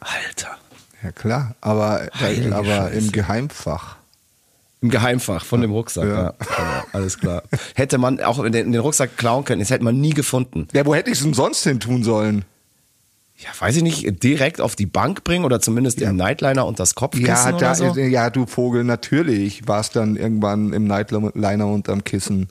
Alter. 0.00 0.59
ja 1.02 1.12
klar, 1.12 1.54
aber, 1.61 2.09
Heilige 2.18 2.54
aber 2.54 2.66
Scheiße. 2.66 2.98
im 2.98 3.12
Geheimfach. 3.12 3.96
Im 4.83 4.88
Geheimfach 4.88 5.44
von 5.44 5.61
dem 5.61 5.70
Rucksack, 5.72 6.09
ja. 6.09 6.14
Ja. 6.14 6.35
ja. 6.59 6.85
alles 6.92 7.18
klar. 7.18 7.42
Hätte 7.74 7.98
man 7.98 8.18
auch 8.20 8.42
den, 8.42 8.72
den 8.72 8.76
Rucksack 8.80 9.16
klauen 9.16 9.44
können, 9.44 9.61
das 9.61 9.70
hätte 9.70 9.85
man 9.85 10.00
nie 10.00 10.14
gefunden. 10.14 10.66
Ja, 10.72 10.85
wo 10.87 10.94
hätte 10.94 11.11
ich 11.11 11.18
es 11.18 11.22
denn 11.24 11.35
sonst 11.35 11.62
hin 11.62 11.80
tun 11.80 12.02
sollen? 12.02 12.44
Ja, 13.37 13.48
weiß 13.59 13.76
ich 13.76 13.83
nicht, 13.83 14.22
direkt 14.22 14.61
auf 14.61 14.76
die 14.76 14.87
Bank 14.87 15.22
bringen 15.24 15.44
oder 15.44 15.61
zumindest 15.61 16.00
im 16.02 16.16
Nightliner 16.16 16.66
und 16.66 16.78
das 16.78 16.94
Kopfkissen 16.94 17.26
Ja, 17.26 17.48
oder 17.48 17.59
da, 17.59 17.74
so? 17.74 17.94
ja, 17.96 18.30
du 18.30 18.46
Vogel, 18.46 18.85
natürlich 18.85 19.66
war 19.68 19.80
es 19.80 19.90
dann 19.90 20.16
irgendwann 20.16 20.72
im 20.72 20.85
Nightliner 20.85 21.66
unterm 21.66 22.04
Kissen. 22.04 22.48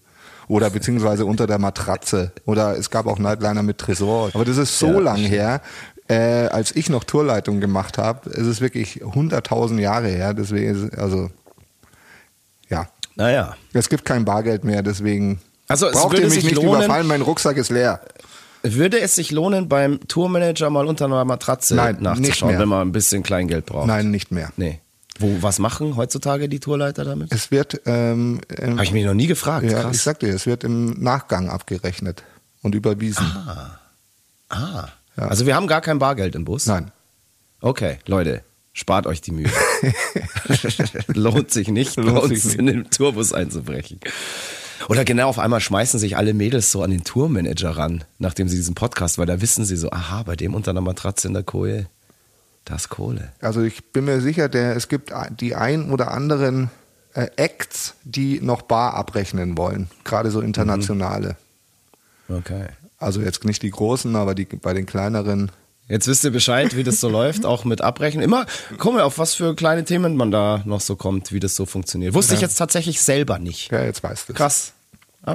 Oder 0.49 0.69
beziehungsweise 0.71 1.25
unter 1.25 1.47
der 1.47 1.59
Matratze. 1.59 2.33
Oder 2.45 2.75
es 2.77 2.89
gab 2.89 3.05
auch 3.07 3.19
Nightliner 3.19 3.63
mit 3.63 3.77
Tresor. 3.77 4.31
Aber 4.33 4.43
das 4.43 4.57
ist 4.57 4.77
so 4.77 4.87
Ja, 4.87 4.99
lang 4.99 5.17
her. 5.17 5.61
Äh, 6.09 6.47
als 6.47 6.75
ich 6.75 6.89
noch 6.89 7.03
Tourleitung 7.05 7.59
gemacht 7.61 7.97
habe, 7.99 8.29
es 8.31 8.45
ist 8.47 8.59
wirklich 8.59 9.01
100.000 9.03 9.79
Jahre 9.79 10.07
her. 10.07 10.33
Deswegen 10.33 10.87
ist, 10.87 10.97
also, 10.97 11.29
ja. 12.67 12.87
Naja. 13.15 13.55
Es 13.73 13.89
gibt 13.89 14.05
kein 14.05 14.25
Bargeld 14.25 14.63
mehr, 14.63 14.81
deswegen 14.81 15.39
Also 15.67 15.85
es 15.87 15.93
braucht 15.93 16.17
ihr 16.17 16.27
mich 16.27 16.43
nicht 16.43 16.55
lohnen- 16.55 16.79
überfallen, 16.83 17.05
mein 17.05 17.21
Rucksack 17.21 17.57
ist 17.57 17.69
leer. 17.69 18.01
Würde 18.63 18.99
es 18.99 19.15
sich 19.15 19.31
lohnen, 19.31 19.69
beim 19.69 19.99
Tourmanager 20.07 20.69
mal 20.69 20.87
unter 20.87 21.05
einer 21.05 21.23
Matratze 21.25 21.75
Nein, 21.75 21.97
nachzuschauen, 22.01 22.57
wenn 22.57 22.67
man 22.67 22.87
ein 22.87 22.91
bisschen 22.91 23.21
Kleingeld 23.23 23.65
braucht? 23.67 23.87
Nein, 23.87 24.09
nicht 24.11 24.31
mehr. 24.31 24.49
Nee. 24.57 24.79
Wo, 25.19 25.41
was 25.41 25.59
machen 25.59 25.95
heutzutage 25.97 26.47
die 26.49 26.59
Tourleiter 26.59 27.03
damit? 27.05 27.31
Es 27.33 27.51
wird, 27.51 27.81
ähm, 27.85 28.41
Habe 28.59 28.83
ich 28.83 28.91
mich 28.93 29.05
noch 29.05 29.13
nie 29.13 29.27
gefragt. 29.27 29.69
ja, 29.69 29.81
Krass. 29.83 29.95
ich 29.97 30.01
sag 30.01 30.19
dir, 30.19 30.33
es 30.33 30.45
wird 30.45 30.63
im 30.63 31.01
Nachgang 31.01 31.49
abgerechnet 31.49 32.23
und 32.61 32.73
überwiesen. 32.75 33.25
ah. 34.49 34.87
Ja. 35.17 35.27
Also 35.27 35.45
wir 35.45 35.55
haben 35.55 35.67
gar 35.67 35.81
kein 35.81 35.99
Bargeld 35.99 36.35
im 36.35 36.45
Bus? 36.45 36.65
Nein. 36.65 36.91
Okay, 37.61 37.99
Leute, 38.05 38.41
spart 38.71 39.05
euch 39.05 39.19
die 39.21 39.31
Mühe. 39.31 39.49
Lohnt 41.07 41.51
sich 41.51 41.67
nicht, 41.67 41.95
bei 41.97 42.03
Lohnt 42.03 42.23
uns 42.31 42.43
sich 42.43 42.45
nicht. 42.45 42.59
in 42.59 42.65
den 42.67 42.89
Tourbus 42.89 43.33
einzubrechen. 43.33 43.99
Oder 44.87 45.03
genau, 45.03 45.27
auf 45.27 45.39
einmal 45.39 45.59
schmeißen 45.59 45.99
sich 45.99 46.15
alle 46.15 46.33
Mädels 46.33 46.71
so 46.71 46.81
an 46.83 46.91
den 46.91 47.03
Tourmanager 47.03 47.71
ran, 47.71 48.05
nachdem 48.17 48.47
sie 48.47 48.55
diesen 48.55 48.75
Podcast, 48.75 49.17
weil 49.17 49.25
da 49.25 49.41
wissen 49.41 49.65
sie 49.65 49.75
so, 49.75 49.91
aha, 49.91 50.23
bei 50.23 50.35
dem 50.37 50.53
unter 50.53 50.71
einer 50.71 50.81
Matratze 50.81 51.27
in 51.27 51.33
der 51.33 51.43
Koje, 51.43 51.87
das 52.69 52.83
ist 52.83 52.89
Kohle. 52.89 53.31
Also 53.41 53.61
ich 53.63 53.91
bin 53.91 54.05
mir 54.05 54.21
sicher, 54.21 54.47
der, 54.47 54.75
es 54.75 54.87
gibt 54.87 55.11
die 55.39 55.55
ein 55.55 55.91
oder 55.91 56.11
anderen 56.11 56.69
äh, 57.13 57.27
Acts, 57.35 57.95
die 58.03 58.39
noch 58.41 58.61
bar 58.61 58.93
abrechnen 58.93 59.57
wollen. 59.57 59.89
Gerade 60.03 60.31
so 60.31 60.41
internationale. 60.41 61.35
Okay. 62.29 62.67
Also 62.99 63.21
jetzt 63.21 63.43
nicht 63.43 63.63
die 63.63 63.71
großen, 63.71 64.15
aber 64.15 64.35
die 64.35 64.45
bei 64.45 64.73
den 64.73 64.85
kleineren. 64.85 65.51
Jetzt 65.87 66.07
wisst 66.07 66.23
ihr 66.23 66.31
Bescheid, 66.31 66.75
wie 66.75 66.83
das 66.83 66.99
so 66.99 67.09
läuft, 67.09 67.45
auch 67.45 67.65
mit 67.65 67.81
Abbrechen. 67.81 68.21
Immer, 68.21 68.45
guck 68.77 68.93
mal, 68.93 69.01
auf 69.01 69.17
was 69.17 69.33
für 69.33 69.55
kleine 69.55 69.83
Themen 69.83 70.15
man 70.15 70.29
da 70.29 70.61
noch 70.65 70.81
so 70.81 70.95
kommt, 70.95 71.31
wie 71.31 71.39
das 71.39 71.55
so 71.55 71.65
funktioniert. 71.65 72.13
Wusste 72.13 72.35
ich 72.35 72.41
jetzt 72.41 72.55
tatsächlich 72.55 73.01
selber 73.01 73.39
nicht. 73.39 73.71
Ja, 73.71 73.83
jetzt 73.83 74.03
weißt 74.03 74.29
du. 74.29 74.33
Krass. 74.33 74.73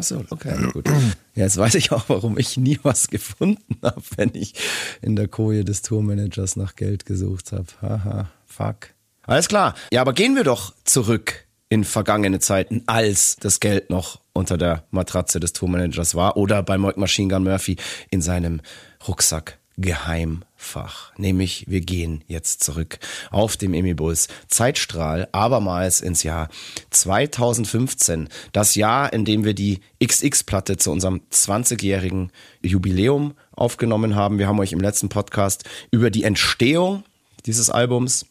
So, 0.02 0.24
okay, 0.30 0.56
gut. 0.72 0.88
Ja, 1.34 1.44
jetzt 1.44 1.56
weiß 1.56 1.74
ich 1.74 1.92
auch, 1.92 2.04
warum 2.08 2.38
ich 2.38 2.56
nie 2.56 2.78
was 2.82 3.08
gefunden 3.08 3.76
habe, 3.82 4.02
wenn 4.16 4.30
ich 4.34 4.54
in 5.02 5.16
der 5.16 5.28
Koje 5.28 5.64
des 5.64 5.82
Tourmanagers 5.82 6.56
nach 6.56 6.76
Geld 6.76 7.06
gesucht 7.06 7.52
habe. 7.52 7.66
Haha, 7.82 8.30
fuck. 8.46 8.94
Alles 9.22 9.48
klar. 9.48 9.74
Ja, 9.92 10.00
aber 10.00 10.12
gehen 10.12 10.36
wir 10.36 10.44
doch 10.44 10.74
zurück 10.84 11.46
in 11.68 11.84
vergangene 11.84 12.38
Zeiten, 12.38 12.82
als 12.86 13.36
das 13.36 13.58
Geld 13.58 13.90
noch 13.90 14.20
unter 14.32 14.58
der 14.58 14.84
Matratze 14.90 15.40
des 15.40 15.52
Tourmanagers 15.52 16.14
war 16.14 16.36
oder 16.36 16.62
bei 16.62 16.78
Moik 16.78 16.96
Machine 16.96 17.32
Gun 17.32 17.44
Murphy 17.44 17.76
in 18.10 18.20
seinem 18.20 18.60
Rucksack 19.08 19.58
Geheimfach. 19.76 21.12
Nämlich, 21.18 21.64
wir 21.68 21.80
gehen 21.80 22.22
jetzt 22.28 22.62
zurück 22.62 22.98
auf 23.30 23.56
dem 23.56 23.74
Emmy 23.74 23.94
Bulls 23.94 24.28
Zeitstrahl, 24.48 25.28
abermals 25.32 26.00
ins 26.00 26.22
Jahr 26.22 26.48
2015. 26.90 28.28
Das 28.52 28.74
Jahr, 28.74 29.12
in 29.12 29.24
dem 29.24 29.44
wir 29.44 29.54
die 29.54 29.80
XX-Platte 30.02 30.76
zu 30.76 30.90
unserem 30.90 31.22
20-jährigen 31.32 32.30
Jubiläum 32.62 33.34
aufgenommen 33.52 34.14
haben. 34.14 34.38
Wir 34.38 34.46
haben 34.46 34.60
euch 34.60 34.72
im 34.72 34.80
letzten 34.80 35.08
Podcast 35.08 35.64
über 35.90 36.10
die 36.10 36.24
Entstehung 36.24 37.04
dieses 37.46 37.70
Albums 37.70 38.26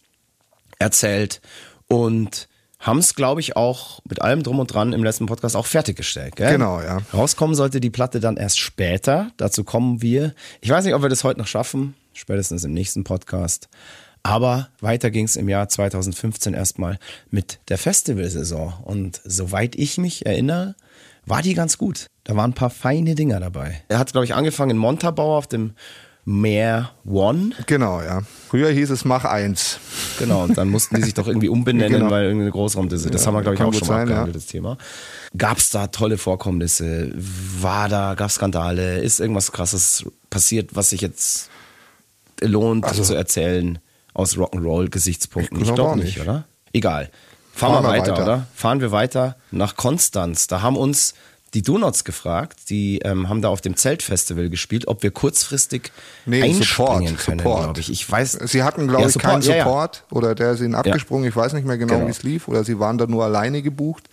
erzählt 0.79 1.41
und 1.88 2.47
haben 2.84 3.00
es, 3.00 3.15
glaube 3.15 3.39
ich, 3.39 3.56
auch 3.56 4.02
mit 4.08 4.22
allem 4.22 4.43
drum 4.43 4.60
und 4.60 4.67
dran 4.67 4.91
im 4.91 5.04
letzten 5.04 5.26
Podcast 5.26 5.56
auch 5.56 5.65
fertiggestellt. 5.65 6.36
Gell? 6.36 6.52
Genau, 6.52 6.82
ja. 6.82 7.00
Rauskommen 7.13 7.56
sollte 7.56 7.80
die 7.80 7.89
Platte 7.89 8.19
dann 8.19 8.36
erst 8.36 8.60
später. 8.60 9.32
Dazu 9.38 9.63
kommen 9.63 10.02
wir. 10.02 10.34
Ich 10.60 10.69
weiß 10.69 10.84
nicht, 10.84 10.93
ob 10.93 11.02
wir 11.02 11.08
das 11.08 11.24
heute 11.24 11.39
noch 11.39 11.48
schaffen. 11.48 11.96
Spätestens 12.13 12.65
im 12.65 12.74
nächsten 12.74 13.06
Podcast. 13.06 13.69
Aber 14.22 14.67
weiter 14.82 15.12
ging 15.12 15.26
es 15.26 15.38
im 15.38 15.48
Jahr 15.48 15.69
2015 15.69 16.54
erstmal 16.54 17.00
mit 17.32 17.60
der 17.69 17.78
Festivalsaison. 17.78 18.74
Und 18.84 19.22
soweit 19.24 19.76
ich 19.76 19.98
mich 19.98 20.26
erinnere, 20.26 20.76
war 21.26 21.41
die 21.41 21.54
ganz 21.54 21.78
gut. 21.78 22.08
Da 22.26 22.36
waren 22.36 22.52
ein 22.52 22.56
paar 22.56 22.69
feine 22.69 23.15
Dinger 23.15 23.39
dabei. 23.39 23.82
Er 23.88 23.98
hat, 23.98 24.12
glaube 24.12 24.26
ich, 24.26 24.34
angefangen 24.34 24.72
in 24.72 24.78
Montabaur 24.78 25.38
auf 25.38 25.48
dem 25.48 25.74
Meer 26.25 26.91
One. 27.05 27.49
Genau, 27.65 28.01
ja. 28.01 28.21
Früher 28.49 28.69
hieß 28.69 28.91
es 28.91 29.03
Mach 29.03 29.25
eins. 29.25 29.79
Genau, 30.19 30.43
und 30.43 30.57
dann 30.57 30.69
mussten 30.69 30.95
die 30.95 31.01
sich 31.03 31.13
doch 31.13 31.27
irgendwie 31.27 31.49
umbenennen, 31.49 31.99
Genau. 31.99 32.12
weil 32.12 32.25
irgendeine 32.25 32.51
Großraum, 32.51 32.88
das, 32.88 33.03
das 33.03 33.21
Ja, 33.21 33.27
haben 33.27 33.33
wir, 33.36 33.41
glaube 33.41 33.55
ich, 33.55 33.62
auch 33.62 33.73
schon 33.73 33.88
mal 33.88 33.93
sein, 33.95 33.97
ja. 34.07 34.13
abgehandelt, 34.13 34.36
das 34.38 34.45
Thema. 34.45 34.77
Gab 35.38 35.57
es 35.57 35.69
da 35.69 35.88
tolle 35.88 36.17
Vorkommnisse? 36.17 37.12
War 37.15 37.89
da, 37.89 38.13
gab 38.15 38.29
es 38.29 38.36
Skandale? 38.36 38.99
Ist 39.01 39.19
irgendwas 39.19 39.51
krasses 39.51 40.05
passiert, 40.29 40.75
was 40.75 40.91
sich 40.91 41.01
jetzt 41.01 41.49
lohnt 42.41 42.86
Also- 42.86 43.03
zu 43.03 43.15
erzählen 43.15 43.79
aus 44.13 44.38
Rock'n'Roll-Gesichtspunkten? 44.38 45.57
Ich 45.57 45.63
Ich 45.63 45.67
glaub 45.73 45.88
glaube 45.93 45.99
nicht, 45.99 46.17
nicht. 46.17 46.21
oder? 46.27 46.45
Egal. 46.71 47.09
Fahren, 47.55 47.73
Fahren 47.73 47.83
wir 47.83 47.88
wir 47.89 47.99
weiter, 48.01 48.12
weiter. 48.13 48.23
oder? 48.23 48.47
Fahren 48.55 48.79
wir 48.81 48.91
weiter 48.91 49.36
nach 49.51 49.75
Konstanz. 49.75 50.47
Da 50.47 50.62
haben 50.62 50.77
uns 50.77 51.13
die 51.53 51.61
Donuts 51.61 52.03
gefragt, 52.03 52.69
die 52.69 52.99
ähm, 52.99 53.29
haben 53.29 53.41
da 53.41 53.49
auf 53.49 53.61
dem 53.61 53.75
Zeltfestival 53.75 54.49
gespielt, 54.49 54.87
ob 54.87 55.03
wir 55.03 55.11
kurzfristig 55.11 55.91
Nee, 56.25 56.41
einspringen 56.41 56.63
Support, 56.63 57.17
können, 57.25 57.39
Support. 57.39 57.63
glaube 57.63 57.79
ich. 57.79 57.91
Ich 57.91 58.09
weiß. 58.09 58.31
Sie 58.45 58.63
hatten, 58.63 58.87
glaube 58.87 59.03
Ja, 59.03 59.09
ich, 59.09 59.17
keinen 59.19 59.41
ja, 59.43 59.55
ja. 59.57 59.63
Support 59.63 60.03
oder 60.11 60.33
der 60.35 60.51
ist 60.53 60.61
ihnen 60.61 60.75
abgesprungen. 60.75 61.27
Ich 61.29 61.35
weiß 61.35 61.53
nicht 61.53 61.65
mehr 61.67 61.77
genau, 61.77 61.95
Genau. 61.95 62.07
wie 62.07 62.11
es 62.11 62.23
lief. 62.23 62.47
Oder 62.47 62.63
sie 62.63 62.79
waren 62.79 62.97
da 62.97 63.05
nur 63.05 63.23
alleine 63.23 63.61
gebucht 63.61 64.09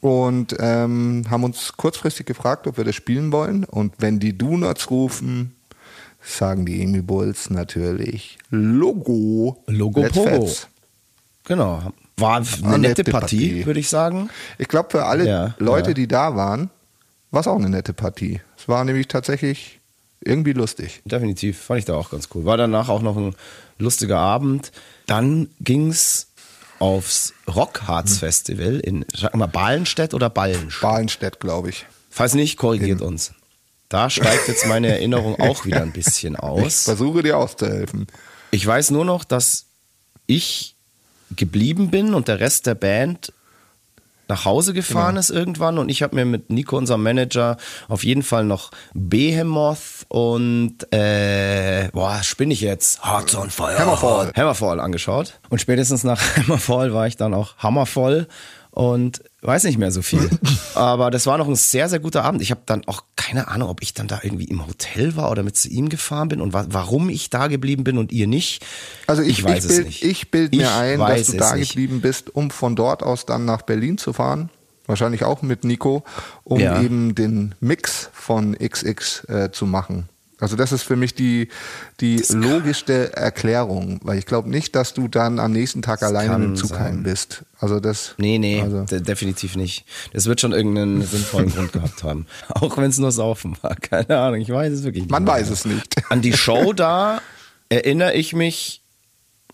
und 0.00 0.56
ähm, 0.58 1.24
haben 1.28 1.44
uns 1.44 1.72
kurzfristig 1.76 2.24
gefragt, 2.26 2.66
ob 2.66 2.76
wir 2.78 2.84
das 2.84 2.94
spielen 2.94 3.30
wollen. 3.32 3.64
Und 3.64 3.94
wenn 3.98 4.18
die 4.18 4.36
Donuts 4.36 4.90
rufen, 4.90 5.54
sagen 6.22 6.64
die 6.66 6.82
Amy 6.82 7.02
Bulls 7.02 7.50
natürlich 7.50 8.38
Logo. 8.50 9.62
Logo 9.66 10.02
Pogo. 10.02 10.50
Genau. 11.44 11.92
War 12.20 12.36
eine 12.36 12.46
Eine 12.62 12.78
nette 12.78 13.02
nette 13.02 13.10
Partie, 13.10 13.36
Partie. 13.48 13.66
würde 13.66 13.80
ich 13.80 13.88
sagen. 13.88 14.30
Ich 14.58 14.68
glaube, 14.68 14.90
für 14.90 15.04
alle 15.04 15.26
Ja, 15.26 15.54
Leute, 15.58 15.90
ja. 15.90 15.94
die 15.94 16.08
da 16.08 16.34
waren, 16.36 16.70
war 17.30 17.40
es 17.40 17.46
auch 17.46 17.56
eine 17.56 17.68
nette 17.68 17.92
Partie. 17.92 18.40
Es 18.56 18.68
war 18.68 18.84
nämlich 18.84 19.08
tatsächlich 19.08 19.78
irgendwie 20.20 20.52
lustig. 20.52 21.00
Definitiv, 21.04 21.58
fand 21.60 21.78
ich 21.80 21.84
da 21.84 21.94
auch 21.94 22.10
ganz 22.10 22.28
cool. 22.34 22.44
War 22.44 22.56
danach 22.56 22.88
auch 22.88 23.02
noch 23.02 23.16
ein 23.16 23.34
lustiger 23.78 24.18
Abend. 24.18 24.72
Dann 25.06 25.48
ging's 25.60 26.26
aufs 26.80 27.34
Rockharz 27.48 28.18
Festival 28.18 28.78
in, 28.80 29.04
sag 29.14 29.34
mal, 29.34 29.46
Ballenstedt 29.46 30.14
oder 30.14 30.30
Ballenstedt? 30.30 30.80
Balenstedt, 30.82 31.40
glaube 31.40 31.70
ich. 31.70 31.86
Falls 32.10 32.34
nicht, 32.34 32.56
korrigiert 32.56 33.00
uns. 33.00 33.32
Da 33.88 34.10
steigt 34.10 34.48
jetzt 34.48 34.66
meine 34.66 34.88
Erinnerung 34.88 35.36
auch 35.40 35.64
wieder 35.64 35.82
ein 35.82 35.92
bisschen 35.92 36.34
Ich 36.34 36.40
aus. 36.40 36.84
versuche 36.84 37.22
dir 37.22 37.38
auszuhelfen. 37.38 38.06
Ich 38.50 38.66
weiß 38.66 38.90
nur 38.90 39.04
noch, 39.04 39.24
dass 39.24 39.66
ich 40.26 40.74
geblieben 41.36 41.90
bin 41.90 42.14
und 42.14 42.28
der 42.28 42.40
Rest 42.40 42.66
der 42.66 42.74
Band 42.74 43.32
nach 44.30 44.44
Hause 44.44 44.74
gefahren 44.74 45.10
Genau. 45.14 45.20
ist 45.20 45.30
irgendwann 45.30 45.78
und 45.78 45.88
ich 45.88 46.02
habe 46.02 46.14
mir 46.14 46.26
mit 46.26 46.50
Nico, 46.50 46.76
unserem 46.76 47.02
Manager, 47.02 47.56
auf 47.88 48.04
jeden 48.04 48.22
Fall 48.22 48.44
noch 48.44 48.70
Behemoth 48.92 50.04
und 50.08 50.74
äh, 50.92 51.88
boah, 51.92 52.20
spinne 52.22 52.52
ich 52.52 52.60
jetzt? 52.60 53.02
Hearts 53.04 53.34
on 53.34 53.48
Fire. 53.48 53.78
Hammerfall. 53.78 54.32
Hammerfall 54.36 54.80
angeschaut. 54.80 55.40
Und 55.48 55.60
spätestens 55.60 56.04
nach 56.04 56.20
Hammerfall 56.36 56.92
war 56.92 57.06
ich 57.06 57.16
dann 57.16 57.32
auch 57.32 57.56
hammervoll 57.56 58.28
und 58.70 59.22
weiß 59.42 59.64
nicht 59.64 59.78
mehr 59.78 59.92
so 59.92 60.02
viel. 60.02 60.28
Aber 60.74 61.10
das 61.10 61.26
war 61.26 61.38
noch 61.38 61.48
ein 61.48 61.54
sehr, 61.56 61.88
sehr 61.88 62.00
guter 62.00 62.24
Abend. 62.24 62.42
Ich 62.42 62.50
habe 62.50 62.62
dann 62.66 62.84
auch 62.86 63.04
keine 63.16 63.48
Ahnung, 63.48 63.68
ob 63.68 63.82
ich 63.82 63.94
dann 63.94 64.08
da 64.08 64.20
irgendwie 64.22 64.44
im 64.46 64.66
Hotel 64.66 65.14
war 65.16 65.30
oder 65.30 65.42
mit 65.42 65.56
zu 65.56 65.68
ihm 65.68 65.88
gefahren 65.88 66.28
bin 66.28 66.40
und 66.40 66.52
wa 66.52 66.66
warum 66.70 67.08
ich 67.08 67.30
da 67.30 67.46
geblieben 67.46 67.84
bin 67.84 67.98
und 67.98 68.10
ihr 68.12 68.26
nicht. 68.26 68.64
Also 69.06 69.22
ich, 69.22 69.40
ich 69.40 69.44
weiß 69.44 69.64
ich 69.64 69.70
es 69.70 69.76
bild, 69.76 69.86
nicht. 69.86 70.02
Ich 70.04 70.30
bild 70.30 70.52
mir 70.52 70.62
Ich 70.62 70.70
ein, 70.70 70.98
dass 70.98 71.26
du 71.26 71.32
es 71.32 71.38
da 71.38 71.54
nicht. 71.54 71.70
geblieben 71.70 72.00
bist, 72.00 72.34
um 72.34 72.50
von 72.50 72.74
dort 72.74 73.02
aus 73.02 73.26
dann 73.26 73.44
nach 73.44 73.62
Berlin 73.62 73.98
zu 73.98 74.12
fahren. 74.12 74.50
Wahrscheinlich 74.86 75.22
auch 75.24 75.42
mit 75.42 75.64
Nico, 75.64 76.02
um 76.44 76.58
Ja. 76.60 76.80
eben 76.82 77.14
den 77.14 77.54
Mix 77.60 78.08
von 78.14 78.56
XX 78.58 79.24
äh, 79.28 79.50
zu 79.52 79.66
machen. 79.66 80.08
Also 80.40 80.56
das 80.56 80.72
ist 80.72 80.82
für 80.84 80.96
mich 80.96 81.14
die, 81.14 81.48
die 82.00 82.22
logischste 82.30 83.14
Erklärung, 83.16 84.00
weil 84.02 84.18
ich 84.18 84.24
glaube 84.24 84.48
nicht, 84.48 84.74
dass 84.76 84.94
du 84.94 85.08
dann 85.08 85.38
am 85.40 85.52
nächsten 85.52 85.82
Tag 85.82 86.02
alleine 86.02 86.28
kann 86.30 86.40
mit 86.40 86.50
dem 86.50 86.56
Zug 86.56 86.70
sein. 86.70 86.78
heim 86.80 87.02
bist. 87.02 87.42
Also 87.60 87.80
das. 87.80 88.14
Nee, 88.18 88.38
nee, 88.38 88.60
Also, 88.60 88.84
de- 88.84 89.00
definitiv 89.00 89.56
nicht. 89.56 89.84
Das 90.12 90.26
wird 90.26 90.40
schon 90.40 90.52
irgendeinen 90.52 91.02
sinnvollen 91.06 91.50
Grund 91.52 91.72
gehabt 91.72 92.02
haben. 92.04 92.26
Auch 92.48 92.76
wenn 92.76 92.90
es 92.90 92.98
nur 92.98 93.10
Saufen 93.12 93.56
war. 93.62 93.74
Keine 93.80 94.16
Ahnung, 94.18 94.40
ich 94.40 94.50
weiß 94.50 94.72
es 94.72 94.84
wirklich 94.84 95.04
nicht. 95.04 95.10
man 95.10 95.24
mehr. 95.24 95.34
weiß 95.34 95.50
es 95.50 95.64
nicht. 95.64 95.84
An 96.10 96.22
die 96.22 96.32
Show 96.34 96.72
da 96.76 97.20
erinnere 97.68 98.14
ich 98.14 98.32
mich 98.32 98.82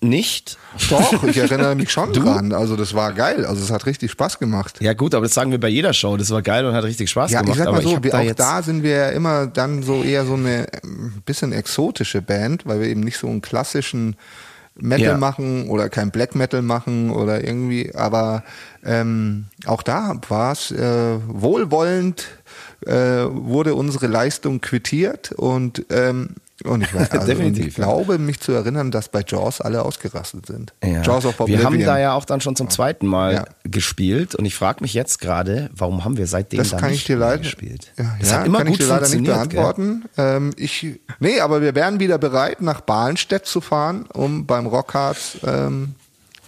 nicht. 0.00 0.58
Doch, 0.90 1.24
ich 1.24 1.38
erinnere 1.38 1.74
mich 1.74 1.90
schon 1.90 2.12
dran. 2.12 2.52
Also 2.52 2.76
das 2.76 2.92
war 2.92 3.12
geil. 3.14 3.46
Also 3.46 3.62
es 3.62 3.70
hat 3.70 3.86
richtig 3.86 4.10
Spaß 4.10 4.38
gemacht. 4.38 4.76
Ja 4.82 4.92
gut, 4.92 5.14
aber 5.14 5.24
das 5.24 5.32
sagen 5.34 5.50
wir 5.50 5.58
bei 5.58 5.68
jeder 5.68 5.94
Show. 5.94 6.16
Das 6.18 6.28
war 6.30 6.42
geil 6.42 6.66
und 6.66 6.74
hat 6.74 6.84
richtig 6.84 7.08
Spaß 7.08 7.30
Ja, 7.30 7.40
gemacht. 7.40 7.54
ich 7.56 7.58
sag 7.60 7.68
aber 7.68 7.76
mal 7.78 7.82
so, 7.82 7.96
hab 7.96 8.04
wir, 8.04 8.10
da 8.10 8.18
auch 8.18 8.22
jetzt, 8.22 8.38
da 8.38 8.62
sind 8.62 8.82
wir 8.82 8.90
ja 8.90 9.08
immer 9.10 9.46
dann 9.46 9.82
so 9.82 10.02
eher 10.02 10.26
so 10.26 10.34
eine 10.34 10.66
ähm, 10.82 11.22
bisschen 11.24 11.52
exotische 11.52 12.20
Band, 12.20 12.66
weil 12.66 12.80
wir 12.80 12.88
eben 12.88 13.00
nicht 13.00 13.16
so 13.16 13.28
einen 13.28 13.40
klassischen 13.40 14.16
Metal 14.76 15.06
Ja. 15.06 15.16
machen 15.16 15.68
oder 15.68 15.88
kein 15.88 16.10
Black 16.10 16.34
Metal 16.34 16.62
machen 16.62 17.10
oder 17.10 17.44
irgendwie, 17.44 17.94
aber 17.94 18.42
ähm, 18.84 19.46
auch 19.66 19.82
da 19.82 20.14
war 20.28 20.52
es 20.52 20.70
äh, 20.72 21.18
wohlwollend, 21.28 22.26
äh, 22.86 22.92
wurde 22.92 23.74
unsere 23.74 24.08
Leistung 24.08 24.60
quittiert 24.60 25.32
und 25.32 25.86
ähm, 25.90 26.30
und 26.68 26.82
ich, 26.82 26.94
weiß, 26.94 27.10
also, 27.10 27.26
Definitiv, 27.26 27.66
ich 27.66 27.74
glaube, 27.74 28.18
mich 28.18 28.40
zu 28.40 28.52
erinnern, 28.52 28.90
dass 28.90 29.08
bei 29.08 29.22
Jaws 29.26 29.60
alle 29.60 29.82
ausgerastet 29.82 30.46
sind. 30.46 30.72
Ja. 30.82 31.02
Jaws 31.02 31.26
of 31.26 31.38
wir 31.38 31.44
Oblivion. 31.44 31.64
haben 31.66 31.80
da 31.84 31.98
ja 31.98 32.14
auch 32.14 32.24
dann 32.24 32.40
schon 32.40 32.56
zum 32.56 32.70
zweiten 32.70 33.06
Mal 33.06 33.34
Ja. 33.34 33.44
gespielt 33.64 34.34
und 34.34 34.44
ich 34.44 34.54
frage 34.54 34.82
mich 34.82 34.94
jetzt 34.94 35.20
gerade, 35.20 35.70
warum 35.74 36.04
haben 36.04 36.16
wir 36.16 36.26
seitdem 36.26 36.58
Das 36.58 36.70
da 36.70 36.78
kann 36.78 36.90
nicht 36.90 37.00
ich 37.00 37.06
dir 37.06 37.16
leider 37.16 37.38
gespielt? 37.38 37.92
Ja, 37.98 38.16
das 38.20 38.30
ja, 38.30 38.38
hat 38.38 38.46
immer 38.46 38.58
kann 38.58 38.66
gut 38.68 38.80
ich 38.80 38.86
dir 38.86 38.92
leider 38.92 39.08
nicht 39.08 39.24
beantworten. 39.24 40.04
Ähm, 40.16 40.52
ich, 40.56 40.86
nee, 41.20 41.40
aber 41.40 41.60
wir 41.62 41.74
wären 41.74 42.00
wieder 42.00 42.18
bereit, 42.18 42.60
nach 42.62 42.80
Balenstedt 42.80 43.46
zu 43.46 43.60
fahren, 43.60 44.06
um 44.12 44.46
beim 44.46 44.66
Rockharz 44.66 45.38
ähm, 45.46 45.94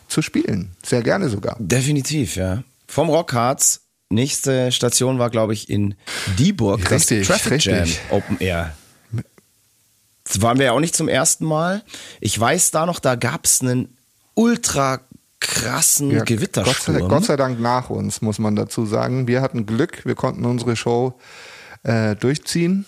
zu 0.08 0.22
spielen. 0.22 0.70
Sehr 0.84 1.02
gerne 1.02 1.28
sogar. 1.28 1.56
Definitiv, 1.58 2.36
ja. 2.36 2.62
Vom 2.88 3.08
Rockharz. 3.08 3.80
Nächste 4.08 4.70
Station 4.70 5.18
war, 5.18 5.30
glaube 5.30 5.52
ich, 5.52 5.68
in 5.68 5.94
Dieburg. 6.38 6.90
Richtig, 6.92 7.26
das 7.26 7.38
Traffic 7.42 7.52
richtig. 7.54 7.72
Jam 7.72 7.88
Open 8.10 8.38
Air. 8.38 8.72
Das 10.26 10.42
waren 10.42 10.58
wir 10.58 10.66
ja 10.66 10.72
auch 10.72 10.80
nicht 10.80 10.96
zum 10.96 11.08
ersten 11.08 11.44
Mal. 11.44 11.82
Ich 12.20 12.38
weiß 12.38 12.70
da 12.72 12.86
noch, 12.86 12.98
da 13.00 13.14
gab 13.14 13.44
es 13.44 13.60
einen 13.60 13.96
ultra 14.34 15.00
krassen 15.40 16.10
Ja, 16.10 16.24
Gewittersturm. 16.24 16.96
Gott 16.98 17.02
sei, 17.02 17.08
Gott 17.08 17.24
sei 17.24 17.36
Dank 17.36 17.60
nach 17.60 17.90
uns, 17.90 18.20
muss 18.22 18.38
man 18.38 18.56
dazu 18.56 18.86
sagen. 18.86 19.28
Wir 19.28 19.42
hatten 19.42 19.66
Glück, 19.66 20.04
wir 20.04 20.14
konnten 20.14 20.44
unsere 20.44 20.74
Show 20.76 21.14
äh, 21.84 22.16
durchziehen. 22.16 22.86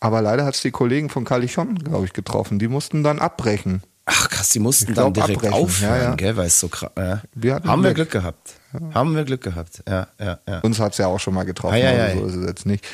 Aber 0.00 0.22
leider 0.22 0.44
hat 0.44 0.54
es 0.54 0.60
die 0.62 0.70
Kollegen 0.70 1.08
von 1.10 1.24
Calichon, 1.24 1.76
glaube 1.76 2.04
ich, 2.04 2.12
getroffen. 2.12 2.58
Die 2.58 2.68
mussten 2.68 3.02
dann 3.02 3.18
abbrechen. 3.18 3.82
Ach 4.04 4.28
krass, 4.30 4.50
die 4.50 4.58
mussten 4.60 4.90
Ich 4.90 4.94
dann 4.96 5.12
glaub, 5.12 5.26
direkt 5.26 5.44
abbrechen. 5.44 5.54
aufhören, 5.64 5.96
Ja, 5.96 6.02
ja. 6.10 6.14
gell, 6.14 6.36
weil 6.36 6.46
es 6.46 6.60
so 6.60 6.68
krass. 6.68 6.90
Ja. 6.96 7.22
Wir 7.34 7.54
Haben 7.56 7.82
wir 7.82 7.92
Glück. 7.94 8.10
Glück 8.10 8.22
gehabt. 8.22 8.54
Haben 8.94 9.16
wir 9.16 9.24
Glück 9.24 9.42
gehabt. 9.42 9.82
Ja, 9.88 10.06
ja, 10.20 10.38
ja. 10.46 10.60
Uns 10.60 10.78
hat 10.78 10.92
es 10.92 10.98
ja 10.98 11.06
auch 11.08 11.18
schon 11.18 11.34
mal 11.34 11.44
getroffen, 11.44 11.74
Ei, 11.74 11.86
ei, 11.88 12.00
also 12.02 12.18
ei. 12.18 12.20
so 12.20 12.26
ist 12.28 12.34
es 12.36 12.46
jetzt 12.46 12.66
nicht. 12.66 12.86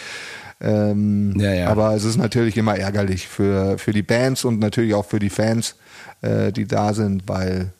Ähm, 0.61 1.34
Ja, 1.38 1.52
ja. 1.52 1.68
Aber 1.68 1.94
es 1.94 2.05
ist 2.05 2.16
natürlich 2.16 2.57
immer 2.57 2.76
ärgerlich 2.76 3.26
für, 3.26 3.78
für 3.78 3.92
die 3.92 4.02
Bands 4.02 4.44
und 4.44 4.61
natürlich 4.61 4.94
auch 4.94 5.07
für 5.07 5.18
die 5.18 5.30
Fans, 5.30 5.76
äh, 6.22 6.52
die 6.52 6.66
da 6.66 6.94
sind, 6.94 7.28
weil 7.28 7.72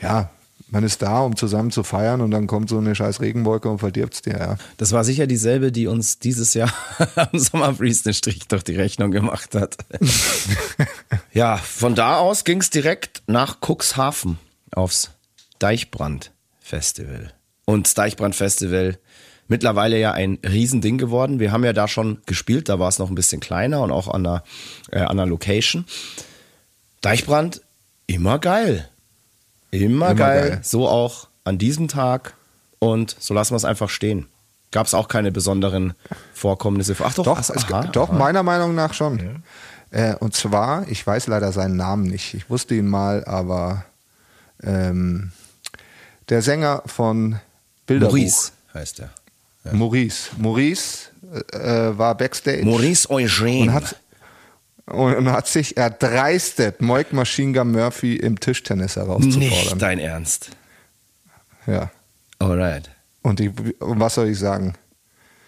ja, 0.00 0.30
man 0.68 0.84
ist 0.84 1.02
da, 1.02 1.20
um 1.20 1.36
zusammen 1.36 1.70
zu 1.70 1.84
feiern 1.84 2.20
und 2.20 2.30
dann 2.30 2.46
kommt 2.46 2.68
so 2.68 2.78
eine 2.78 2.94
scheiß 2.94 3.20
Regenwolke 3.20 3.68
und 3.68 3.78
verdirbt's 3.78 4.22
dir, 4.22 4.36
ja. 4.38 4.56
Das 4.78 4.92
war 4.92 5.04
sicher 5.04 5.26
dieselbe, 5.26 5.70
die 5.70 5.86
uns 5.86 6.18
dieses 6.18 6.54
Jahr 6.54 6.72
am 7.14 7.38
Sommerbreeze 7.38 8.04
den 8.04 8.14
Strich 8.14 8.48
durch 8.48 8.64
die 8.64 8.74
Rechnung 8.74 9.10
gemacht 9.10 9.54
hat. 9.54 9.76
ja, 11.32 11.56
von 11.56 11.94
da 11.94 12.18
aus 12.18 12.44
ging 12.44 12.60
es 12.60 12.70
direkt 12.70 13.22
nach 13.26 13.58
Cuxhaven 13.60 14.38
aufs 14.72 15.10
Deichbrand 15.58 16.32
Festival. 16.60 17.32
Und 17.64 17.86
das 17.86 17.94
Deichbrand 17.94 18.34
Festival 18.34 18.98
mittlerweile 19.48 19.98
ja 19.98 20.12
ein 20.12 20.38
Riesending 20.44 20.98
geworden. 20.98 21.38
Wir 21.40 21.52
haben 21.52 21.64
ja 21.64 21.72
da 21.72 21.88
schon 21.88 22.18
gespielt, 22.26 22.68
da 22.68 22.78
war 22.78 22.88
es 22.88 22.98
noch 22.98 23.08
ein 23.08 23.14
bisschen 23.14 23.40
kleiner 23.40 23.80
und 23.82 23.90
auch 23.90 24.08
an 24.08 24.24
der, 24.24 24.42
äh, 24.90 25.00
an 25.00 25.16
der 25.16 25.26
Location. 25.26 25.84
Deichbrand, 27.00 27.62
immer 28.06 28.38
geil. 28.38 28.88
Immer, 29.70 30.10
Immer 30.10 30.14
geil. 30.14 30.48
geil. 30.50 30.60
So 30.62 30.88
auch 30.88 31.28
an 31.44 31.58
diesem 31.58 31.88
Tag. 31.88 32.34
Und 32.78 33.16
so 33.18 33.34
lassen 33.34 33.52
wir 33.52 33.56
es 33.56 33.64
einfach 33.64 33.88
stehen. 33.90 34.26
Gab 34.70 34.86
es 34.86 34.94
auch 34.94 35.08
keine 35.08 35.32
besonderen 35.32 35.94
Vorkommnisse. 36.34 36.94
Ach 37.02 37.14
doch, 37.14 37.24
Doch, 37.24 37.38
ach, 37.38 37.40
es, 37.40 37.50
aha, 37.50 37.84
doch 37.88 38.10
aha. 38.10 38.18
meiner 38.18 38.42
Meinung 38.42 38.74
nach 38.74 38.94
schon. 38.94 39.42
Äh, 39.90 40.14
und 40.16 40.34
zwar, 40.34 40.86
ich 40.88 41.06
weiß 41.06 41.26
leider 41.28 41.52
seinen 41.52 41.76
Namen 41.76 42.04
nicht. 42.04 42.34
Ich 42.34 42.50
wusste 42.50 42.74
ihn 42.74 42.86
mal, 42.88 43.24
aber 43.24 43.84
ähm, 44.62 45.32
der 46.28 46.42
Sänger 46.42 46.82
von 46.86 47.38
Bilderbuch. 47.86 48.16
Maurice 48.16 48.52
heißt 48.74 49.00
er. 49.00 49.10
Maurice. 49.72 50.30
Maurice 50.36 51.08
äh, 51.52 51.98
war 51.98 52.16
Backstage. 52.16 52.64
Maurice 52.64 53.08
Eugène. 53.08 53.62
und 53.62 53.72
hat, 53.72 53.96
und 54.86 55.32
hat 55.32 55.48
sich 55.48 55.76
erdreistet, 55.76 56.80
Moik 56.80 57.12
Machine 57.12 57.52
Gun 57.52 57.72
Murphy 57.72 58.16
im 58.16 58.38
Tischtennis 58.38 58.96
herauszufordern. 58.96 59.40
Nicht 59.40 59.82
dein 59.82 59.98
Ernst. 59.98 60.50
Ja. 61.66 61.90
Alright. 62.38 62.90
Und, 63.22 63.40
ich, 63.40 63.50
und 63.80 63.98
was 63.98 64.14
soll 64.14 64.28
ich 64.28 64.38
sagen? 64.38 64.74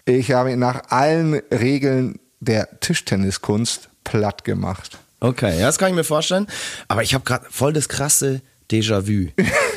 Ich 0.05 0.31
habe 0.31 0.51
ihn 0.51 0.59
nach 0.59 0.89
allen 0.89 1.35
Regeln 1.51 2.19
der 2.39 2.79
Tischtenniskunst 2.79 3.89
platt 4.03 4.43
gemacht. 4.43 4.97
Okay, 5.19 5.59
ja, 5.59 5.67
das 5.67 5.77
kann 5.77 5.89
ich 5.89 5.95
mir 5.95 6.03
vorstellen. 6.03 6.47
Aber 6.87 7.03
ich 7.03 7.13
habe 7.13 7.23
gerade 7.23 7.45
voll 7.49 7.73
das 7.73 7.89
krasse 7.89 8.41
Déjà-vu. 8.71 9.29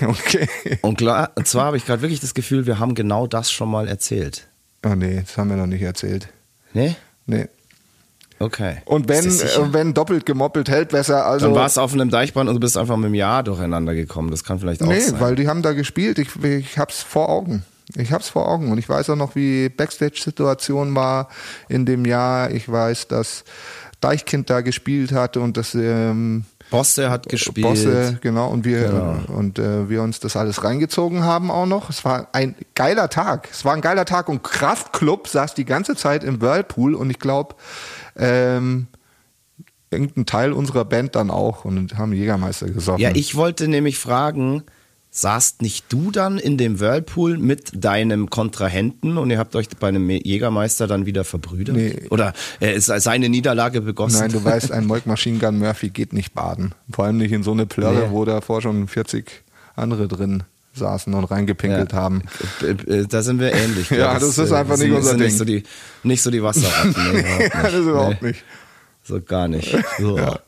okay. 0.07 0.49
Und, 0.83 0.99
klar, 0.99 1.31
und 1.35 1.47
zwar 1.47 1.67
habe 1.67 1.77
ich 1.77 1.87
gerade 1.87 2.03
wirklich 2.03 2.21
das 2.21 2.35
Gefühl, 2.35 2.67
wir 2.67 2.79
haben 2.79 2.95
genau 2.95 3.27
das 3.27 3.51
schon 3.51 3.71
mal 3.71 3.89
erzählt. 3.89 4.49
Oh 4.85 4.95
nee, 4.95 5.23
das 5.25 5.37
haben 5.39 5.49
wir 5.49 5.57
noch 5.57 5.67
nicht 5.67 5.83
erzählt. 5.83 6.29
Ne? 6.75 6.97
Nee. 7.27 7.47
Okay. 8.39 8.79
Und 8.87 9.09
wenn, 9.09 9.25
das 9.25 9.61
wenn 9.73 9.95
doppelt 9.95 10.27
gemoppelt 10.27 10.69
hält 10.69 10.89
besser, 10.89 11.25
also. 11.27 11.47
Dann 11.47 11.55
war 11.55 11.67
es 11.67 11.79
auf 11.79 11.93
einem 11.93 12.11
Deichbrand 12.11 12.49
und 12.49 12.57
du 12.57 12.61
bist 12.61 12.77
einfach 12.77 12.97
mit 12.97 13.07
dem 13.07 13.15
Jahr 13.15 13.45
durcheinander 13.45 13.95
gekommen. 13.95 14.31
Das 14.31 14.43
kann 14.43 14.59
vielleicht 14.59 14.83
auch 14.83 14.89
Nee, 14.89 14.99
sein. 14.99 15.21
weil 15.21 15.37
die 15.37 15.47
haben 15.47 15.63
da 15.63 15.73
gespielt. 15.73 16.19
Ich, 16.19 16.43
ich 16.43 16.79
hab's 16.79 17.03
vor 17.03 17.29
Augen. 17.29 17.65
Ich 17.95 18.13
hab's 18.13 18.29
vor 18.29 18.49
Augen. 18.49 18.73
Und 18.73 18.79
ich 18.79 18.89
weiß 18.89 19.11
auch 19.11 19.17
noch, 19.17 19.37
wie 19.37 19.69
Backstage-Situation 19.69 20.95
war 20.95 21.29
in 21.69 21.87
dem 21.87 22.05
Jahr. 22.05 22.51
Ich 22.51 22.69
weiß, 22.69 23.07
dass 23.09 23.45
Deichkind 24.01 24.51
da 24.51 24.61
gespielt 24.61 25.13
hatte 25.13 25.41
und 25.41 25.57
dass 25.57 25.75
ähm, 25.75 26.45
Bosse 26.73 27.11
hat 27.11 27.29
gespielt. 27.29 27.65
Bosse, 27.67 28.19
genau, 28.21 28.49
und 28.49 28.65
wir 28.65 28.89
Genau. 28.89 29.39
und 29.39 29.59
äh, 29.61 29.89
wir 29.89 30.03
uns 30.03 30.19
das 30.19 30.37
alles 30.37 30.65
reingezogen 30.65 31.23
haben 31.23 31.51
auch 31.51 31.67
noch. 31.67 31.89
Es 31.91 32.05
war 32.05 32.29
ein 32.33 32.57
geiler 32.75 33.09
Tag. 33.09 33.49
Es 33.53 33.65
war 33.65 33.75
ein 33.75 33.81
geiler 33.81 34.05
Tag 34.05 34.29
und 34.29 34.43
Kraftklub 34.43 35.29
saß 35.29 35.55
die 35.55 35.65
ganze 35.65 35.95
Zeit 35.95 36.25
im 36.25 36.41
Whirlpool 36.41 36.95
und 36.95 37.11
ich 37.11 37.21
glaube, 37.21 37.55
ähm, 38.17 38.89
irgendein 39.91 40.27
Teil 40.27 40.53
unserer 40.53 40.85
Band 40.85 41.15
dann 41.15 41.31
auch 41.31 41.65
und 41.65 41.97
haben 41.99 42.13
Jägermeister 42.13 42.67
gesoffen. 42.71 43.01
Ja, 43.01 43.11
ich 43.15 43.35
wollte 43.37 43.69
nämlich 43.69 43.99
fragen, 43.99 44.65
saßt 45.15 45.61
nicht 45.61 45.93
du 45.93 46.11
dann 46.11 46.39
in 46.39 46.57
dem 46.57 46.81
Whirlpool 46.81 47.37
mit 47.37 47.71
deinem 47.85 48.31
Kontrahenten 48.31 49.19
und 49.19 49.31
ihr 49.31 49.39
habt 49.39 49.55
euch 49.55 49.69
bei 49.79 49.89
einem 49.89 50.09
Jägermeister 50.09 50.87
dann 50.87 51.05
wieder 51.05 51.23
verbrüdert? 51.25 51.77
Nee. 51.77 52.07
Oder 52.09 52.33
äh, 52.61 52.75
ist 52.75 52.87
seine 52.87 53.29
Niederlage 53.29 53.83
begossen? 53.83 54.21
Nein, 54.21 54.33
du 54.33 54.43
weißt, 54.43 54.73
ein 54.73 54.87
Moik 54.87 55.05
Machine 55.07 55.39
Gun 55.39 55.59
Murphy 55.59 55.91
geht 55.91 56.15
nicht 56.15 56.33
baden. 56.35 56.73
Vor 56.91 57.05
allem 57.05 57.19
nicht 57.19 57.31
in 57.33 57.43
so 57.43 57.53
eine 57.53 57.67
Plörre, 57.67 58.07
Nee. 58.07 58.11
wo 58.11 58.25
davor 58.25 58.63
schon 58.63 58.89
40 58.89 59.43
andere 59.77 60.09
drin 60.09 60.45
saßen 60.75 61.13
und 61.13 61.25
reingepinkelt 61.25 61.93
Ja. 61.93 61.99
haben. 61.99 62.23
Äh, 62.63 62.71
äh, 63.01 63.07
Da 63.07 63.21
sind 63.21 63.39
wir 63.39 63.53
ähnlich. 63.53 63.91
Ja, 63.91 64.15
das 64.19 64.39
ist 64.39 64.51
äh, 64.51 64.55
einfach 64.55 64.79
nicht 64.79 64.87
sind- 64.87 64.95
unser 64.97 65.13
Ding. 65.17 65.25
Nicht 65.27 65.37
so 65.37 65.45
die, 65.45 65.63
nicht 66.03 66.23
so 66.23 66.31
die 66.31 66.43
Wasserratten. 66.43 66.95
Nee, 67.13 67.21
überhaupt 67.21 67.43
Ja, 67.55 67.63
das 67.63 67.73
ist 67.75 67.81
überhaupt 67.87 68.23
nicht. 68.23 68.45
So 69.05 69.21
gar 69.21 69.49
nicht. 69.49 69.77
So. 69.99 70.17
Ja. 70.17 70.39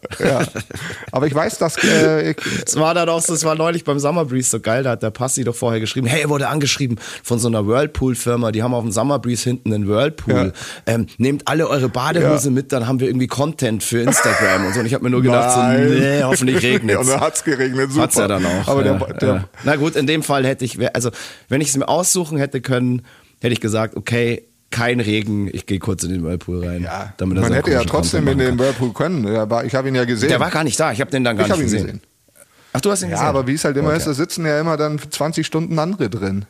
Aber 1.10 1.26
ich 1.26 1.34
weiß, 1.34 1.58
dass 1.58 1.76
äh, 1.82 2.34
Es 2.66 2.76
war 2.76 2.94
dann 2.94 3.08
auch 3.08 3.20
so, 3.20 3.34
es 3.34 3.44
war 3.44 3.56
neulich 3.56 3.82
beim 3.82 3.98
Summer 3.98 4.24
Breeze 4.24 4.48
so 4.50 4.60
geil, 4.60 4.84
da 4.84 4.90
hat 4.90 5.02
der 5.02 5.10
Passi 5.10 5.42
doch 5.42 5.56
vorher 5.56 5.80
geschrieben, 5.80 6.06
hey, 6.06 6.22
er 6.22 6.28
wurde 6.28 6.48
angeschrieben 6.48 6.98
von 7.24 7.38
so 7.40 7.48
einer 7.48 7.66
Whirlpool-Firma, 7.66 8.52
die 8.52 8.62
haben 8.62 8.72
auf 8.72 8.82
dem 8.84 8.92
Summer 8.92 9.18
Breeze 9.18 9.42
hinten 9.44 9.72
einen 9.74 9.88
Whirlpool. 9.88 10.52
Ähm, 10.86 11.06
nehmt 11.18 11.48
alle 11.48 11.68
eure 11.68 11.88
Badehose 11.88 12.48
Ja. 12.48 12.54
mit, 12.54 12.72
dann 12.72 12.86
haben 12.86 13.00
wir 13.00 13.08
irgendwie 13.08 13.26
Content 13.26 13.82
für 13.82 14.00
Instagram 14.02 14.66
und 14.66 14.74
so. 14.74 14.80
Und 14.80 14.86
ich 14.86 14.94
habe 14.94 15.02
mir 15.02 15.10
nur 15.10 15.22
gedacht, 15.22 15.56
Nein. 15.56 15.88
so, 15.88 15.94
nee, 15.94 16.22
hoffentlich 16.22 16.62
regnet 16.62 16.96
Ja, 17.06 17.14
da 17.16 17.20
hat's 17.20 17.42
geregnet, 17.42 17.90
super. 17.90 18.02
Hat's 18.04 18.14
ja 18.16 18.28
dann 18.28 18.46
auch. 18.46 18.68
Aber 18.68 18.84
ja, 18.86 18.94
der, 18.98 19.14
der, 19.14 19.28
ja. 19.28 19.44
Na 19.64 19.76
gut, 19.76 19.96
in 19.96 20.06
dem 20.06 20.22
Fall 20.22 20.46
hätte 20.46 20.64
ich, 20.64 20.78
also 20.94 21.10
wenn 21.48 21.60
ich 21.60 21.68
es 21.68 21.76
mir 21.76 21.88
aussuchen 21.88 22.38
hätte 22.38 22.60
können, 22.60 23.02
hätte 23.40 23.52
ich 23.52 23.60
gesagt, 23.60 23.96
okay, 23.96 24.44
kein 24.74 25.00
Regen, 25.00 25.48
ich 25.52 25.66
gehe 25.66 25.78
kurz 25.78 26.02
in 26.04 26.10
den 26.10 26.24
Whirlpool 26.24 26.66
rein. 26.66 26.82
ja, 26.82 27.12
damit 27.16 27.38
man 27.40 27.52
hätte 27.52 27.70
ja 27.70 27.84
trotzdem 27.84 28.26
in 28.28 28.38
den 28.38 28.58
Whirlpool 28.58 28.92
können. 28.92 29.24
Ich 29.64 29.74
habe 29.74 29.88
ihn 29.88 29.94
ja 29.94 30.04
gesehen. 30.04 30.28
Der 30.28 30.40
war 30.40 30.50
gar 30.50 30.64
nicht 30.64 30.78
da, 30.78 30.92
ich 30.92 31.00
habe 31.00 31.10
den 31.10 31.24
dann 31.24 31.36
gar 31.36 31.46
ich 31.46 31.52
habe 31.52 31.62
nicht 31.62 31.72
ihn 31.72 31.78
gesehen. 31.78 32.00
gesehen. 32.00 32.46
Ach, 32.72 32.80
du 32.80 32.90
hast 32.90 33.02
ihn 33.02 33.08
Ja, 33.10 33.14
gesehen? 33.16 33.28
aber 33.28 33.46
wie 33.46 33.54
es 33.54 33.64
halt 33.64 33.76
immer 33.76 33.88
Okay. 33.88 33.98
ist, 33.98 34.06
da 34.06 34.14
sitzen 34.14 34.44
ja 34.44 34.58
immer 34.60 34.76
dann 34.76 34.98
20 34.98 35.46
Stunden 35.46 35.78
andere 35.78 36.10
drin. 36.10 36.44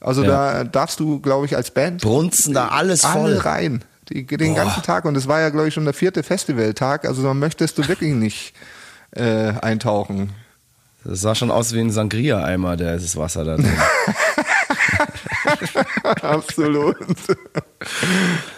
Also 0.00 0.22
Ja. 0.22 0.28
da 0.62 0.64
darfst 0.64 1.00
du, 1.00 1.18
glaube 1.20 1.46
ich, 1.46 1.56
als 1.56 1.72
Band 1.72 2.02
Brunzen 2.02 2.54
da 2.54 2.68
alles 2.68 3.00
voll. 3.00 3.32
alle 3.32 3.44
rein. 3.44 3.84
Die, 4.10 4.24
den 4.24 4.54
ganzen 4.54 4.82
Tag. 4.84 5.04
Und 5.04 5.16
es 5.16 5.26
war 5.28 5.40
ja, 5.40 5.50
glaube 5.50 5.66
ich, 5.68 5.74
schon 5.74 5.84
der 5.84 5.92
vierte 5.94 6.22
Festivaltag. 6.22 7.04
Also 7.04 7.22
da 7.22 7.34
möchtest 7.34 7.76
du 7.76 7.88
wirklich 7.88 8.12
nicht 8.14 8.54
äh, 9.10 9.52
eintauchen. 9.60 10.30
Das 11.04 11.20
sah 11.20 11.34
schon 11.34 11.50
aus 11.50 11.74
wie 11.74 11.80
ein 11.80 11.90
Sangria-Eimer, 11.90 12.76
der 12.76 12.94
das 12.94 13.16
Wasser 13.16 13.44
da 13.44 13.56
drin. 13.56 13.66
Absolut. 16.22 16.96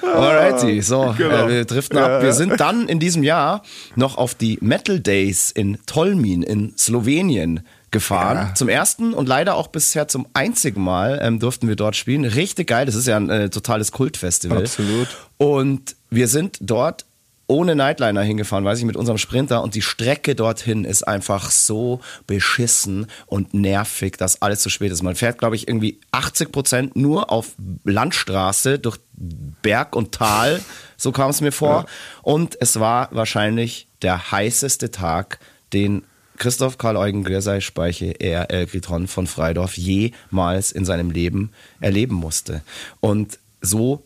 Alrighty, 0.02 0.80
so, 0.82 1.14
Genau. 1.16 1.46
äh, 1.46 1.48
wir 1.48 1.64
driften 1.64 1.98
ab. 1.98 2.22
Wir 2.22 2.32
sind 2.32 2.60
dann 2.60 2.88
in 2.88 2.98
diesem 2.98 3.22
Jahr 3.22 3.62
noch 3.96 4.16
auf 4.16 4.34
die 4.34 4.58
Metal 4.60 5.00
Days 5.00 5.50
in 5.50 5.78
Tolmin 5.86 6.42
in 6.42 6.74
Slowenien 6.76 7.60
gefahren. 7.90 8.36
Ja. 8.48 8.54
Zum 8.54 8.68
ersten 8.68 9.12
und 9.14 9.28
leider 9.28 9.56
auch 9.56 9.66
bisher 9.68 10.06
zum 10.08 10.26
einzigen 10.32 10.82
Mal 10.82 11.18
ähm, 11.22 11.40
durften 11.40 11.68
wir 11.68 11.76
dort 11.76 11.96
spielen. 11.96 12.24
Richtig 12.24 12.68
geil, 12.68 12.86
das 12.86 12.94
ist 12.94 13.06
ja 13.06 13.16
ein 13.16 13.30
äh, 13.30 13.50
totales 13.50 13.92
Kultfestival. 13.92 14.58
Absolut. 14.58 15.08
Und 15.38 15.96
wir 16.08 16.28
sind 16.28 16.58
dort 16.60 17.04
ohne 17.50 17.74
Nightliner 17.74 18.22
hingefahren, 18.22 18.64
weiß 18.64 18.78
ich, 18.78 18.84
mit 18.84 18.96
unserem 18.96 19.18
Sprinter 19.18 19.62
und 19.64 19.74
die 19.74 19.82
Strecke 19.82 20.36
dorthin 20.36 20.84
ist 20.84 21.02
einfach 21.02 21.50
so 21.50 22.00
beschissen 22.28 23.08
und 23.26 23.52
nervig, 23.54 24.16
dass 24.16 24.40
alles 24.40 24.60
zu 24.60 24.70
spät 24.70 24.92
ist. 24.92 25.02
Man 25.02 25.16
fährt, 25.16 25.38
glaube 25.38 25.56
ich, 25.56 25.66
irgendwie 25.66 26.00
80 26.12 26.52
Prozent 26.52 26.96
nur 26.96 27.32
auf 27.32 27.48
Landstraße 27.82 28.78
durch 28.78 28.98
Berg 29.12 29.96
und 29.96 30.12
Tal, 30.12 30.60
so 30.96 31.10
kam 31.10 31.30
es 31.30 31.40
mir 31.40 31.50
vor. 31.50 31.86
Und 32.22 32.56
es 32.60 32.78
war 32.78 33.08
wahrscheinlich 33.10 33.88
der 34.02 34.30
heißeste 34.30 34.92
Tag, 34.92 35.40
den 35.72 36.04
Christoph 36.36 36.78
Karl 36.78 36.96
Eugen 36.96 37.24
Glersei 37.24 37.60
Speiche 37.60 38.18
ERL 38.20 38.66
Gritron 38.66 39.08
von 39.08 39.26
Freidorf 39.26 39.76
jemals 39.76 40.70
in 40.70 40.84
seinem 40.84 41.10
Leben 41.10 41.50
erleben 41.80 42.14
musste. 42.14 42.62
Und 43.00 43.40
so 43.60 44.04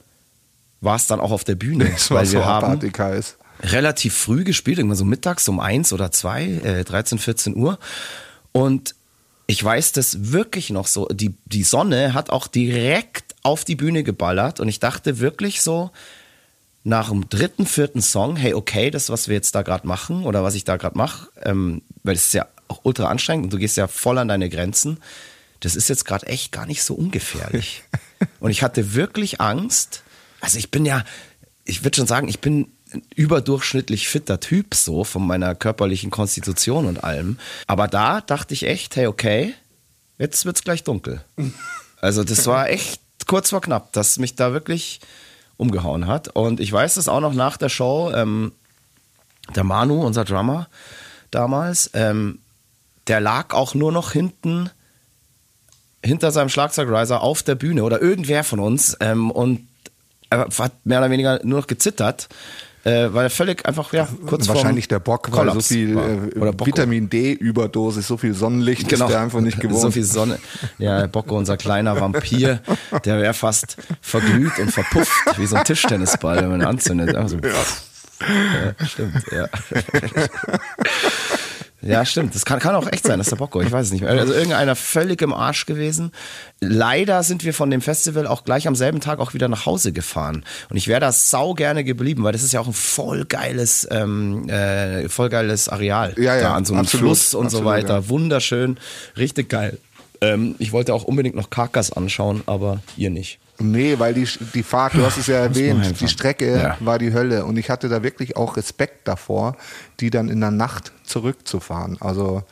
war 0.85 0.97
es 0.97 1.07
dann 1.07 1.21
auch 1.21 1.31
auf 1.31 1.45
der 1.45 1.55
Bühne, 1.55 1.87
Das 1.93 2.11
weil 2.11 2.27
so 2.27 2.39
wir 2.39 2.45
haben 2.45 2.81
heiß. 2.99 3.37
relativ 3.63 4.15
früh 4.15 4.45
gespielt, 4.45 4.79
irgendwann 4.79 4.99
so 4.99 5.05
mittags 5.05 5.49
um 5.49 5.61
eins 5.61 5.93
oder 5.93 6.13
zwei, 6.13 6.45
äh, 6.45 6.85
13, 6.85 7.19
14 7.19 7.57
Uhr. 7.57 7.79
Und 8.53 8.95
ich 9.47 9.63
weiß 9.63 9.93
das 9.93 10.33
wirklich 10.33 10.71
noch 10.71 10.87
so. 10.87 11.07
Die, 11.07 11.35
die 11.47 11.65
Sonne 11.65 12.15
hat 12.15 12.31
auch 12.31 12.47
direkt 12.47 13.35
auf 13.43 13.65
die 13.65 13.77
Bühne 13.77 14.03
geballert 14.03 14.61
und 14.61 14.69
ich 14.69 14.81
dachte 14.81 15.19
wirklich 15.19 15.61
so, 15.61 15.91
nach 16.85 17.09
dem 17.09 17.29
dritten, 17.29 17.67
vierten 17.67 18.03
Song, 18.03 18.37
hey, 18.37 18.55
okay, 18.55 18.91
das, 18.91 19.09
was 19.09 19.29
wir 19.29 19.35
jetzt 19.35 19.55
da 19.55 19.63
gerade 19.63 19.87
machen 19.87 20.25
oder 20.25 20.43
was 20.43 20.55
ich 20.55 20.65
da 20.65 20.77
gerade 20.77 20.97
mache, 20.97 21.29
ähm, 21.43 21.83
weil 22.03 22.15
es 22.15 22.27
ist 22.27 22.35
ja 22.35 22.47
auch 22.69 22.81
ultra 22.85 23.09
anstrengend 23.09 23.45
und 23.45 23.53
du 23.53 23.59
gehst 23.59 23.77
ja 23.77 23.87
voll 23.87 24.19
an 24.19 24.29
deine 24.29 24.51
Grenzen, 24.51 24.99
das 25.61 25.77
ist 25.77 25.89
jetzt 25.89 26.05
gerade 26.05 26.27
echt 26.27 26.53
gar 26.53 26.67
nicht 26.67 26.83
so 26.83 26.95
ungefährlich. 26.95 27.83
und 28.41 28.51
ich 28.51 28.63
hatte 28.63 28.95
wirklich 28.95 29.41
Angst, 29.41 30.03
also 30.45 30.59
ich 30.59 30.71
bin 30.71 30.85
ja, 30.85 31.05
ich 31.65 31.85
würde 31.85 31.97
schon 31.97 32.07
sagen, 32.07 32.29
ich 32.29 32.41
bin 32.41 32.69
überdurchschnittlich 33.17 34.09
fitter 34.09 34.39
Typ 34.41 34.75
so 34.75 35.03
von 35.03 35.27
meiner 35.27 35.55
körperlichen 35.55 36.11
Konstitution 36.11 36.87
und 36.87 37.03
allem. 37.03 37.39
Aber 37.67 37.89
da 37.89 38.21
dachte 38.21 38.55
ich 38.55 38.65
echt, 38.65 38.95
hey, 38.95 39.07
okay, 39.07 39.55
jetzt 40.19 40.45
wird's 40.45 40.63
gleich 40.63 40.85
dunkel. 40.85 41.25
Also 42.01 42.23
das 42.23 42.47
war 42.47 42.69
echt 42.69 43.01
kurz 43.27 43.51
vor 43.51 43.63
knapp, 43.63 43.93
dass 43.95 44.19
mich 44.19 44.37
da 44.37 44.53
wirklich 44.53 45.01
umgehauen 45.57 46.07
hat. 46.07 46.29
Und 46.29 46.61
ich 46.61 46.71
weiß 46.71 46.99
es 46.99 47.09
auch 47.09 47.21
noch 47.21 47.33
nach 47.33 47.57
der 47.57 47.71
Show, 47.71 48.13
ähm, 48.15 48.53
der 49.57 49.65
Manu, 49.65 50.05
unser 50.05 50.25
Drummer 50.25 50.69
damals, 51.31 51.91
ähm, 51.95 52.41
der 53.07 53.21
lag 53.21 53.55
auch 53.55 53.75
nur 53.75 53.91
noch 53.91 54.13
hinten 54.13 54.71
hinter 56.05 56.31
seinem 56.31 56.51
Schlagzeugriser 56.51 57.23
auf 57.23 57.43
der 57.43 57.55
Bühne 57.55 57.83
oder 57.83 58.03
irgendwer 58.03 58.45
von 58.45 58.61
uns 58.61 58.97
ähm, 59.01 59.31
und 59.31 59.67
hat 60.31 60.73
mehr 60.85 60.99
oder 60.99 61.11
weniger 61.11 61.41
nur 61.45 61.61
noch 61.61 61.67
gezittert, 61.67 62.29
äh, 62.85 63.09
weil 63.13 63.25
er 63.25 63.31
völlig 63.31 63.67
einfach 63.67 63.93
ja 63.93 64.07
kurz 64.27 64.47
Wahrscheinlich 64.49 64.89
der 64.89 64.99
Bock, 64.99 65.29
weil 65.29 65.33
so 65.33 65.39
Kollaps 65.39 65.69
viel 65.69 65.95
war. 65.95 66.07
äh. 66.09 66.67
Vitamin 66.67 67.09
D-Überdosis, 67.09 68.07
so 68.07 68.17
viel 68.17 68.35
Sonnenlicht 68.35 68.93
ist 68.93 69.01
der 69.01 69.21
einfach 69.21 69.41
nicht 69.41 69.57
gewohnt. 69.61 69.75
Genau. 69.75 69.81
So 69.81 69.91
viel 69.91 70.05
Sonne. 70.05 70.39
Ja, 70.79 71.07
Bocco, 71.07 71.37
unser 71.37 71.57
kleiner 71.57 71.99
Vampir, 72.01 72.61
der 73.05 73.21
wäre 73.21 73.35
fast 73.35 73.77
verglüht 74.03 74.59
und 74.59 74.71
verpufft, 74.71 75.39
wie 75.39 75.47
so 75.47 75.57
ein 75.57 75.65
Tischtennisball, 75.65 76.37
wenn 76.43 76.51
man 76.51 76.61
ihn 76.61 76.67
anzündet. 76.67 77.15
Also, 77.15 77.39
ja, 77.39 78.87
stimmt, 78.87 79.25
ja. 79.33 79.49
Ja, 81.87 82.05
stimmt. 82.05 82.35
Das 82.35 82.45
kann, 82.45 82.61
kann 82.61 82.75
auch 82.75 82.91
echt 82.91 83.07
sein, 83.07 83.19
das 83.19 83.27
ist 83.27 83.33
der 83.33 83.37
Bocco, 83.37 83.61
ich 83.61 83.71
weiß 83.71 83.87
es 83.87 83.93
nicht 83.93 84.03
mehr. 84.03 84.11
Also 84.11 84.33
irgendeiner 84.33 84.75
völlig 84.75 85.21
im 85.23 85.33
Arsch 85.33 85.67
gewesen. 85.67 86.13
Leider 86.61 87.23
sind 87.23 87.45
wir 87.45 87.53
von 87.53 87.71
dem 87.71 87.81
Festival 87.81 88.27
auch 88.27 88.45
gleich 88.45 88.67
am 88.67 88.75
selben 88.75 89.01
Tag 89.01 89.19
auch 89.19 89.35
wieder 89.35 89.49
nach 89.49 89.67
Hause 89.67 89.93
gefahren. 89.93 90.45
Und 90.71 90.77
ich 90.77 90.89
wäre 90.89 91.01
da 91.01 91.13
sau 91.13 91.55
gerne 91.55 91.85
geblieben, 91.85 92.25
weil 92.25 92.33
das 92.33 92.43
ist 92.43 92.53
ja 92.53 92.61
auch 92.61 92.67
ein 92.67 92.73
voll 92.73 93.25
geiles, 93.27 93.87
ähm, 93.91 94.49
äh, 94.49 95.09
voll 95.09 95.29
geiles 95.29 95.69
Areal. 95.69 96.15
Ja, 96.17 96.37
ja, 96.37 96.43
da 96.43 96.55
an 96.55 96.65
so 96.65 96.73
einem 96.75 96.83
absolut, 96.83 97.07
Fluss 97.07 97.35
und 97.35 97.51
so 97.51 97.59
absolut, 97.59 97.67
weiter. 97.67 97.95
ja. 97.95 98.09
Wunderschön, 98.09 98.79
richtig 99.17 99.49
geil. 99.51 99.79
Ähm, 100.21 100.55
ich 100.59 100.73
wollte 100.73 100.95
auch 100.95 101.05
unbedingt 101.05 101.37
noch 101.37 101.51
Karkas 101.51 101.93
anschauen, 101.93 102.43
aber 102.47 102.81
ihr 102.97 103.11
nicht. 103.11 103.39
Nee, 103.59 103.99
weil 103.99 104.15
die, 104.15 104.27
die 104.53 104.63
Fahrt, 104.65 104.95
du 104.95 105.05
hast 105.05 105.17
es 105.17 105.29
ja 105.29 105.37
erwähnt, 105.37 106.01
die 106.01 106.09
Strecke 106.09 106.57
Ja. 106.61 106.77
war 106.81 106.99
die 106.99 107.13
Hölle. 107.13 107.45
Und 107.45 107.57
ich 107.57 107.71
hatte 107.71 107.89
da 107.89 108.03
wirklich 108.03 108.37
auch 108.37 108.57
Respekt 108.57 109.07
davor, 109.07 109.57
die 110.01 110.11
dann 110.11 110.29
in 110.29 110.41
der 110.41 110.51
Nacht 110.51 110.93
zurückzufahren. 111.05 111.97
Also 112.01 112.43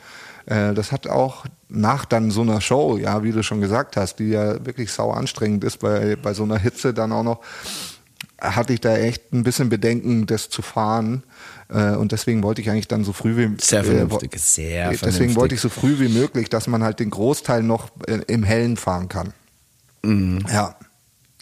äh, 0.45 0.73
das 0.73 0.91
hat 0.93 1.07
auch 1.07 1.45
nach 1.67 2.05
dann 2.05 2.31
so 2.31 2.41
einer 2.41 2.61
Show, 2.61 2.97
ja, 2.97 3.21
wie 3.23 3.31
du 3.33 3.43
schon 3.43 3.59
gesagt 3.59 3.97
hast, 3.97 4.17
die 4.19 4.29
ja 4.29 4.65
wirklich 4.65 4.91
sau 4.91 5.11
anstrengend 5.11 5.63
ist 5.65 5.79
bei, 5.79 6.15
bei 6.15 6.33
so 6.33 6.43
einer 6.43 6.57
Hitze 6.57 6.93
dann 6.93 7.11
auch 7.11 7.23
noch, 7.23 7.39
hatte 8.39 8.73
ich 8.73 8.81
da 8.81 8.95
echt 8.95 9.33
ein 9.33 9.43
bisschen 9.43 9.69
Bedenken, 9.69 10.25
das 10.25 10.49
zu 10.49 10.61
fahren. 10.61 11.23
Äh, 11.69 11.95
und 11.95 12.11
deswegen 12.13 12.43
wollte 12.43 12.61
ich 12.61 12.69
eigentlich 12.69 12.87
dann 12.87 13.03
so 13.03 13.11
früh 13.13 13.35
wie 13.37 13.55
Sehr 13.61 13.81
äh, 13.81 13.83
vernünftig, 13.83 14.31
wo- 14.33 14.37
sehr 14.37 14.89
Deswegen 14.91 15.11
vernünftig. 15.11 15.35
wollte 15.37 15.55
ich 15.55 15.61
so 15.61 15.69
früh 15.69 15.99
wie 15.99 16.09
möglich, 16.09 16.49
dass 16.49 16.67
man 16.67 16.83
halt 16.83 16.99
den 16.99 17.09
Großteil 17.09 17.61
noch 17.63 17.89
äh, 18.07 18.19
im 18.27 18.43
Hellen 18.43 18.77
fahren 18.77 19.09
kann. 19.09 19.33
Mhm. 20.05 20.45
Ja, 20.51 20.75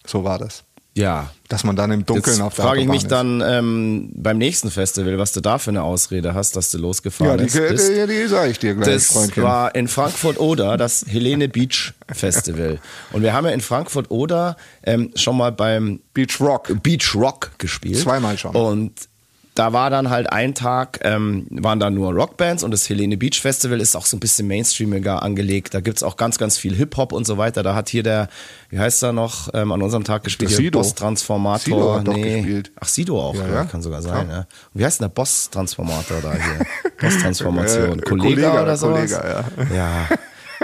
so 0.06 0.24
war 0.24 0.40
das. 0.40 0.64
Ja. 0.94 1.30
Dass 1.48 1.64
man 1.64 1.78
dann 1.78 1.90
im 1.92 2.06
Dunkeln 2.06 2.36
Jetzt 2.36 2.42
auf 2.44 2.56
der 2.56 2.66
frage 2.66 2.82
ich 2.82 2.88
mich 2.88 3.04
ist. 3.04 3.12
dann 3.12 3.42
ähm, 3.46 4.12
beim 4.14 4.38
nächsten 4.38 4.70
Festival, 4.70 5.18
was 5.18 5.32
du 5.32 5.40
da 5.40 5.58
für 5.58 5.70
eine 5.70 5.84
Ausrede 5.84 6.34
hast, 6.34 6.58
dass 6.58 6.70
du 6.70 6.78
Ja, 6.80 6.82
losgefahren 6.82 7.38
die, 7.38 7.44
bist. 7.46 7.56
bist. 7.70 7.90
die, 7.90 8.08
die 8.08 8.28
sage 8.28 8.52
ich 8.52 8.60
dir 8.60 8.76
gleich, 8.76 8.88
Das 8.96 9.06
Freundchen. 9.08 9.42
war 9.44 9.74
in 9.74 9.88
Frankfurt 9.88 10.38
Oder 10.38 10.76
das 10.76 11.06
Helene 11.08 11.48
Beach 11.48 11.94
Festival. 12.12 12.80
Und 13.14 13.22
wir 13.22 13.32
haben 13.32 13.46
ja 13.46 13.52
in 13.54 13.62
Frankfurt 13.62 14.12
Oder 14.12 14.58
ähm, 14.84 15.12
schon 15.16 15.38
mal 15.38 15.54
beim 15.54 16.02
Beach 16.14 16.42
Rock. 16.42 16.74
Beach 16.84 17.16
Rock 17.16 17.52
gespielt. 17.58 17.98
Zweimal 17.98 18.38
schon. 18.38 18.54
Und 18.54 18.94
da 19.54 19.74
war 19.74 19.90
dann 19.90 20.10
halt 20.10 20.32
ein 20.32 20.56
Tag, 20.56 21.00
ähm, 21.04 21.46
waren 21.50 21.80
da 21.80 21.90
nur 21.90 22.14
Rockbands 22.14 22.64
und 22.64 22.72
das 22.72 22.88
Helene 22.90 23.18
Beach 23.18 23.42
Festival 23.42 23.82
ist 23.82 23.96
auch 23.96 24.06
so 24.06 24.16
ein 24.16 24.22
bisschen 24.22 24.48
mainstreamiger 24.48 25.22
angelegt. 25.22 25.74
Da 25.74 25.82
gibt's 25.82 26.04
auch 26.04 26.16
ganz, 26.16 26.38
ganz 26.38 26.58
viel 26.58 26.74
Hip-Hop 26.76 27.12
und 27.12 27.26
so 27.28 27.38
weiter. 27.38 27.62
Da 27.62 27.76
hat 27.76 27.90
hier 27.90 28.02
der, 28.04 28.30
wie 28.70 28.80
heißt 28.80 29.04
er 29.04 29.12
noch, 29.12 29.50
ähm, 29.54 29.74
an 29.74 29.82
unserem 29.82 30.06
Tag 30.06 30.24
gespielt, 30.24 30.52
Sido. 30.52 30.80
Boss 30.80 30.96
Transformator. 30.96 31.60
Sido 31.60 31.96
hat 31.96 32.08
doch 32.08 32.16
gespielt. 32.16 32.72
Ach, 32.80 32.88
Sido 32.88 33.20
auch, 33.22 33.36
Ja, 33.36 33.48
ja, 33.48 33.54
ja. 33.56 33.64
kann 33.66 33.82
sogar 33.82 34.02
sein. 34.02 34.30
Ja. 34.30 34.36
Ja. 34.36 34.48
Wie 34.74 34.86
heißt 34.86 35.02
denn 35.02 35.08
der 35.10 35.14
Boss 35.14 35.50
Transformator 35.50 36.22
da 36.22 36.32
hier? 36.34 36.66
Boss 37.02 37.18
Transformation. 37.22 38.00
Äh, 38.00 38.02
Kollega, 38.04 38.62
oder 38.62 38.78
sowas? 38.78 39.12
Kollega, 39.12 39.46
ja. 39.76 40.08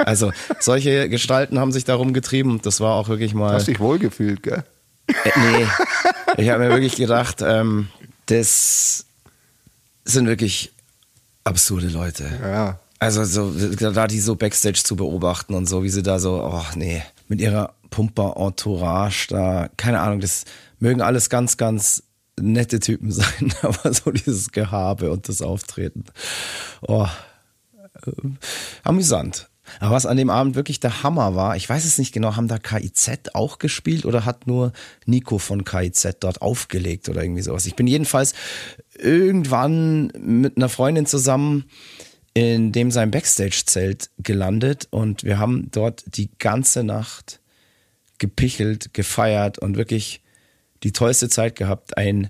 Also 0.05 0.31
solche 0.59 1.09
Gestalten 1.09 1.59
haben 1.59 1.71
sich 1.71 1.83
darum 1.83 2.13
getrieben 2.13 2.51
und 2.51 2.65
das 2.65 2.79
war 2.79 2.95
auch 2.95 3.09
wirklich 3.09 3.33
mal. 3.33 3.53
Hast 3.53 3.67
dich 3.67 3.79
wohlgefühlt, 3.79 4.43
gell? 4.43 4.63
Äh, 5.07 5.13
nee, 5.35 5.67
ich 6.37 6.49
habe 6.49 6.63
mir 6.63 6.69
wirklich 6.69 6.95
gedacht, 6.95 7.37
ähm, 7.41 7.87
das 8.27 9.05
sind 10.05 10.27
wirklich 10.27 10.71
absurde 11.43 11.87
Leute. 11.87 12.25
Ja. 12.41 12.79
Also 12.99 13.23
so, 13.25 13.51
da 13.75 14.07
die 14.07 14.19
so 14.19 14.35
Backstage 14.35 14.81
zu 14.83 14.95
beobachten 14.95 15.53
und 15.53 15.67
so, 15.67 15.83
wie 15.83 15.89
sie 15.89 16.03
da 16.03 16.19
so, 16.19 16.43
oh 16.43 16.65
nee, 16.75 17.03
mit 17.27 17.41
ihrer 17.41 17.73
Pumper-Entourage 17.89 19.27
da, 19.29 19.69
keine 19.77 19.99
Ahnung, 19.99 20.19
das 20.19 20.45
mögen 20.79 21.01
alles 21.01 21.29
ganz, 21.29 21.57
ganz 21.57 22.03
nette 22.39 22.79
Typen 22.79 23.11
sein, 23.11 23.53
aber 23.61 23.93
so 23.93 24.11
dieses 24.11 24.51
Gehabe 24.51 25.11
und 25.11 25.29
das 25.29 25.41
Auftreten. 25.41 26.05
Oh, 26.81 27.07
äh, 28.05 28.11
amüsant. 28.83 29.46
Aber 29.79 29.95
was 29.95 30.05
an 30.05 30.17
dem 30.17 30.29
Abend 30.29 30.55
wirklich 30.55 30.79
der 30.79 31.03
Hammer 31.03 31.35
war, 31.35 31.55
ich 31.55 31.67
weiß 31.67 31.85
es 31.85 31.97
nicht 31.97 32.13
genau, 32.13 32.35
haben 32.35 32.47
da 32.47 32.57
KIZ 32.57 33.33
auch 33.33 33.59
gespielt 33.59 34.05
oder 34.05 34.25
hat 34.25 34.47
nur 34.47 34.71
Nico 35.05 35.37
von 35.37 35.63
KIZ 35.63 36.17
dort 36.19 36.41
aufgelegt 36.41 37.09
oder 37.09 37.21
irgendwie 37.21 37.41
sowas? 37.41 37.65
Ich 37.65 37.75
bin 37.75 37.87
jedenfalls 37.87 38.33
irgendwann 38.97 40.11
mit 40.17 40.57
einer 40.57 40.69
Freundin 40.69 41.05
zusammen 41.05 41.65
in 42.33 42.71
dem 42.71 42.91
sein 42.91 43.09
Backstage-Zelt 43.09 44.11
gelandet 44.19 44.87
und 44.91 45.23
wir 45.23 45.39
haben 45.39 45.69
dort 45.71 46.03
die 46.17 46.29
ganze 46.37 46.83
Nacht 46.83 47.39
gepichelt, 48.19 48.93
gefeiert 48.93 49.57
und 49.57 49.75
wirklich 49.75 50.21
die 50.83 50.91
tollste 50.91 51.29
Zeit 51.29 51.55
gehabt. 51.55 51.97
Ein 51.97 52.29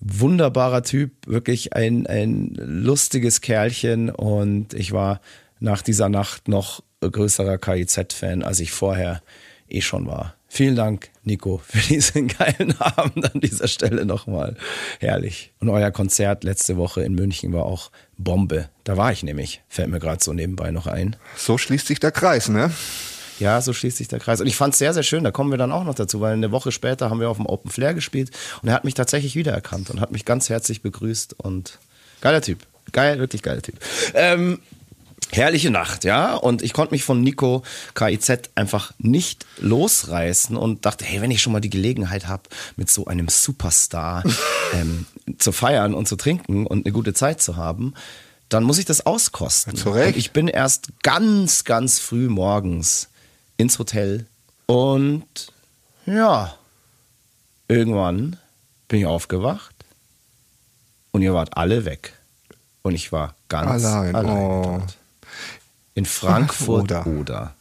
wunderbarer 0.00 0.84
Typ, 0.84 1.26
wirklich 1.26 1.72
ein, 1.72 2.06
ein 2.06 2.52
lustiges 2.54 3.40
Kerlchen 3.40 4.10
und 4.10 4.74
ich 4.74 4.92
war 4.92 5.20
nach 5.60 5.82
dieser 5.82 6.08
Nacht 6.08 6.48
noch 6.48 6.82
größerer 7.00 7.58
KIZ-Fan, 7.58 8.42
als 8.42 8.60
ich 8.60 8.72
vorher 8.72 9.22
eh 9.68 9.80
schon 9.80 10.06
war. 10.06 10.34
Vielen 10.50 10.76
Dank, 10.76 11.10
Nico, 11.24 11.58
für 11.64 11.78
diesen 11.78 12.28
geilen 12.28 12.74
Abend 12.80 13.32
an 13.34 13.40
dieser 13.40 13.68
Stelle 13.68 14.06
nochmal. 14.06 14.56
Herrlich. 14.98 15.52
Und 15.60 15.68
euer 15.68 15.90
Konzert 15.90 16.42
letzte 16.42 16.76
Woche 16.76 17.02
in 17.02 17.14
München 17.14 17.52
war 17.52 17.66
auch 17.66 17.90
Bombe. 18.16 18.68
Da 18.84 18.96
war 18.96 19.12
ich 19.12 19.22
nämlich, 19.22 19.62
fällt 19.68 19.90
mir 19.90 20.00
gerade 20.00 20.24
so 20.24 20.32
nebenbei 20.32 20.70
noch 20.70 20.86
ein. 20.86 21.16
So 21.36 21.58
schließt 21.58 21.86
sich 21.86 22.00
der 22.00 22.12
Kreis, 22.12 22.48
ne? 22.48 22.72
Ja, 23.38 23.60
so 23.60 23.72
schließt 23.72 23.98
sich 23.98 24.08
der 24.08 24.18
Kreis. 24.18 24.40
Und 24.40 24.46
ich 24.48 24.56
fand 24.56 24.72
es 24.72 24.78
sehr, 24.78 24.94
sehr 24.94 25.04
schön. 25.04 25.22
Da 25.22 25.30
kommen 25.30 25.50
wir 25.50 25.58
dann 25.58 25.70
auch 25.70 25.84
noch 25.84 25.94
dazu, 25.94 26.20
weil 26.20 26.32
eine 26.32 26.50
Woche 26.50 26.72
später 26.72 27.10
haben 27.10 27.20
wir 27.20 27.30
auf 27.30 27.36
dem 27.36 27.46
Open 27.46 27.70
Flair 27.70 27.94
gespielt 27.94 28.30
und 28.62 28.68
er 28.68 28.74
hat 28.74 28.84
mich 28.84 28.94
tatsächlich 28.94 29.36
wiedererkannt 29.36 29.90
und 29.90 30.00
hat 30.00 30.10
mich 30.10 30.24
ganz 30.24 30.48
herzlich 30.48 30.82
begrüßt 30.82 31.38
und 31.38 31.78
geiler 32.20 32.40
Typ. 32.40 32.66
Geil, 32.90 33.18
wirklich 33.18 33.42
geiler 33.42 33.62
Typ. 33.62 33.76
Ähm, 34.14 34.60
Herrliche 35.30 35.70
Nacht, 35.70 36.04
ja. 36.04 36.34
Und 36.34 36.62
ich 36.62 36.72
konnte 36.72 36.94
mich 36.94 37.04
von 37.04 37.20
Nico 37.20 37.62
KIZ 37.94 38.50
einfach 38.54 38.92
nicht 38.98 39.46
losreißen 39.58 40.56
und 40.56 40.86
dachte, 40.86 41.04
hey, 41.04 41.20
wenn 41.20 41.30
ich 41.30 41.42
schon 41.42 41.52
mal 41.52 41.60
die 41.60 41.70
Gelegenheit 41.70 42.28
habe, 42.28 42.44
mit 42.76 42.90
so 42.90 43.06
einem 43.06 43.28
Superstar 43.28 44.24
ähm, 44.74 45.06
zu 45.38 45.52
feiern 45.52 45.94
und 45.94 46.08
zu 46.08 46.16
trinken 46.16 46.66
und 46.66 46.86
eine 46.86 46.92
gute 46.92 47.12
Zeit 47.12 47.42
zu 47.42 47.56
haben, 47.56 47.94
dann 48.48 48.64
muss 48.64 48.78
ich 48.78 48.86
das 48.86 49.04
auskosten. 49.04 49.76
Zu 49.76 49.90
Recht. 49.90 50.14
Und 50.14 50.18
ich 50.18 50.30
bin 50.32 50.48
erst 50.48 50.88
ganz, 51.02 51.64
ganz 51.64 51.98
früh 51.98 52.28
morgens 52.28 53.08
ins 53.58 53.78
Hotel 53.78 54.26
und 54.66 55.52
ja, 56.06 56.54
irgendwann 57.68 58.38
bin 58.88 59.00
ich 59.00 59.06
aufgewacht 59.06 59.74
und 61.10 61.22
ihr 61.22 61.34
wart 61.34 61.56
alle 61.56 61.84
weg. 61.84 62.14
Und 62.82 62.94
ich 62.94 63.12
war 63.12 63.34
ganz 63.48 63.84
Allein, 63.84 64.14
allein 64.14 64.36
oh. 64.36 64.62
dort. 64.64 64.97
In 65.98 66.04
Frankfurt 66.06 66.84
Oder. 66.84 67.06
oder. 67.06 67.54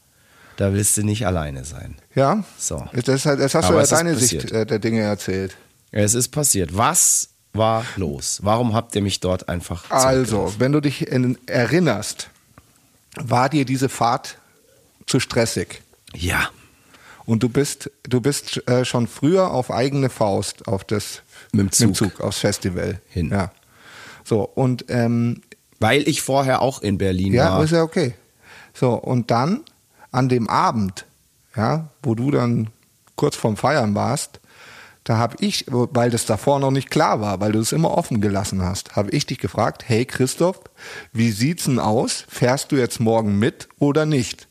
Da 0.58 0.74
willst 0.74 0.96
du 0.98 1.04
nicht 1.04 1.26
alleine 1.26 1.66
sein. 1.66 1.96
Ja. 2.14 2.44
So. 2.58 2.86
Das, 2.94 3.24
das 3.24 3.54
hast 3.54 3.54
du 3.54 3.58
Aber 3.58 3.76
ja 3.78 3.82
es 3.82 3.92
ist 3.92 3.98
deine. 3.98 4.16
Sicht 4.16 4.52
äh, 4.52 4.66
der 4.66 4.78
Dinge 4.80 5.02
erzählt. 5.02 5.56
Es 5.92 6.14
ist 6.14 6.30
passiert. 6.30 6.78
Was 6.78 7.30
war 7.54 7.84
los? 7.96 8.40
Warum 8.44 8.76
habt 8.76 8.96
ihr 8.96 9.02
mich 9.02 9.20
dort 9.22 9.50
einfach 9.50 9.90
Also, 9.90 10.54
wenn 10.60 10.72
du 10.72 10.82
dich 10.82 11.08
in, 11.08 11.38
erinnerst, 11.48 12.30
war 13.16 13.50
dir 13.50 13.66
diese 13.66 13.90
Fahrt 13.90 14.38
zu 15.08 15.20
stressig. 15.20 15.82
Ja. 16.14 16.50
Und 17.26 17.42
du 17.42 17.50
bist, 17.50 17.90
du 18.04 18.22
bist 18.22 18.68
äh, 18.68 18.86
schon 18.86 19.08
früher 19.08 19.50
auf 19.52 19.72
eigene 19.72 20.10
Faust 20.10 20.68
auf 20.68 20.84
das 20.84 21.22
Mit 21.52 21.80
dem 21.80 21.96
Zug. 21.96 22.22
aufs 22.22 22.38
Festival 22.38 23.02
Hin. 23.10 23.32
Ja. 23.32 23.52
So, 24.24 24.44
und 24.44 24.86
ähm, 24.90 25.42
Weil 25.80 26.08
ich 26.08 26.22
vorher 26.22 26.62
auch 26.62 26.82
in 26.82 26.98
Berlin 26.98 27.34
ja, 27.34 27.54
war. 27.54 27.64
ist 27.64 27.72
ja 27.72 27.82
okay. 27.84 28.14
So, 28.80 28.94
und 28.94 29.32
dann 29.32 29.62
an 30.12 30.30
dem 30.30 30.48
Abend, 30.48 31.06
ja, 31.56 31.90
wo 32.04 32.14
du 32.14 32.30
dann 32.30 32.70
kurz 33.16 33.36
vorm 33.36 33.58
Feiern 33.58 33.96
warst, 33.96 34.40
da 35.04 35.18
habe 35.18 35.38
ich, 35.40 35.66
weil 35.70 36.12
das 36.12 36.26
davor 36.26 36.60
noch 36.60 36.70
nicht 36.70 36.92
klar 36.92 37.20
war, 37.20 37.40
weil 37.40 37.54
du 37.54 37.60
es 37.60 37.72
immer 37.72 37.98
offen 37.98 38.22
gelassen 38.22 38.62
hast, 38.62 38.96
habe 38.96 39.10
ich 39.12 39.26
dich 39.26 39.40
gefragt, 39.40 39.86
hey 39.88 40.06
Christoph, 40.06 40.60
wie 41.12 41.32
sieht's 41.32 41.64
denn 41.64 41.80
aus? 41.80 42.26
Fährst 42.28 42.72
du 42.72 42.76
jetzt 42.76 43.00
morgen 43.00 43.40
mit 43.40 43.68
oder 43.80 44.06
nicht? 44.06 44.48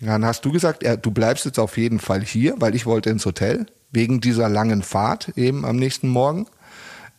Dann 0.00 0.24
hast 0.24 0.44
du 0.46 0.52
gesagt, 0.52 0.82
ja, 0.82 0.96
du 0.96 1.10
bleibst 1.10 1.44
jetzt 1.44 1.58
auf 1.58 1.76
jeden 1.76 1.98
Fall 1.98 2.22
hier, 2.22 2.54
weil 2.60 2.74
ich 2.74 2.86
wollte 2.86 3.10
ins 3.10 3.26
Hotel, 3.26 3.66
wegen 3.90 4.20
dieser 4.22 4.48
langen 4.48 4.82
Fahrt 4.82 5.36
eben 5.36 5.66
am 5.66 5.76
nächsten 5.76 6.08
Morgen. 6.08 6.46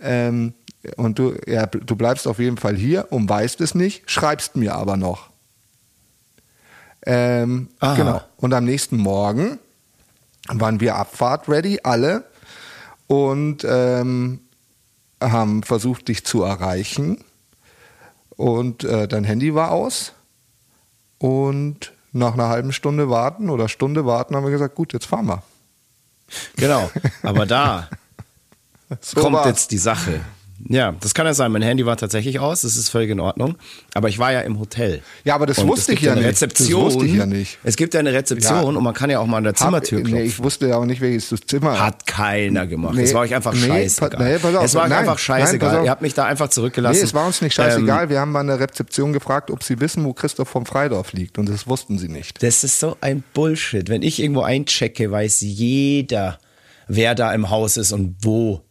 Ähm, 0.02 0.54
und 0.98 1.20
du, 1.20 1.36
ja, 1.46 1.68
du 1.68 1.96
bleibst 1.96 2.28
auf 2.28 2.40
jeden 2.40 2.58
Fall 2.58 2.76
hier 2.76 3.12
und 3.12 3.30
weißt 3.30 3.62
es 3.62 3.76
nicht, 3.76 4.10
schreibst 4.10 4.56
mir 4.56 4.76
aber 4.76 4.98
noch. 4.98 5.35
Ähm, 7.06 7.70
Aha. 7.80 7.96
genau. 7.96 8.22
Und 8.38 8.54
am 8.54 8.66
nächsten 8.66 8.98
Morgen 8.98 9.60
waren 10.48 10.80
wir 10.80 10.96
Abfahrt 10.96 11.48
ready, 11.50 11.80
alle, 11.84 12.24
und 13.08 13.64
ähm, 13.68 14.40
haben 15.22 15.64
versucht, 15.64 16.08
dich 16.08 16.26
zu 16.26 16.44
erreichen. 16.44 17.24
Und 18.30 18.84
äh, 18.84 19.08
dein 19.08 19.24
Handy 19.24 19.56
war 19.56 19.72
aus. 19.72 20.14
Und 21.20 21.94
nach 22.12 22.34
einer 22.34 22.50
halben 22.50 22.74
Stunde 22.74 23.10
warten 23.10 23.50
oder 23.50 23.70
Stunde 23.70 24.06
warten 24.06 24.36
haben 24.36 24.44
wir 24.44 24.52
gesagt, 24.52 24.76
gut, 24.76 24.94
jetzt 24.94 25.06
fahren 25.06 25.28
wir. 25.28 25.44
Genau. 26.56 26.90
Aber 27.24 27.46
da 27.46 27.90
So 29.02 29.22
kommt 29.22 29.36
war's. 29.36 29.48
jetzt 29.48 29.72
die 29.72 29.78
Sache. 29.78 30.22
Ja, 30.68 30.96
das 31.02 31.14
kann 31.14 31.26
ja 31.26 31.34
sein. 31.34 31.52
Mein 31.52 31.62
Handy 31.62 31.86
war 31.86 31.98
tatsächlich 31.98 32.40
aus, 32.40 32.62
das 32.62 32.78
ist 32.78 32.90
völlig 32.90 33.10
in 33.10 33.20
Ordnung. 33.20 33.56
Aber 33.94 34.08
ich 34.10 34.20
war 34.20 34.32
ja 34.32 34.40
im 34.40 34.58
Hotel. 34.58 35.02
Ja, 35.26 35.36
aber 35.36 35.46
das 35.46 35.60
Und 35.60 35.68
wusste 35.68 35.94
ich 35.94 36.02
ja 36.02 36.14
eine 36.14 36.22
nicht. 36.22 36.30
Rezeption. 36.30 36.86
Das 36.86 36.94
wusste 36.96 37.08
ich 37.10 37.16
ja 37.16 37.26
nicht. 37.26 37.60
Es 37.64 37.76
gibt 37.76 37.94
ja 37.94 38.00
eine 38.00 38.14
Rezeption 38.14 38.54
Ja. 38.56 38.62
und 38.62 38.82
man 38.84 38.94
kann 38.94 39.10
ja 39.10 39.20
auch 39.20 39.26
mal 39.28 39.38
an 39.38 39.44
der 39.44 39.54
Zimmertür 39.54 40.00
Hab- 40.00 40.06
klopfen. 40.06 40.24
Nee, 40.24 40.28
ich 40.28 40.42
wusste 40.42 40.68
ja 40.68 40.78
auch 40.78 40.86
nicht, 40.86 41.02
welches 41.02 41.30
das 41.30 41.42
Zimmer 41.42 41.80
Hat 41.80 42.08
keiner 42.08 42.68
gemacht. 42.68 42.96
Nee, 42.96 43.04
es 43.04 43.14
war 43.14 43.22
euch 43.22 43.36
einfach 43.36 43.54
nee, 43.54 43.60
scheißegal. 43.68 44.32
nee, 44.34 44.40
pass 44.40 44.56
auf, 44.56 44.64
es 44.66 44.76
war 44.76 44.88
nein, 44.88 45.00
einfach 45.00 45.14
nein, 45.14 45.18
scheißegal. 45.20 45.78
auf. 45.80 45.86
Ihr 45.86 45.92
habt 45.92 46.02
mich 46.02 46.14
da 46.14 46.26
einfach 46.26 46.50
zurückgelassen. 46.50 47.00
Nee, 47.00 47.04
es 47.06 47.14
war 47.14 47.26
uns 47.28 47.42
nicht 47.42 47.54
scheißegal. 47.54 48.04
Ähm, 48.06 48.10
wir 48.10 48.20
haben 48.22 48.36
an 48.36 48.48
der 48.48 48.60
Rezeption 48.60 49.14
gefragt, 49.14 49.52
ob 49.52 49.62
sie 49.64 49.80
wissen, 49.82 50.06
wo 50.06 50.14
Christoph 50.14 50.48
vom 50.50 50.66
Freidorf 50.66 51.12
liegt. 51.14 51.38
Und 51.38 51.50
das 51.50 51.68
wussten 51.68 51.98
sie 52.00 52.08
nicht. 52.08 52.42
das 52.42 52.64
ist 52.64 52.80
so 52.80 52.96
ein 53.02 53.24
Bullshit. 53.34 53.90
Wenn 53.90 54.02
ich 54.04 54.22
irgendwo 54.22 54.42
einchecke, 54.42 55.12
weiß 55.12 55.42
jeder, 55.42 56.40
wer 56.88 57.14
da 57.14 57.34
im 57.34 57.50
Haus 57.50 57.78
ist 57.78 57.92
und 57.92 58.16
wo 58.22 58.62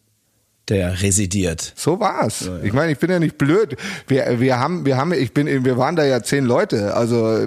der 0.68 1.02
residiert. 1.02 1.72
So 1.76 2.00
war's. 2.00 2.48
Ich 2.62 2.72
meine, 2.72 2.92
ich 2.92 2.98
bin 2.98 3.10
ja 3.10 3.18
nicht 3.18 3.36
blöd. 3.36 3.76
Wir, 4.06 4.40
wir 4.40 4.58
haben, 4.58 4.86
wir 4.86 4.96
haben, 4.96 5.12
ich 5.12 5.34
bin, 5.34 5.64
wir 5.64 5.76
waren 5.76 5.96
da 5.96 6.04
ja 6.04 6.22
zehn 6.22 6.44
Leute. 6.44 6.94
Also 6.94 7.46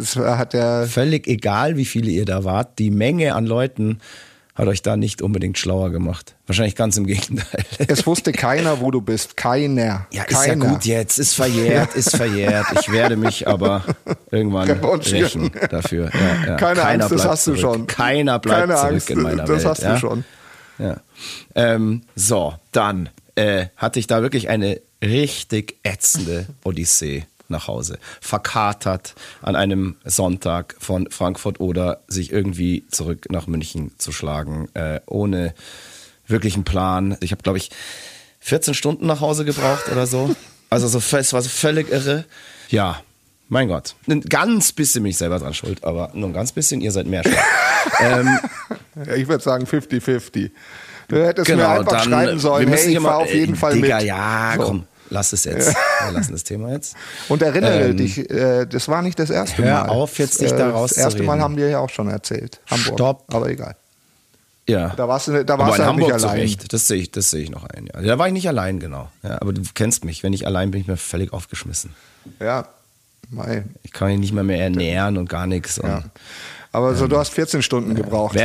es 0.00 0.16
hat 0.16 0.54
ja. 0.54 0.86
Völlig 0.86 1.26
egal, 1.26 1.76
wie 1.76 1.84
viele 1.84 2.10
ihr 2.10 2.24
da 2.24 2.44
wart. 2.44 2.78
Die 2.78 2.90
Menge 2.90 3.34
an 3.34 3.46
Leuten 3.46 4.00
hat 4.58 4.66
euch 4.66 4.82
da 4.82 4.96
nicht 4.96 5.22
unbedingt 5.22 5.56
schlauer 5.56 5.90
gemacht. 5.90 6.34
Wahrscheinlich 6.48 6.74
ganz 6.74 6.96
im 6.96 7.06
Gegenteil. 7.06 7.64
Es 7.86 8.04
wusste 8.08 8.32
keiner, 8.32 8.80
wo 8.80 8.90
du 8.90 9.00
bist. 9.00 9.36
Keiner. 9.36 10.08
Ja, 10.12 10.24
ist 10.24 10.34
keiner. 10.42 10.64
ja 10.64 10.70
gut 10.72 10.84
jetzt, 10.84 11.20
ist 11.20 11.34
verjährt, 11.34 11.94
ist 11.94 12.16
verjährt. 12.16 12.66
Ich 12.80 12.90
werde 12.90 13.16
mich 13.16 13.46
aber 13.46 13.84
irgendwann 14.32 14.68
rächen 15.12 15.52
dafür. 15.70 16.10
Ja, 16.12 16.50
ja. 16.50 16.56
Keine 16.56 16.80
Keiner 16.80 17.04
Angst, 17.04 17.12
das 17.12 17.24
hast 17.24 17.46
du 17.46 17.54
zurück. 17.54 17.60
schon. 17.60 17.86
Keiner 17.86 18.40
bleibt 18.40 18.62
Keine 18.62 18.74
zurück 18.74 18.92
Angst, 18.94 19.10
in 19.10 19.22
meiner 19.22 19.44
das 19.44 19.50
Welt. 19.50 19.64
hast 19.64 19.82
ja? 19.82 19.92
du 19.92 20.00
schon. 20.00 20.24
Ja. 20.78 21.00
Ähm, 21.54 22.02
so, 22.14 22.54
dann 22.72 23.08
äh, 23.34 23.66
hatte 23.76 23.98
ich 23.98 24.06
da 24.06 24.22
wirklich 24.22 24.48
eine 24.48 24.80
richtig 25.02 25.76
ätzende 25.82 26.46
Odyssee 26.64 27.26
nach 27.48 27.66
Hause. 27.66 27.98
Verkatert 28.20 29.14
an 29.42 29.56
einem 29.56 29.96
Sonntag 30.04 30.76
von 30.78 31.10
Frankfurt 31.10 31.60
oder 31.60 32.02
sich 32.08 32.32
irgendwie 32.32 32.84
zurück 32.90 33.26
nach 33.30 33.46
München 33.46 33.92
zu 33.98 34.12
schlagen, 34.12 34.68
äh, 34.74 35.00
ohne 35.06 35.54
wirklichen 36.26 36.64
Plan. 36.64 37.16
Ich 37.20 37.32
habe, 37.32 37.42
glaube 37.42 37.58
ich, 37.58 37.70
14 38.40 38.74
Stunden 38.74 39.06
nach 39.06 39.20
Hause 39.20 39.44
gebraucht 39.44 39.88
oder 39.90 40.06
so. 40.06 40.34
Also 40.70 40.86
so, 40.88 40.98
es 41.16 41.32
war 41.32 41.42
so 41.42 41.48
völlig 41.48 41.90
irre. 41.90 42.24
Ja, 42.68 43.02
mein 43.48 43.68
Gott. 43.68 43.94
Ein 44.06 44.20
ganz 44.20 44.72
bisschen 44.72 45.02
bin 45.02 45.10
ich 45.10 45.16
selber 45.16 45.38
dran 45.38 45.54
schuld, 45.54 45.82
aber 45.84 46.10
nur 46.12 46.28
ein 46.28 46.34
ganz 46.34 46.52
bisschen, 46.52 46.82
ihr 46.82 46.92
seid 46.92 47.06
mehr 47.06 47.22
schuld. 47.22 47.38
ähm, 48.00 48.38
ich 49.16 49.28
würde 49.28 49.42
sagen 49.42 49.64
50-50. 49.64 50.50
Du 51.08 51.16
hättest 51.24 51.46
genau, 51.46 51.62
mir 51.62 51.68
einfach 51.80 51.92
dann, 51.92 52.02
schreiben 52.08 52.38
sollen, 52.38 52.68
hey, 52.68 52.92
ich 52.94 53.00
fahr 53.00 53.18
auf 53.18 53.32
jeden 53.32 53.54
äh, 53.54 53.56
Fall 53.56 53.74
Digga, 53.74 53.96
mit. 53.96 54.04
ja, 54.06 54.52
So. 54.56 54.62
komm, 54.62 54.84
lass 55.10 55.32
es 55.32 55.44
jetzt. 55.44 55.74
Wir 56.04 56.12
lassen 56.12 56.32
das 56.32 56.44
Thema 56.44 56.70
jetzt. 56.72 56.96
Und 57.28 57.40
erinnere 57.42 57.88
Ähm, 57.88 57.96
dich, 57.96 58.30
äh, 58.30 58.66
das 58.66 58.88
war 58.88 59.00
nicht 59.02 59.18
das 59.18 59.30
erste 59.30 59.64
hör 59.64 59.84
Mal. 59.84 59.88
auf, 59.88 60.18
jetzt 60.18 60.40
dich 60.40 60.52
Äh, 60.52 60.56
da 60.58 60.70
Das 60.72 60.92
erste 60.98 61.22
Mal 61.22 61.40
haben 61.40 61.56
wir 61.56 61.68
ja 61.68 61.78
auch 61.78 61.88
schon 61.90 62.08
erzählt. 62.08 62.60
Hamburg. 62.70 62.94
Stopp. 62.98 63.34
Aber 63.34 63.48
egal. 63.48 63.74
Ja. 64.68 64.92
Da 64.96 65.08
warst 65.08 65.28
du, 65.28 65.44
da 65.46 65.58
warst 65.58 65.78
du 65.78 65.84
halt 65.84 65.96
nicht 65.96 66.04
Hamburg 66.04 66.20
zu 66.20 66.28
allein. 66.28 66.40
Recht. 66.40 66.72
Das 66.74 66.86
sehe 66.88 66.98
ich, 67.00 67.10
das 67.10 67.30
sehe 67.30 67.42
ich 67.42 67.50
noch 67.50 67.64
ein. 67.64 67.86
Ja. 67.94 68.02
Da 68.02 68.18
war 68.18 68.26
ich 68.26 68.34
nicht 68.34 68.48
allein, 68.48 68.78
genau. 68.80 69.08
Ja, 69.22 69.40
aber 69.40 69.54
du 69.54 69.62
kennst 69.74 70.04
mich. 70.04 70.22
Wenn 70.22 70.34
ich 70.34 70.46
allein 70.46 70.70
bin, 70.70 70.82
ich 70.82 70.86
mir 70.88 70.98
völlig 70.98 71.32
aufgeschmissen. 71.32 71.94
Ja. 72.38 72.68
Mei. 73.30 73.64
Ich 73.82 73.92
kann 73.92 74.08
mich 74.08 74.18
nicht 74.18 74.32
mal 74.34 74.44
mehr 74.44 74.62
ernähren 74.62 75.16
und 75.16 75.26
gar 75.30 75.46
nichts. 75.46 75.80
Ja. 75.82 76.02
Aber 76.70 76.94
so, 76.94 77.06
du 77.06 77.16
hast 77.16 77.30
14 77.30 77.62
Stunden 77.62 77.94
gebraucht. 77.94 78.36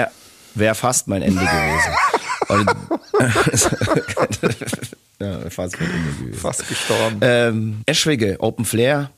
Wäre 0.55 0.67
wär 0.67 0.75
fast 0.75 1.07
mein 1.07 1.21
Ende 1.21 1.41
gewesen. 1.41 1.93
Und, 2.49 2.69
ja, 5.19 5.49
fast, 5.49 5.77
Fast 6.33 6.67
gestorben. 6.67 7.17
ähm, 7.21 7.81
Eschwege, 7.85 8.37
Open 8.39 8.65
Flair, 8.65 9.11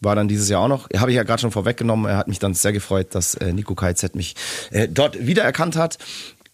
war 0.00 0.14
dann 0.14 0.28
dieses 0.28 0.48
Jahr 0.48 0.60
auch 0.60 0.68
noch. 0.68 0.88
Habe 0.96 1.10
ich 1.10 1.16
ja 1.16 1.22
gerade 1.22 1.40
schon 1.40 1.50
vorweggenommen. 1.50 2.06
Er 2.10 2.18
hat 2.18 2.28
mich 2.28 2.38
dann 2.38 2.54
sehr 2.54 2.72
gefreut, 2.72 3.14
dass 3.14 3.34
äh, 3.34 3.52
Nico 3.52 3.74
KZ 3.74 4.14
mich 4.14 4.34
äh, 4.70 4.88
dort 4.88 5.26
wiedererkannt 5.26 5.76
hat. 5.76 5.98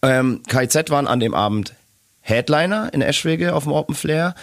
Ähm, 0.01 0.41
KZ 0.47 0.89
waren 0.89 1.07
an 1.07 1.19
dem 1.19 1.33
Abend 1.33 1.73
Headliner 2.21 2.93
in 2.93 3.01
Eschwege 3.01 3.53
auf 3.53 3.63
dem 3.63 3.73
Open 3.73 3.95
Flair. 3.95 4.33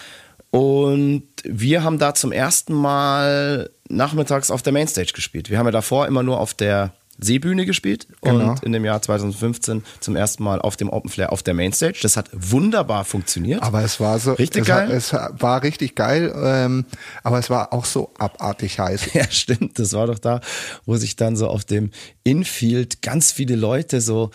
Und 0.50 1.24
wir 1.44 1.82
haben 1.82 1.98
da 1.98 2.14
zum 2.14 2.32
ersten 2.32 2.74
Mal 2.74 3.70
nachmittags 3.88 4.50
auf 4.50 4.62
der 4.62 4.72
Mainstage 4.72 5.12
gespielt. 5.14 5.48
Wir 5.48 5.58
haben 5.58 5.66
ja 5.66 5.72
davor 5.72 6.06
immer 6.06 6.22
nur 6.22 6.38
auf 6.40 6.54
der 6.54 6.92
Seebühne 7.22 7.66
gespielt 7.66 8.06
Genau. 8.22 8.50
und 8.52 8.62
in 8.62 8.72
dem 8.72 8.84
Jahr 8.84 9.00
2015 9.02 9.82
zum 10.00 10.16
ersten 10.16 10.42
Mal 10.42 10.60
auf 10.60 10.76
dem 10.76 10.88
Open 10.90 11.10
Flair 11.10 11.32
auf 11.32 11.42
der 11.42 11.54
Mainstage. 11.54 11.98
Das 12.02 12.16
hat 12.16 12.30
wunderbar 12.32 13.04
funktioniert. 13.04 13.62
Aber 13.62 13.82
es 13.82 14.00
war 14.00 14.18
so 14.18 14.32
Richtig 14.32 14.62
es, 14.62 14.68
geil? 14.68 14.90
Es 14.90 15.12
war 15.12 15.62
richtig 15.62 15.94
geil, 15.94 16.32
ähm, 16.36 16.84
aber 17.22 17.38
es 17.38 17.50
war 17.50 17.72
auch 17.72 17.84
so 17.84 18.10
abartig 18.18 18.78
heiß. 18.78 19.14
Ja, 19.14 19.30
stimmt. 19.30 19.78
Das 19.78 19.92
war 19.92 20.06
doch 20.06 20.18
da, 20.18 20.40
wo 20.86 20.96
sich 20.96 21.16
dann 21.16 21.36
so 21.36 21.48
auf 21.48 21.64
dem 21.64 21.90
Infield 22.24 23.02
ganz 23.02 23.32
viele 23.32 23.56
Leute 23.56 24.00
so 24.00 24.30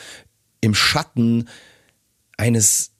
im 0.61 0.73
Schatten 0.75 1.47
eines 2.37 2.91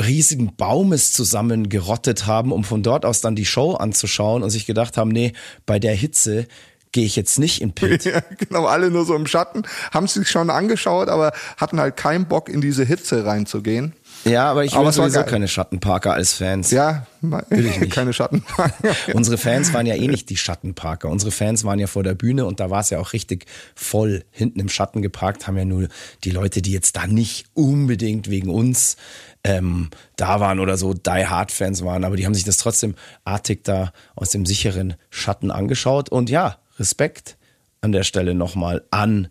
riesigen 0.00 0.56
Baumes 0.56 1.12
zusammengerottet 1.12 2.26
haben, 2.26 2.52
um 2.52 2.64
von 2.64 2.82
dort 2.82 3.04
aus 3.04 3.20
dann 3.20 3.36
die 3.36 3.44
Show 3.44 3.74
anzuschauen 3.74 4.42
und 4.42 4.50
sich 4.50 4.66
gedacht 4.66 4.96
haben, 4.96 5.10
nee, 5.10 5.32
bei 5.66 5.78
der 5.78 5.94
Hitze 5.94 6.46
gehe 6.92 7.04
ich 7.04 7.16
jetzt 7.16 7.38
nicht 7.38 7.60
in 7.60 7.72
Pit. 7.72 8.04
Ja, 8.10 8.20
genau, 8.38 8.66
alle 8.66 8.90
nur 8.90 9.04
so 9.04 9.14
im 9.14 9.26
Schatten, 9.26 9.62
haben 9.92 10.06
sich 10.06 10.28
schon 10.28 10.50
angeschaut, 10.50 11.08
aber 11.08 11.32
hatten 11.56 11.78
halt 11.78 11.96
keinen 11.96 12.26
Bock 12.26 12.48
in 12.48 12.60
diese 12.60 12.84
Hitze 12.84 13.24
reinzugehen. 13.24 13.94
Ja, 14.24 14.50
aber 14.50 14.64
ich 14.64 14.72
Aber 14.72 14.80
will 14.80 14.86
war 14.86 14.92
sowieso 14.92 15.22
keine 15.22 15.48
Schattenparker 15.48 16.12
als 16.12 16.34
Fans. 16.34 16.70
Ja, 16.70 17.06
Will 17.22 17.66
ich 17.66 17.78
nicht. 17.80 17.92
keine 17.92 18.12
Schatten. 18.12 18.44
Unsere 19.14 19.38
Fans 19.38 19.72
waren 19.72 19.86
ja 19.86 19.94
eh 19.94 20.08
nicht 20.08 20.28
die 20.28 20.36
Schattenparker. 20.36 21.08
Unsere 21.08 21.30
Fans 21.30 21.64
waren 21.64 21.78
ja 21.78 21.86
vor 21.86 22.02
der 22.02 22.14
Bühne 22.14 22.44
und 22.46 22.60
da 22.60 22.70
war 22.70 22.80
es 22.80 22.90
ja 22.90 22.98
auch 22.98 23.12
richtig 23.12 23.46
voll. 23.74 24.24
Hinten 24.30 24.60
im 24.60 24.68
Schatten 24.68 25.00
geparkt 25.02 25.46
haben 25.46 25.56
ja 25.56 25.64
nur 25.64 25.88
die 26.24 26.30
Leute, 26.30 26.60
die 26.62 26.72
jetzt 26.72 26.96
da 26.96 27.06
nicht 27.06 27.46
unbedingt 27.54 28.28
wegen 28.28 28.50
uns 28.50 28.96
ähm, 29.44 29.88
da 30.16 30.40
waren 30.40 30.60
oder 30.60 30.76
so 30.76 30.92
Die 30.92 31.26
Hard 31.26 31.50
Fans 31.52 31.84
waren, 31.84 32.04
aber 32.04 32.16
die 32.16 32.26
haben 32.26 32.34
sich 32.34 32.44
das 32.44 32.58
trotzdem 32.58 32.94
artig 33.24 33.64
da 33.64 33.92
aus 34.16 34.30
dem 34.30 34.44
sicheren 34.44 34.94
Schatten 35.08 35.50
angeschaut. 35.50 36.10
Und 36.10 36.28
ja, 36.28 36.58
Respekt 36.80 37.36
an 37.82 37.92
der 37.92 38.02
Stelle 38.02 38.34
nochmal 38.34 38.82
an 38.90 39.28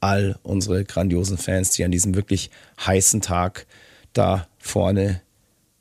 all 0.00 0.38
unsere 0.42 0.84
grandiosen 0.84 1.36
Fans, 1.38 1.70
die 1.70 1.84
an 1.84 1.90
diesem 1.90 2.14
wirklich 2.14 2.50
heißen 2.86 3.20
Tag 3.20 3.66
da 4.12 4.46
vorne 4.58 5.20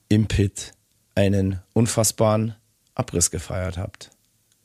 im 0.09 0.28
Pit 0.28 0.74
einen 1.16 1.59
unfassbaren 1.74 2.55
Abriss 2.95 3.32
gefeiert 3.32 3.78
habt. 3.78 4.09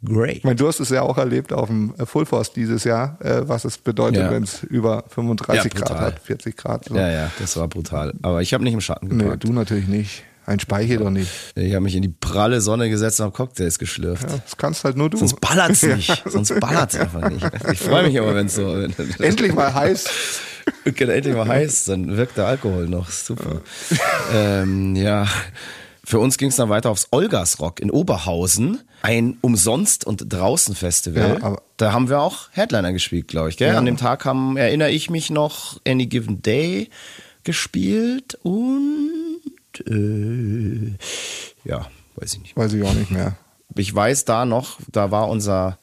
Great. 0.04 0.36
Ich 0.38 0.44
meine, 0.44 0.54
du 0.56 0.68
hast 0.68 0.78
es 0.78 0.90
ja 0.90 1.02
auch 1.02 1.18
erlebt 1.18 1.52
auf 1.52 1.66
dem 1.68 1.92
Full 2.06 2.24
Force 2.24 2.52
dieses 2.52 2.84
Jahr, 2.84 3.18
äh, 3.20 3.48
was 3.48 3.64
es 3.64 3.78
bedeutet, 3.78 4.22
Ja. 4.22 4.30
wenn 4.30 4.44
es 4.44 4.62
über 4.62 5.02
35 5.08 5.72
Ja, 5.74 5.80
Grad 5.80 5.98
hat, 5.98 6.20
40 6.20 6.56
Grad. 6.56 6.84
So. 6.84 6.94
Ja, 6.94 7.10
ja, 7.10 7.30
das 7.40 7.56
war 7.56 7.66
brutal. 7.66 8.14
Aber 8.22 8.40
ich 8.40 8.54
habe 8.54 8.62
nicht 8.62 8.74
im 8.74 8.80
Schatten 8.80 9.08
Nee, 9.08 9.24
geparkt. 9.24 9.42
du 9.44 9.52
natürlich 9.52 9.88
nicht. 9.88 10.22
Ein 10.48 10.60
Speicher 10.60 10.96
doch 10.96 11.10
nicht. 11.10 11.30
Ich 11.56 11.74
habe 11.74 11.82
mich 11.82 11.94
in 11.94 12.00
die 12.00 12.08
pralle 12.08 12.62
Sonne 12.62 12.88
gesetzt 12.88 13.20
und 13.20 13.24
habe 13.24 13.36
Cocktails 13.36 13.78
geschlürft. 13.78 14.22
Ja, 14.30 14.38
das 14.38 14.56
kannst 14.56 14.82
halt 14.82 14.96
nur 14.96 15.10
du. 15.10 15.18
Sonst 15.18 15.38
ballert's 15.42 15.82
nicht. 15.82 16.22
Sonst 16.24 16.58
ballert's 16.58 16.96
einfach 16.96 17.28
nicht. 17.28 17.46
Ich 17.70 17.78
freue 17.78 18.04
mich 18.04 18.18
aber, 18.18 18.34
wenn 18.34 18.46
es 18.46 18.54
so. 18.54 18.74
Endlich 19.18 19.54
mal 19.54 19.72
heiß. 19.72 20.04
Genau, 20.84 21.12
endlich 21.12 21.34
mal 21.34 21.48
heiß, 21.48 21.86
dann 21.86 22.18
wirkt 22.18 22.36
der 22.36 22.44
Alkohol 22.44 22.88
noch. 22.88 23.08
Super. 23.10 23.62
ähm, 24.34 24.94
ja. 24.96 25.26
Für 26.04 26.18
uns 26.18 26.36
ging 26.36 26.50
es 26.50 26.56
dann 26.56 26.68
weiter 26.68 26.90
aufs 26.90 27.08
Olgasrock 27.10 27.80
in 27.80 27.90
Oberhausen. 27.90 28.82
Ein 29.00 29.38
Umsonst- 29.40 30.04
und 30.04 30.30
Draußen-Festival. 30.30 31.38
Ja, 31.40 31.56
da 31.78 31.92
haben 31.94 32.10
wir 32.10 32.20
auch 32.20 32.50
Headliner 32.52 32.92
gespielt, 32.92 33.28
glaube 33.28 33.48
ich. 33.48 33.56
Gell? 33.56 33.72
Ja. 33.72 33.78
An 33.78 33.86
dem 33.86 33.96
Tag 33.96 34.26
haben, 34.26 34.58
erinnere 34.58 34.90
ich 34.90 35.08
mich 35.08 35.30
noch, 35.30 35.80
Any 35.88 36.04
Given 36.04 36.42
Day 36.42 36.90
gespielt 37.44 38.38
und 38.42 39.27
äh, 39.86 40.92
ja, 41.64 41.86
weiß 42.16 42.34
ich 42.34 42.40
nicht. 42.40 42.56
Weiß 42.56 42.72
ich 42.72 42.82
auch 42.84 42.94
nicht 42.94 43.10
mehr. 43.10 43.36
Ich 43.76 43.94
weiß 43.94 44.24
da 44.24 44.44
noch, 44.44 44.78
da 44.90 45.10
war 45.10 45.28
unser 45.28 45.78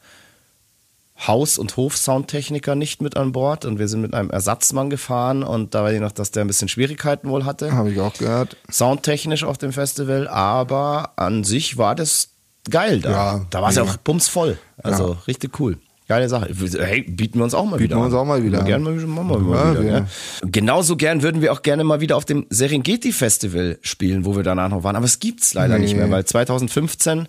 Haus- 1.26 1.56
und 1.56 1.76
Hof-Soundtechniker 1.78 2.74
nicht 2.74 3.00
mit 3.00 3.16
an 3.16 3.32
Bord 3.32 3.64
und 3.64 3.78
wir 3.78 3.88
sind 3.88 4.02
mit 4.02 4.12
einem 4.12 4.28
Ersatzmann 4.30 4.90
gefahren 4.90 5.42
und 5.42 5.74
da 5.74 5.82
weiß 5.82 5.94
ich 5.94 6.00
noch, 6.00 6.12
dass 6.12 6.30
der 6.30 6.44
ein 6.44 6.46
bisschen 6.46 6.68
Schwierigkeiten 6.68 7.30
wohl 7.30 7.44
hatte. 7.46 7.72
Habe 7.72 7.90
ich 7.90 8.00
auch 8.00 8.12
gehört. 8.14 8.56
Soundtechnisch 8.70 9.42
auf 9.44 9.56
dem 9.56 9.72
Festival, 9.72 10.28
aber 10.28 11.12
an 11.16 11.42
sich 11.42 11.78
war 11.78 11.94
das 11.94 12.28
geil 12.70 13.00
da. 13.00 13.10
Ja, 13.10 13.46
da 13.48 13.62
war 13.62 13.70
es 13.70 13.76
ja 13.76 13.84
auch 13.84 13.96
bumsvoll. 13.96 14.58
Also 14.82 15.12
Ja. 15.14 15.18
richtig 15.26 15.58
cool. 15.58 15.78
Geile 16.08 16.28
Sache. 16.28 16.48
Hey, 16.78 17.02
bieten 17.02 17.38
wir 17.40 17.44
uns 17.44 17.52
auch 17.54 17.64
mal 17.64 17.80
wieder 17.80 17.96
wir 17.96 18.04
uns 18.04 18.14
auch 18.14 18.24
mal 18.24 18.42
wieder 18.42 18.62
Gerne 18.62 18.84
mal, 18.84 18.96
wir 18.96 19.06
mal 19.08 19.74
Ja, 19.74 19.80
wieder. 19.80 19.98
Ja. 19.98 20.06
Genauso 20.42 20.96
gern 20.96 21.22
würden 21.22 21.42
wir 21.42 21.52
auch 21.52 21.62
gerne 21.62 21.82
mal 21.82 22.00
wieder 22.00 22.16
auf 22.16 22.24
dem 22.24 22.46
Serengeti 22.48 23.10
Festival 23.10 23.78
spielen, 23.82 24.24
wo 24.24 24.36
wir 24.36 24.44
danach 24.44 24.68
noch 24.68 24.84
waren. 24.84 24.94
Aber 24.94 25.04
es 25.06 25.18
gibt's 25.18 25.52
leider 25.54 25.74
Nee. 25.78 25.84
nicht 25.86 25.96
mehr, 25.96 26.08
weil 26.10 26.24
2015 26.24 27.26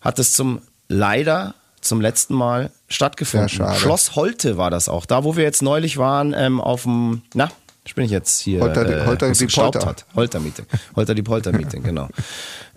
hat 0.00 0.18
es 0.18 0.32
zum 0.32 0.60
leider 0.88 1.54
zum 1.82 2.00
letzten 2.00 2.34
Mal 2.34 2.70
stattgefunden. 2.88 3.48
Schade. 3.50 3.78
Schloss 3.78 4.16
Holte 4.16 4.56
war 4.56 4.70
das 4.70 4.88
auch. 4.88 5.04
Da, 5.04 5.22
wo 5.24 5.36
wir 5.36 5.44
jetzt 5.44 5.60
neulich 5.62 5.98
waren, 5.98 6.34
ähm, 6.36 6.60
auf 6.60 6.84
dem, 6.84 7.20
na, 7.34 7.50
ich 7.84 7.94
bin 7.94 8.04
ich 8.06 8.10
jetzt 8.10 8.40
hier. 8.40 8.60
Holter 8.60 8.84
die- 8.84 8.92
äh, 8.94 9.04
Holter 9.06 9.30
die 9.30 9.46
Polter. 9.46 9.86
Hat. 9.86 10.06
Holter 10.14 10.40
Meeting. 10.40 10.64
Holter 10.96 11.14
die 11.14 11.22
Polter 11.22 11.52
Meeting, 11.52 11.82
genau. 11.82 12.08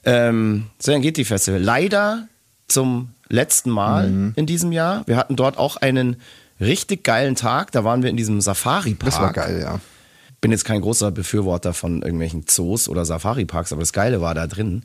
Ähm, 0.05 0.67
Serengeti 0.79 1.25
Festival. 1.25 1.61
Leider 1.61 2.27
zum 2.69 3.09
letzten 3.29 3.69
Mal 3.69 4.09
Mhm. 4.09 4.33
in 4.35 4.45
diesem 4.45 4.71
Jahr. 4.71 5.03
Wir 5.05 5.17
hatten 5.17 5.35
dort 5.35 5.57
auch 5.57 5.77
einen 5.77 6.17
richtig 6.59 7.03
geilen 7.03 7.35
Tag. 7.35 7.71
Da 7.71 7.83
waren 7.83 8.03
wir 8.03 8.09
in 8.09 8.17
diesem 8.17 8.41
Safari-Park. 8.41 9.09
Das 9.11 9.19
war 9.21 9.31
geil, 9.33 9.59
ja. 9.61 9.79
Bin 10.41 10.51
jetzt 10.51 10.65
kein 10.65 10.81
großer 10.81 11.11
Befürworter 11.11 11.73
von 11.73 12.01
irgendwelchen 12.01 12.45
Zoos 12.47 12.87
oder 12.89 13.05
Safari-Parks, 13.05 13.73
aber 13.73 13.81
das 13.81 13.91
Geile 13.93 14.21
war 14.21 14.33
da 14.33 14.47
drin. 14.47 14.83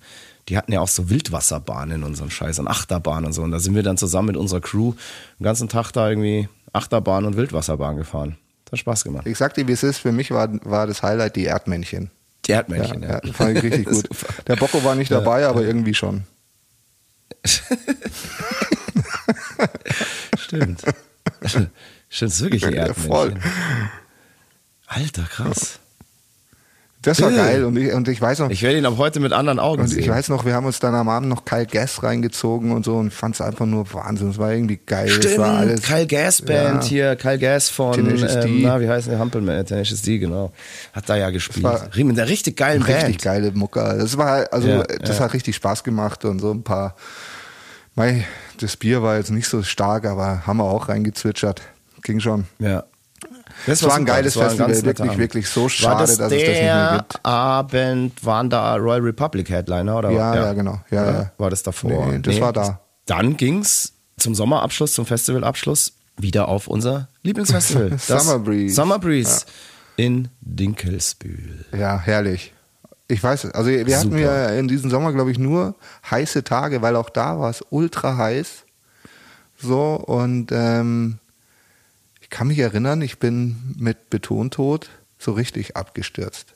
Die 0.49 0.57
hatten 0.59 0.73
ja 0.73 0.81
auch 0.81 0.89
so 0.89 1.09
Wildwasserbahnen 1.11 2.03
und 2.05 2.17
so 2.17 2.23
einen 2.25 2.31
Scheiß 2.31 2.59
und 2.59 2.69
Achterbahn 2.69 3.25
und 3.25 3.33
so. 3.33 3.43
Und 3.43 3.51
da 3.53 3.59
sind 3.61 3.75
wir 3.75 3.83
dann 3.83 3.97
zusammen 3.97 4.27
mit 4.29 4.37
unserer 4.37 4.61
Crew 4.61 4.95
den 5.39 5.45
ganzen 5.45 5.69
Tag 5.69 5.93
da 5.93 6.09
irgendwie 6.09 6.49
Achterbahn 6.73 7.25
und 7.25 7.37
Wildwasserbahn 7.37 7.97
gefahren. 7.97 8.37
Das 8.67 8.73
hat 8.73 8.79
Spaß 8.81 9.05
gemacht. 9.05 9.27
Ich 9.27 9.39
sag 9.39 9.55
dir, 9.55 9.67
wie 9.69 9.73
es 9.73 9.83
ist. 9.85 9.99
Für 9.99 10.13
mich 10.13 10.31
war, 10.33 10.49
war 10.65 10.87
das 10.87 11.03
Highlight 11.03 11.37
die 11.37 11.45
Erdmännchen. 11.45 12.11
Die 12.47 12.53
Erdmännchen, 12.53 13.03
ja. 13.03 13.09
ja, 13.09 13.21
ja. 13.25 13.33
Fand 13.33 13.57
ich 13.57 13.63
richtig 13.63 13.87
gut. 13.91 14.09
Der 14.49 14.57
Bocco 14.57 14.83
war 14.85 14.97
nicht 14.97 15.11
dabei, 15.11 15.47
aber 15.47 15.63
irgendwie 15.63 15.95
schon. 15.95 16.25
Stimmt. 20.39 20.83
Stimmt, 22.09 22.41
wirklich 22.41 22.67
ein 22.67 22.75
Ja, 22.75 22.95
voll. 22.95 23.35
Alter, 24.87 25.23
krass. 25.25 25.79
Das 27.03 27.21
war 27.21 27.31
geil 27.31 27.65
und 27.65 27.77
ich, 27.77 27.93
und 27.93 28.09
ich 28.09 28.19
weiß 28.19 28.39
noch, 28.39 28.49
Ich 28.49 28.63
werde 28.63 28.79
ihn 28.79 28.87
ab 28.87 28.95
heute 28.97 29.21
mit 29.21 29.35
anderen 29.35 29.59
Augen 29.59 29.83
und 29.83 29.89
sehen. 29.89 29.99
ich 29.99 30.09
weiß 30.09 30.31
noch, 30.31 30.47
wir 30.47 30.55
haben 30.55 30.65
uns 30.65 30.79
dann 30.81 30.95
am 30.95 31.11
Abend 31.11 31.29
noch 31.29 31.45
Kyle 31.45 31.67
Gass 31.67 32.03
reingezogen 32.03 32.73
und 32.73 32.87
so 32.87 32.97
und 32.97 33.13
fand 33.13 33.35
es 33.35 33.43
einfach 33.43 33.67
nur 33.67 33.93
Wahnsinn. 33.93 34.31
Es 34.31 34.39
war 34.39 34.51
irgendwie 34.55 34.81
geil. 34.87 35.09
Es 35.09 35.13
Stimmt, 35.17 35.37
war 35.37 35.59
alles, 35.59 35.83
Kyle 35.83 36.07
Gas 36.07 36.41
Band 36.41 36.85
Ja. 36.85 36.89
hier, 36.89 37.17
Kyle 37.17 37.39
Gas 37.39 37.69
von, 37.69 37.99
ähm, 38.09 38.63
na, 38.63 38.81
wie 38.81 38.89
heißt 38.89 39.09
der 39.09 39.19
Hampelmann, 39.19 39.67
Tenacious 39.67 40.01
D, 40.01 40.17
genau. 40.17 40.51
Hat 40.95 41.07
da 41.07 41.17
ja 41.17 41.29
gespielt. 41.29 41.67
Mit 41.95 42.19
einer 42.19 42.27
richtig 42.27 42.57
geilen 42.57 42.81
richtig 42.83 43.19
Band. 43.19 43.23
geile 43.23 43.51
Mucke. 43.53 43.81
Das 43.99 44.17
war 44.17 44.51
also 44.51 44.67
Ja, 44.69 44.83
das 44.85 45.19
ja. 45.19 45.25
hat 45.25 45.35
richtig 45.35 45.57
Spaß 45.57 45.85
gemacht 45.85 46.25
und 46.25 46.39
so 46.39 46.53
ein 46.53 46.63
paar. 46.63 46.97
Mei, 47.95 48.27
das 48.61 48.77
Bier 48.77 49.03
war 49.03 49.17
jetzt 49.17 49.31
nicht 49.31 49.49
so 49.49 49.63
stark, 49.63 50.05
aber 50.05 50.47
haben 50.47 50.57
wir 50.59 50.65
auch 50.65 50.89
reingezwitschert. 50.89 51.63
Ging 52.03 52.21
schon. 52.21 52.47
Ja. 52.59 52.85
Das 53.67 53.83
war 53.85 53.95
ein 53.95 54.05
geiles 54.05 54.35
Das 54.35 54.43
war 54.43 54.51
ein 54.51 54.57
Festival, 54.57 54.69
netter 54.69 54.87
wirklich, 54.87 55.09
Abend. 55.11 55.19
wirklich 55.19 55.49
so 55.49 55.69
schade, 55.69 56.01
das 56.01 56.11
dass 56.11 56.11
es 56.11 56.19
das 56.19 56.33
nicht 56.33 56.47
mehr 56.49 56.97
gibt. 56.99 57.25
Abend 57.25 58.25
waren 58.25 58.51
da 58.51 58.75
Royal 58.77 59.01
Republic 59.01 59.49
Headliner 59.49 59.99
oder 59.99 60.11
Ja, 60.11 60.35
ja, 60.35 60.53
genau. 60.53 60.81
Ja, 60.91 61.11
ja. 61.13 61.33
War 61.39 61.51
das 61.51 61.63
davor? 61.63 62.07
Nee, 62.07 62.19
das 62.19 62.41
war 62.41 62.53
da. 62.53 62.81
Dann 63.07 63.37
ging's 63.37 63.93
zum 64.19 64.35
Sommerabschluss, 64.35 64.95
zum 64.95 65.07
Festivalabschluss 65.07 65.93
wieder 66.17 66.49
auf 66.49 66.67
unser 66.67 67.09
Lieblingsfestival. 67.23 67.91
Das 68.09 68.25
Summer 68.25 68.39
Breeze. 68.41 68.75
Summer 68.75 68.99
Breeze 68.99 69.47
in 69.97 70.29
Dinkelsbühl. 70.41 71.65
Ja, 71.77 71.99
herrlich. 72.01 72.53
Ich 73.07 73.23
weiß, 73.23 73.51
also 73.51 73.69
wir 73.71 73.99
hatten 73.99 74.13
Super. 74.13 74.19
ja 74.21 74.49
in 74.51 74.67
diesem 74.67 74.89
Sommer, 74.91 75.13
glaube 75.13 75.31
ich, 75.31 75.39
nur 75.39 75.75
heiße 76.11 76.43
Tage, 76.43 76.81
weil 76.81 76.97
auch 76.97 77.11
da 77.11 77.39
war 77.39 77.51
es 77.51 77.63
ultra 77.71 78.17
heiß. 78.17 78.65
So, 79.61 79.95
und 79.95 80.51
ähm, 80.53 81.19
ich 82.21 82.31
kann 82.31 82.49
mich 82.49 82.59
erinnern, 82.59 83.03
ich 83.03 83.19
bin 83.19 83.75
mit 83.79 84.09
Betontod 84.11 84.89
so 85.19 85.33
richtig 85.33 85.77
abgestürzt 85.77 86.55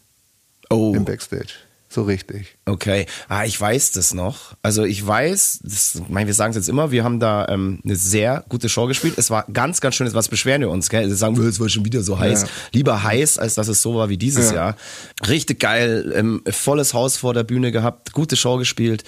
Oh, 0.70 0.92
im 0.94 1.04
Backstage. 1.04 1.54
So 1.90 2.02
richtig. 2.02 2.58
Okay, 2.66 3.06
ah, 3.28 3.44
ich 3.44 3.58
weiß 3.58 3.92
das 3.92 4.12
noch. 4.12 4.56
Also 4.62 4.84
ich 4.84 5.04
weiß, 5.06 5.60
das, 5.62 5.94
ich 5.94 6.08
meine, 6.08 6.26
wir 6.26 6.34
sagen 6.34 6.50
es 6.50 6.56
jetzt 6.56 6.68
immer, 6.68 6.90
wir 6.90 7.02
haben 7.02 7.18
da 7.18 7.46
ähm, 7.48 7.80
eine 7.82 7.96
sehr 7.96 8.44
gute 8.48 8.68
Show 8.68 8.86
gespielt. 8.86 9.14
Es 9.16 9.30
war 9.30 9.46
ganz, 9.52 9.80
ganz 9.80 9.94
schön, 9.94 10.12
was 10.12 10.28
beschweren 10.28 10.60
wir 10.60 10.70
uns, 10.70 10.90
gell? 10.90 11.08
Sie 11.08 11.16
sagen, 11.16 11.40
es 11.40 11.60
war 11.60 11.68
schon 11.70 11.86
wieder 11.86 12.02
so 12.02 12.18
heiß. 12.18 12.42
Ja. 12.42 12.48
Lieber 12.72 13.02
heiß, 13.02 13.38
als 13.38 13.54
dass 13.54 13.68
es 13.68 13.80
so 13.80 13.94
war 13.94 14.10
wie 14.10 14.18
dieses 14.18 14.50
Ja. 14.50 14.56
Jahr. 14.56 14.76
Richtig 15.26 15.60
geil, 15.60 16.12
ähm, 16.14 16.42
volles 16.50 16.92
Haus 16.92 17.16
vor 17.16 17.32
der 17.32 17.44
Bühne 17.44 17.72
gehabt, 17.72 18.12
gute 18.12 18.36
Show 18.36 18.58
gespielt, 18.58 19.04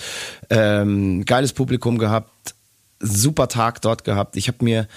ähm, 0.49 1.25
geiles 1.27 1.53
Publikum 1.53 1.99
gehabt, 1.99 2.55
super 2.99 3.49
Tag 3.49 3.83
dort 3.83 4.05
gehabt. 4.05 4.37
Ich 4.37 4.49
habe 4.49 4.65
mir 4.65 4.89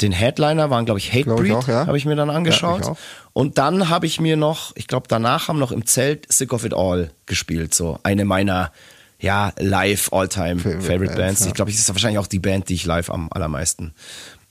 den 0.00 0.12
Headliner 0.12 0.70
waren, 0.70 0.84
glaube 0.84 0.98
ich, 0.98 1.10
Glaub 1.10 1.38
Hatebreed, 1.38 1.52
auch, 1.52 1.68
ja. 1.68 1.86
habe 1.86 1.96
ich 1.96 2.04
mir 2.04 2.16
dann 2.16 2.30
angeschaut. 2.30 2.84
Ja. 2.84 2.96
Und 3.32 3.58
dann 3.58 3.88
habe 3.88 4.06
ich 4.06 4.20
mir 4.20 4.36
noch, 4.36 4.72
ich 4.74 4.86
glaube, 4.88 5.06
danach 5.08 5.48
haben 5.48 5.58
noch 5.58 5.72
im 5.72 5.86
Zelt 5.86 6.30
Sick 6.32 6.52
of 6.52 6.64
It 6.64 6.74
All 6.74 7.10
gespielt. 7.26 7.74
So 7.74 7.98
eine 8.02 8.24
meiner, 8.24 8.72
ja, 9.20 9.52
live 9.58 10.12
All-Time 10.12 10.58
Favorite 10.58 10.82
Favorite, 10.82 11.06
Bands, 11.06 11.16
Bands. 11.16 11.46
Ich 11.46 11.54
glaube, 11.54 11.70
das 11.70 11.80
ist 11.80 11.88
wahrscheinlich 11.88 12.18
auch 12.18 12.26
die 12.26 12.40
Band, 12.40 12.68
die 12.68 12.74
ich 12.74 12.86
live 12.86 13.10
am 13.10 13.28
allermeisten 13.30 13.94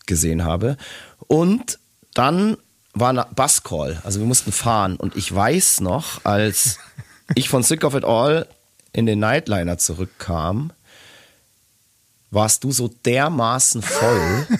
gesehen 0.05 0.43
habe. 0.45 0.77
Und 1.27 1.79
dann 2.13 2.57
war 2.93 3.09
eine 3.09 3.25
Buscall. 3.35 3.99
Also 4.03 4.19
wir 4.19 4.27
mussten 4.27 4.51
fahren. 4.51 4.95
Und 4.95 5.15
ich 5.15 5.33
weiß 5.33 5.81
noch, 5.81 6.23
als 6.23 6.79
ich 7.35 7.49
von 7.49 7.63
Sick 7.63 7.83
of 7.83 7.95
It 7.95 8.05
All 8.05 8.47
in 8.93 9.05
den 9.05 9.19
Nightliner 9.19 9.77
zurückkam, 9.77 10.71
warst 12.31 12.63
du 12.63 12.71
so 12.71 12.87
dermaßen 12.87 13.81
voll. 13.81 14.47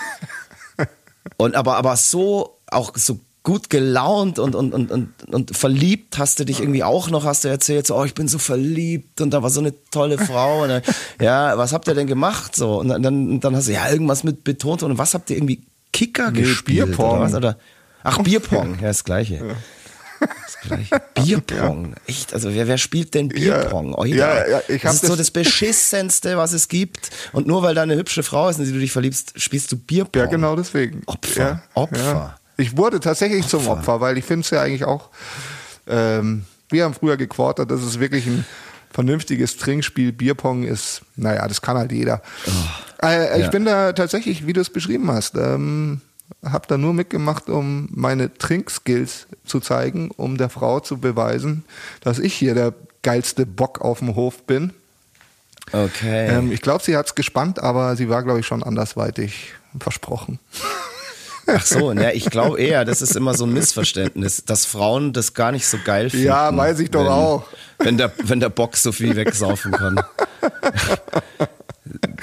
Und 1.38 1.55
aber, 1.55 1.78
aber 1.78 1.95
so, 1.95 2.57
auch 2.67 2.91
so 2.95 3.19
gut 3.43 3.69
gelaunt 3.69 4.39
und, 4.39 4.55
und, 4.55 4.74
und, 4.74 4.89
und, 4.89 5.09
und 5.28 5.55
verliebt 5.55 6.17
hast 6.17 6.39
du 6.39 6.45
dich 6.45 6.61
irgendwie 6.61 6.84
auch 6.84 7.09
noch, 7.09 7.26
hast 7.26 7.43
du 7.43 7.49
erzählt, 7.49 7.86
so, 7.86 7.97
oh, 7.97 8.05
ich 8.05 8.13
bin 8.13 8.30
so 8.30 8.39
verliebt 8.39 9.19
und 9.19 9.32
da 9.32 9.43
war 9.43 9.49
so 9.49 9.59
eine 9.59 9.74
tolle 9.91 10.17
Frau. 10.17 10.63
Und 10.63 10.69
dann, 10.69 10.82
ja, 11.21 11.57
was 11.57 11.74
habt 11.74 11.88
ihr 11.88 11.93
denn 11.93 12.07
gemacht? 12.07 12.55
So, 12.55 12.80
und 12.80 12.88
dann, 12.88 13.39
dann, 13.41 13.55
hast 13.55 13.67
du 13.67 13.74
ja 13.74 13.89
irgendwas 13.89 14.24
mit 14.24 14.45
betont 14.45 14.82
und 14.84 14.97
was 14.97 15.13
habt 15.13 15.30
ihr 15.30 15.36
irgendwie 15.36 15.61
Kicker 15.91 16.32
Nee, 16.32 16.39
gespielt? 16.39 16.88
Bierpong. 16.88 17.11
Oder 17.11 17.19
was? 17.19 17.34
Oder, 17.34 17.57
ach, 18.03 18.17
Bierpong, 18.24 18.76
ja, 18.76 18.88
das 18.88 19.03
Gleiche. 19.03 19.55
Das. 20.69 21.01
Bierpong. 21.26 21.95
Echt? 22.07 22.34
Also 22.34 22.53
wer, 22.53 22.67
wer 22.67 22.78
spielt 22.78 23.13
denn 23.13 23.28
Bierpong? 23.30 23.93
Oida. 23.95 24.15
Ja, 24.15 24.47
ja, 24.47 24.61
ich 24.67 24.82
das 24.82 24.95
ist 24.95 25.01
so 25.01 25.07
das- 25.09 25.17
das 25.17 25.32
Beschissenste, 25.32 26.38
was 26.38 26.53
es 26.53 26.67
gibt. 26.67 27.09
Und 27.34 27.47
nur 27.47 27.63
weil 27.63 27.76
da 27.76 27.82
eine 27.84 27.95
hübsche 27.95 28.24
Frau 28.24 28.49
ist, 28.49 28.59
in 28.59 28.65
die 28.65 28.71
du 28.71 28.80
dich 28.80 28.91
verliebst, 28.91 29.34
spielst 29.41 29.71
du 29.71 29.78
Bierpong. 29.78 30.21
Ja, 30.21 30.28
genau 30.28 30.55
deswegen. 30.55 31.01
Opfer, 31.05 31.39
Ja, 31.41 31.63
Opfer. 31.74 31.97
Ja. 32.03 32.36
Ich 32.57 32.78
wurde 32.78 32.99
tatsächlich 32.99 33.47
zum 33.47 33.67
Opfer, 33.67 33.99
weil 33.99 34.17
ich 34.17 34.26
finde 34.26 34.41
es 34.41 34.49
ja 34.51 34.61
eigentlich 34.61 34.86
auch, 34.86 35.09
ähm, 35.88 36.45
wir 36.69 36.84
haben 36.86 36.93
früher 36.93 37.17
gequartert, 37.17 37.69
das 37.71 37.82
ist 37.84 37.99
wirklich 37.99 38.26
ein 38.28 38.45
vernünftiges 38.91 39.57
Trinkspiel. 39.57 40.11
Bierpong 40.11 40.63
ist, 40.63 41.01
naja, 41.15 41.47
das 41.47 41.61
kann 41.61 41.78
halt 41.78 41.91
jeder. 41.91 42.21
äh, 43.01 43.38
ich 43.39 43.45
ja. 43.45 43.49
bin 43.49 43.65
da 43.65 43.91
tatsächlich, 43.93 44.45
wie 44.45 44.53
du 44.53 44.61
es 44.61 44.69
beschrieben 44.69 45.11
hast, 45.11 45.36
ähm, 45.36 46.01
habe 46.43 46.67
da 46.67 46.78
nur 46.78 46.93
mitgemacht, 46.93 47.49
um 47.49 47.88
meine 47.91 48.34
Trinkskills 48.34 49.28
zu 49.45 49.59
zeigen, 49.59 50.11
um 50.11 50.38
der 50.38 50.49
Frau 50.49 50.80
zu 50.80 50.97
beweisen, 50.97 51.63
dass 52.01 52.19
ich 52.19 52.34
hier 52.34 52.53
der 52.53 52.74
geilste 53.01 53.45
Bock 53.45 53.82
auf 53.82 53.99
dem 53.99 54.15
Hof 54.15 54.43
bin. 54.43 54.74
Okay. 55.71 56.28
Ähm, 56.30 56.51
ich 56.51 56.61
glaube, 56.61 56.84
sie 56.84 56.97
hat 56.97 57.07
es 57.07 57.15
gespannt, 57.15 57.59
aber 57.59 57.95
sie 57.95 58.09
war, 58.09 58.24
glaube 58.24 58.39
ich, 58.39 58.47
schon 58.47 58.63
andersweitig 58.63 59.53
versprochen. 59.80 60.39
Ach 61.45 61.65
so, 61.65 61.91
ja, 61.91 62.11
ich 62.11 62.26
glaube 62.30 62.59
eher, 62.59 62.86
das 62.86 63.01
ist 63.01 63.15
immer 63.15 63.34
so 63.34 63.45
ein 63.45 63.51
Missverständnis, 63.53 64.45
dass 64.45 64.65
Frauen 64.65 65.11
das 65.11 65.34
gar 65.34 65.51
nicht 65.51 65.67
so 65.67 65.78
geil 65.84 66.09
finden. 66.09 66.26
Ja, 66.26 66.55
weiß 66.55 66.80
ich 66.80 66.89
doch 66.89 67.01
wenn, 67.01 67.11
auch. 67.11 67.45
Wenn 67.80 67.97
der, 67.97 68.11
wenn 68.24 68.39
der 68.39 68.49
Bock 68.49 68.78
so 68.78 68.91
viel 68.91 69.15
wegsaufen 69.15 69.74
kann. 69.74 69.99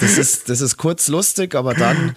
Das 0.00 0.16
ist, 0.16 0.48
das 0.48 0.62
ist 0.62 0.78
kurz 0.78 1.08
lustig, 1.08 1.54
aber 1.54 1.74
dann, 1.74 2.16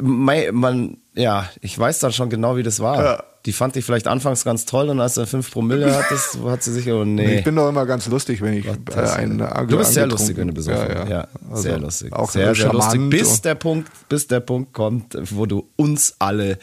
man, 0.00 0.96
ja, 1.14 1.48
ich 1.60 1.78
weiß 1.78 1.98
dann 2.00 2.12
schon 2.12 2.30
genau, 2.30 2.56
wie 2.56 2.62
das 2.62 2.80
war. 2.80 3.04
Ja. 3.04 3.22
Die 3.44 3.52
fand 3.52 3.76
ich 3.76 3.84
vielleicht 3.84 4.06
anfangs 4.06 4.44
ganz 4.44 4.66
toll 4.66 4.88
und 4.88 5.00
als 5.00 5.16
er 5.16 5.26
5 5.26 5.50
Promille 5.50 5.94
hat, 5.96 6.04
das 6.10 6.38
hat 6.44 6.62
sie 6.62 6.72
sich, 6.72 6.88
oh 6.90 7.04
nee. 7.04 7.38
Ich 7.38 7.44
bin 7.44 7.56
doch 7.56 7.68
immer 7.68 7.86
ganz 7.86 8.06
lustig, 8.06 8.40
wenn 8.40 8.54
ich 8.54 8.66
äh, 8.66 8.76
Das- 8.84 9.14
einen 9.14 9.38
du 9.38 9.76
bist 9.78 9.94
sehr 9.94 10.06
lustig, 10.06 10.36
wenn 10.36 10.48
du 10.48 10.54
besoffen 10.54 10.86
bist. 10.88 11.08
Ja, 11.08 11.26
Also 11.50 11.62
sehr 11.62 11.78
lustig. 11.78 12.12
Auch 12.12 12.30
sehr, 12.30 12.54
sehr 12.54 12.72
lustig. 12.72 13.10
Bis 13.10 13.42
der, 13.42 13.56
Punkt, 13.56 13.90
bis 14.08 14.26
der 14.28 14.40
Punkt 14.40 14.72
kommt, 14.72 15.16
wo 15.32 15.46
du 15.46 15.68
uns 15.76 16.14
alle 16.20 16.50
Ja, 16.50 16.56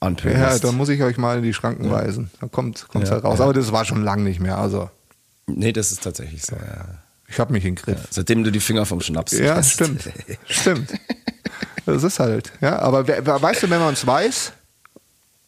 anpöbelst. 0.00 0.62
da 0.64 0.72
muss 0.72 0.88
ich 0.88 1.02
euch 1.02 1.18
mal 1.18 1.38
in 1.38 1.42
die 1.42 1.52
Schranken 1.54 1.90
weisen. 1.90 2.30
Da 2.40 2.46
kommt 2.46 2.78
es 2.78 2.86
Ja, 3.08 3.10
halt 3.10 3.24
raus. 3.24 3.38
ja. 3.38 3.44
Aber 3.44 3.52
das 3.52 3.72
war 3.72 3.84
schon 3.84 4.02
lang 4.04 4.22
nicht 4.22 4.40
mehr. 4.40 4.58
Also 4.58 4.88
nee, 5.46 5.72
das 5.72 5.90
ist 5.90 6.02
tatsächlich 6.02 6.42
so. 6.44 6.54
Ja. 6.54 6.86
ich 7.28 7.40
habe 7.40 7.52
mich 7.52 7.64
in 7.64 7.74
den 7.74 7.82
Griff. 7.82 8.06
Seitdem 8.10 8.44
du 8.44 8.52
die 8.52 8.60
Finger 8.60 8.86
vom 8.86 9.00
Schnaps 9.00 9.32
Ja, 9.32 9.56
lässt. 9.56 9.72
stimmt. 9.72 10.08
stimmt. 10.46 10.92
Das 11.86 12.02
ist 12.02 12.18
halt. 12.18 12.52
Ja, 12.60 12.78
aber 12.80 13.06
wer, 13.06 13.24
wer, 13.24 13.40
weißt 13.40 13.62
du, 13.64 13.70
wenn 13.70 13.80
man 13.80 13.94
es 13.94 14.06
weiß, 14.06 14.52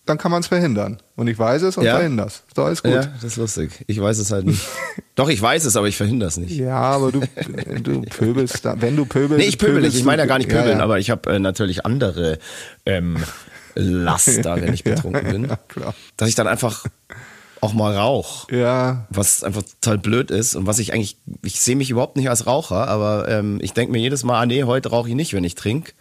dann 0.06 0.16
kann 0.18 0.30
man 0.30 0.40
es 0.40 0.46
verhindern. 0.46 0.98
Und 1.16 1.28
ich 1.28 1.38
weiß 1.38 1.62
es 1.62 1.76
und 1.76 1.84
Ja. 1.84 1.96
verhindere 1.96 2.28
es. 2.28 2.42
Da 2.54 2.70
ist 2.70 2.82
gut. 2.82 2.92
Ja, 2.92 3.04
das 3.06 3.24
ist 3.24 3.36
lustig. 3.36 3.84
Ich 3.86 4.00
weiß 4.00 4.18
es 4.18 4.30
halt 4.30 4.46
nicht. 4.46 4.66
Doch, 5.16 5.28
ich 5.28 5.40
weiß 5.42 5.64
es, 5.64 5.76
aber 5.76 5.88
ich 5.88 5.96
verhindere 5.96 6.28
es 6.28 6.36
nicht. 6.38 6.52
Ja, 6.56 6.76
aber 6.76 7.12
du, 7.12 7.20
du 7.82 8.02
pöbelst, 8.02 8.64
da, 8.64 8.80
wenn 8.80 8.96
du 8.96 9.04
pöbelst. 9.04 9.38
Nee, 9.38 9.48
ich 9.48 9.58
pöbel 9.58 9.82
nicht. 9.82 9.96
Ich 9.96 10.04
meine 10.04 10.22
ja 10.22 10.26
gar 10.26 10.38
nicht 10.38 10.48
pöbeln, 10.48 10.68
ja, 10.70 10.78
ja. 10.78 10.84
aber 10.84 10.98
ich 10.98 11.10
habe 11.10 11.30
äh, 11.30 11.38
natürlich 11.38 11.84
andere 11.84 12.38
ähm, 12.86 13.16
Laster, 13.74 14.56
wenn 14.60 14.72
ich 14.72 14.84
betrunken 14.84 15.28
bin. 15.30 15.44
Ja, 15.48 15.56
klar. 15.68 15.94
Dass 16.16 16.28
ich 16.28 16.34
dann 16.36 16.46
einfach 16.46 16.84
auch 17.60 17.72
mal 17.72 17.96
rauch. 17.96 18.50
Ja, 18.50 19.06
was 19.10 19.42
einfach 19.44 19.62
total 19.62 19.98
blöd 19.98 20.30
ist 20.30 20.54
und 20.54 20.66
was 20.66 20.78
ich 20.78 20.92
eigentlich, 20.92 21.16
ich 21.42 21.60
sehe 21.60 21.76
mich 21.76 21.90
überhaupt 21.90 22.16
nicht 22.16 22.28
als 22.30 22.46
Raucher, 22.46 22.88
aber 22.88 23.28
ähm, 23.28 23.58
ich 23.62 23.72
denke 23.72 23.92
mir 23.92 23.98
jedes 23.98 24.24
Mal, 24.24 24.40
ah 24.40 24.46
nee, 24.46 24.64
heute 24.64 24.90
rauche 24.90 25.08
ich 25.08 25.14
nicht, 25.14 25.32
wenn 25.34 25.44
ich 25.44 25.54
trinke. 25.54 25.92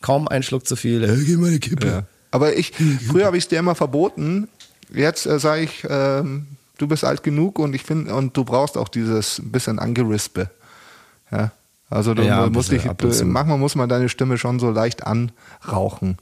Kaum 0.00 0.28
ein 0.28 0.42
Schluck 0.42 0.66
zu 0.66 0.76
viel, 0.76 1.02
äh, 1.04 1.24
geh 1.24 1.36
mal 1.36 1.48
eine 1.48 1.58
Kippe. 1.58 1.86
Ja. 1.86 2.02
Aber 2.30 2.56
ich, 2.56 2.72
früher 3.08 3.26
habe 3.26 3.36
ich 3.36 3.44
es 3.44 3.48
dir 3.48 3.58
immer 3.58 3.74
verboten. 3.74 4.48
Jetzt 4.94 5.26
äh, 5.26 5.38
sage 5.38 5.62
ich, 5.62 5.84
ähm, 5.88 6.46
du 6.78 6.86
bist 6.86 7.04
alt 7.04 7.22
genug 7.22 7.58
und 7.58 7.74
ich 7.74 7.82
finde, 7.82 8.14
und 8.14 8.36
du 8.36 8.44
brauchst 8.44 8.76
auch 8.78 8.88
dieses 8.88 9.40
bisschen 9.44 9.78
Angerispe. 9.78 10.50
Ja. 11.30 11.52
Also 11.90 12.12
du 12.14 12.22
Ja, 12.22 12.48
musst 12.50 12.70
dich, 12.70 12.84
manchmal 13.24 13.56
muss 13.58 13.74
man 13.74 13.88
deine 13.88 14.08
Stimme 14.10 14.36
schon 14.36 14.58
so 14.60 14.70
leicht 14.70 15.04
anrauchen, 15.06 16.18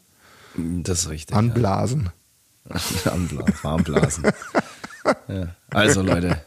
Das 0.56 1.00
ist 1.00 1.08
richtig. 1.10 1.36
anblasen. 1.36 2.04
Ja. 2.04 2.12
Warmblasen. 3.62 4.24
ja. 5.28 5.48
Also 5.70 6.02
Leute, 6.02 6.40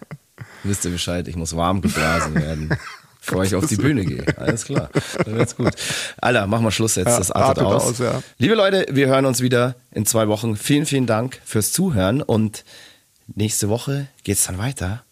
wisst 0.64 0.86
ihr 0.86 0.92
Bescheid, 0.92 1.28
ich 1.28 1.36
muss 1.36 1.56
warm 1.56 1.82
geblasen 1.82 2.36
werden. 2.36 2.78
Bevor 3.26 3.44
ich 3.44 3.54
auf 3.54 3.68
die 3.68 3.76
Bühne 3.76 4.06
gehe. 4.06 4.26
Alles 4.38 4.66
klar. 4.66 4.90
Dann 5.24 5.36
wird's 5.36 5.56
gut. 5.56 5.74
Alter, 6.18 6.48
machen 6.48 6.64
wir 6.64 6.72
Schluss 6.72 6.96
jetzt. 6.96 7.08
Das 7.08 7.32
artet, 7.32 7.64
artet 7.64 7.64
aus. 7.64 7.84
aus, 7.84 8.00
ja. 8.00 8.24
Liebe 8.38 8.56
Leute, 8.56 8.88
wir 8.90 9.08
hören 9.08 9.26
uns 9.26 9.42
wieder 9.42 9.76
in 9.92 10.06
zwei 10.06 10.28
Wochen. 10.30 10.56
Vielen, 10.56 10.86
vielen 10.86 11.06
Dank 11.06 11.40
fürs 11.46 11.72
Zuhören 11.72 12.22
und 12.22 12.64
nächste 13.28 13.70
Woche 13.70 14.08
geht's 14.24 14.48
dann 14.48 14.58
weiter 14.58 15.04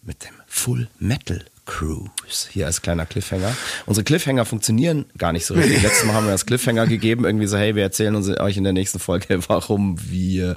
mit 0.00 0.24
dem 0.24 0.34
Full 0.46 0.88
Metal 0.98 1.44
Cruise. 1.70 2.48
Hier 2.50 2.66
als 2.66 2.82
kleiner 2.82 3.06
Cliffhanger. 3.06 3.54
Unsere 3.86 4.04
Cliffhanger 4.04 4.44
funktionieren 4.44 5.06
gar 5.16 5.32
nicht 5.32 5.46
so 5.46 5.54
richtig. 5.54 5.82
Letztes 5.84 6.04
Mal 6.04 6.14
haben 6.14 6.26
wir 6.26 6.32
das 6.32 6.44
Cliffhanger 6.46 6.86
gegeben, 6.86 7.24
irgendwie 7.24 7.46
so, 7.46 7.56
hey, 7.56 7.74
wir 7.76 7.84
erzählen 7.84 8.14
uns, 8.16 8.28
euch 8.28 8.56
in 8.56 8.64
der 8.64 8.72
nächsten 8.72 8.98
Folge, 8.98 9.38
warum 9.48 9.96
wir, 10.10 10.56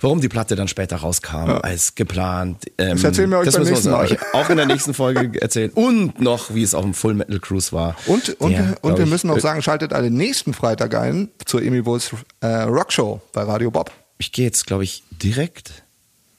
warum 0.00 0.20
die 0.22 0.28
Platte 0.30 0.56
dann 0.56 0.68
später 0.68 0.96
rauskam 0.96 1.50
als 1.62 1.94
geplant. 1.94 2.64
Ähm, 2.78 2.92
Das 2.96 3.04
erzählen 3.04 3.30
wir 3.30 3.38
euch 3.38 3.50
beim 3.52 3.60
müssen 3.60 3.72
nächsten 3.72 3.90
wir 3.90 3.96
Mal. 3.98 4.04
euch 4.06 4.16
auch 4.32 4.48
in 4.50 4.56
der 4.56 4.66
nächsten 4.66 4.94
Folge 4.94 5.38
erzählen. 5.42 5.70
Und 5.70 6.20
noch, 6.20 6.54
wie 6.54 6.62
es 6.62 6.74
auf 6.74 6.82
dem 6.82 6.94
Full 6.94 7.14
Metal 7.14 7.38
Cruise 7.38 7.72
war. 7.72 7.94
Und, 8.06 8.30
und, 8.40 8.52
Der, 8.52 8.76
und 8.80 8.98
wir 8.98 9.06
müssen 9.06 9.28
noch 9.28 9.36
äh, 9.36 9.40
sagen, 9.40 9.60
schaltet 9.62 9.92
alle 9.92 10.10
nächsten 10.10 10.54
Freitag 10.54 10.94
ein 10.94 11.28
zur 11.44 11.62
Emi 11.62 11.82
Bulls 11.82 12.10
äh, 12.40 12.46
Rockshow 12.46 13.20
bei 13.32 13.42
Radio 13.42 13.70
Bob. 13.70 13.92
Ich 14.18 14.32
gehe 14.32 14.46
jetzt, 14.46 14.66
glaube 14.66 14.84
ich, 14.84 15.02
direkt 15.10 15.82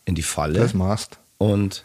in 0.06 0.16
die 0.16 0.24
Falle. 0.24 0.60
Das 0.60 0.74
machst. 0.74 1.20
und 1.38 1.84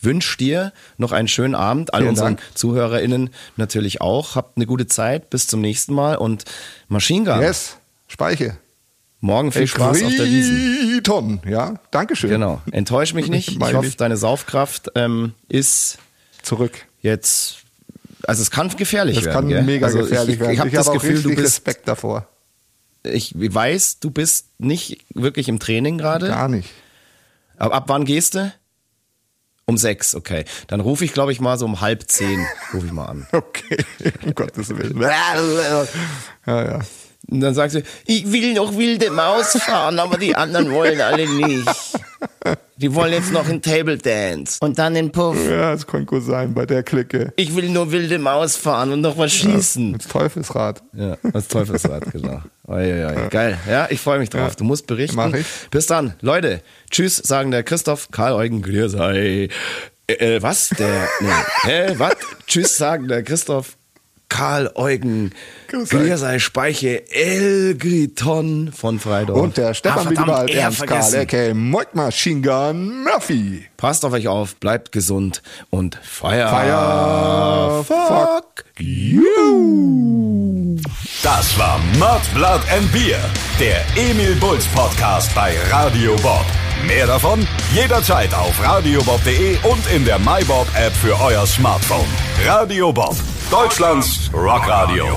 wünsche 0.00 0.36
dir 0.36 0.72
noch 0.96 1.12
einen 1.12 1.28
schönen 1.28 1.54
Abend. 1.54 1.94
All 1.94 2.00
Vielen 2.00 2.10
unseren 2.10 2.36
Dank. 2.36 2.42
ZuhörerInnen 2.54 3.30
natürlich 3.56 4.00
auch. 4.00 4.36
Habt 4.36 4.56
eine 4.56 4.66
gute 4.66 4.86
Zeit. 4.86 5.30
Bis 5.30 5.46
zum 5.46 5.60
nächsten 5.60 5.94
Mal. 5.94 6.16
Und 6.16 6.44
Machine 6.88 7.24
Gun. 7.24 7.40
Yes, 7.40 7.76
Speiche. 8.06 8.56
Morgen 9.20 9.50
viel 9.50 9.66
Spaß 9.66 10.02
auf 10.04 10.14
der 10.14 10.26
Wiesen. 10.26 11.02
Ton, 11.02 11.40
ja. 11.44 11.74
Dankeschön. 11.90 12.30
Genau. 12.30 12.60
Enttäusch 12.70 13.14
mich 13.14 13.28
nicht. 13.28 13.48
Ich 13.60 13.74
hoffe, 13.74 13.90
deine 13.96 14.16
Saufkraft 14.16 14.92
ähm, 14.94 15.34
ist 15.48 15.98
Zurück. 16.42 16.86
jetzt. 17.02 17.58
Also 18.24 18.42
es 18.42 18.50
kann 18.50 18.68
gefährlich 18.76 19.16
Das 19.16 19.24
werden. 19.24 19.34
kann 19.34 19.48
gell? 19.48 19.62
mega 19.62 19.86
also 19.86 19.98
gefährlich 19.98 20.34
ich, 20.34 20.40
werden. 20.40 20.52
Ich, 20.52 20.58
ich 20.58 20.60
habe 20.60 20.70
das 20.70 20.92
Gefühl, 20.92 21.22
du 21.22 21.30
bist. 21.30 21.40
Respekt 21.42 21.88
davor. 21.88 22.26
Ich 23.02 23.32
weiß, 23.36 24.00
du 24.00 24.10
bist 24.10 24.46
nicht 24.58 25.04
wirklich 25.14 25.48
im 25.48 25.58
Training 25.58 25.98
gerade. 25.98 26.28
Gar 26.28 26.48
nicht. 26.48 26.68
Aber 27.56 27.74
ab 27.74 27.84
wann 27.88 28.04
gehst 28.04 28.34
du? 28.34 28.52
Um 29.68 29.76
sechs, 29.76 30.14
okay. 30.14 30.46
Dann 30.68 30.80
rufe 30.80 31.04
ich, 31.04 31.12
glaube 31.12 31.30
ich, 31.30 31.42
mal 31.42 31.58
so 31.58 31.66
um 31.66 31.82
halb 31.82 32.04
zehn, 32.10 32.42
rufe 32.72 32.86
ich 32.86 32.92
mal 32.92 33.04
an. 33.04 33.26
Okay, 33.32 33.76
um 34.24 34.34
Gottes 34.34 34.70
Willen. 34.70 34.98
Ja, 36.46 36.64
ja. 36.64 36.80
Und 37.30 37.40
dann 37.40 37.52
sagt 37.52 37.72
sie, 37.72 37.82
ich 38.06 38.32
will 38.32 38.54
noch 38.54 38.74
wilde 38.78 39.10
Maus 39.10 39.58
fahren, 39.60 39.98
aber 39.98 40.16
die 40.16 40.34
anderen 40.34 40.72
wollen 40.72 40.98
alle 41.02 41.28
nicht. 41.28 41.68
Die 42.76 42.94
wollen 42.94 43.12
jetzt 43.12 43.30
noch 43.30 43.46
in 43.46 43.60
Table 43.60 43.98
Dance 43.98 44.56
und 44.62 44.78
dann 44.78 44.96
in 44.96 45.12
Puff. 45.12 45.36
Ja, 45.46 45.72
das 45.72 45.86
kann 45.86 46.06
gut 46.06 46.22
sein 46.22 46.54
bei 46.54 46.64
der 46.64 46.82
Clique. 46.82 47.34
Ich 47.36 47.54
will 47.54 47.68
nur 47.68 47.92
wilde 47.92 48.18
Maus 48.18 48.56
fahren 48.56 48.92
und 48.92 49.02
noch 49.02 49.18
was 49.18 49.32
schießen. 49.32 49.98
Das 49.98 50.08
Teufelsrad. 50.08 50.82
Ja, 50.94 51.18
das 51.30 51.48
Teufelsrad, 51.48 52.10
genau. 52.10 52.40
Oi. 52.68 53.28
Geil. 53.30 53.58
Ja, 53.68 53.86
ich 53.90 54.00
freue 54.00 54.18
mich 54.18 54.28
drauf. 54.28 54.50
Ja. 54.50 54.54
Du 54.56 54.64
musst 54.64 54.86
berichten. 54.86 55.16
Mach 55.16 55.32
ich. 55.32 55.46
Bis 55.70 55.86
dann. 55.86 56.14
Leute, 56.20 56.60
tschüss, 56.90 57.16
sagen 57.16 57.50
der 57.50 57.62
Christoph, 57.62 58.10
Karl 58.10 58.34
Eugen, 58.34 58.60
Gliersei. 58.60 59.48
Äh, 60.06 60.12
äh, 60.12 60.42
was? 60.42 60.68
Der, 60.78 61.08
nee. 61.20 61.28
Hä, 61.62 61.94
was? 61.96 62.16
tschüss, 62.46 62.76
sagen 62.76 63.08
der 63.08 63.22
Christoph, 63.22 63.78
Karl 64.28 64.70
Eugen, 64.74 65.32
Grüß. 65.68 65.88
Gliersei, 65.88 66.38
Speiche, 66.38 67.10
Elgriton 67.10 68.72
von 68.72 68.98
Freidorf. 68.98 69.40
Und 69.40 69.56
der 69.56 69.72
Stefan 69.72 70.08
Ah, 70.08 70.12
verdammt, 70.24 70.50
Ernst 70.50 70.86
Karl, 70.86 71.16
a.k.a. 71.16 71.54
Moik 71.54 71.94
Machine 71.94 72.42
Gun 72.42 73.02
Murphy. 73.04 73.64
Passt 73.78 74.04
auf 74.04 74.12
euch 74.12 74.26
auf, 74.26 74.56
bleibt 74.56 74.90
gesund 74.90 75.40
und 75.70 76.00
feier. 76.02 76.48
Fire, 76.48 77.84
fuck 77.84 78.64
you. 78.80 80.76
Das 81.22 81.56
war 81.56 81.78
Mud, 81.96 82.20
Blood 82.34 82.60
and 82.76 82.92
Beer, 82.92 83.20
der 83.60 83.84
Emil 83.96 84.34
Bulls 84.34 84.66
Podcast 84.66 85.32
bei 85.32 85.54
Radio 85.70 86.16
Bob. 86.16 86.44
Mehr 86.88 87.06
davon 87.06 87.46
jederzeit 87.72 88.34
auf 88.34 88.60
radiobob.de 88.60 89.58
und 89.70 89.92
in 89.92 90.04
der 90.04 90.18
MyBob 90.18 90.66
App 90.74 90.92
für 90.92 91.16
euer 91.20 91.46
Smartphone. 91.46 92.08
Radio 92.44 92.92
Bob, 92.92 93.14
Deutschlands 93.48 94.28
Rockradio. 94.34 95.16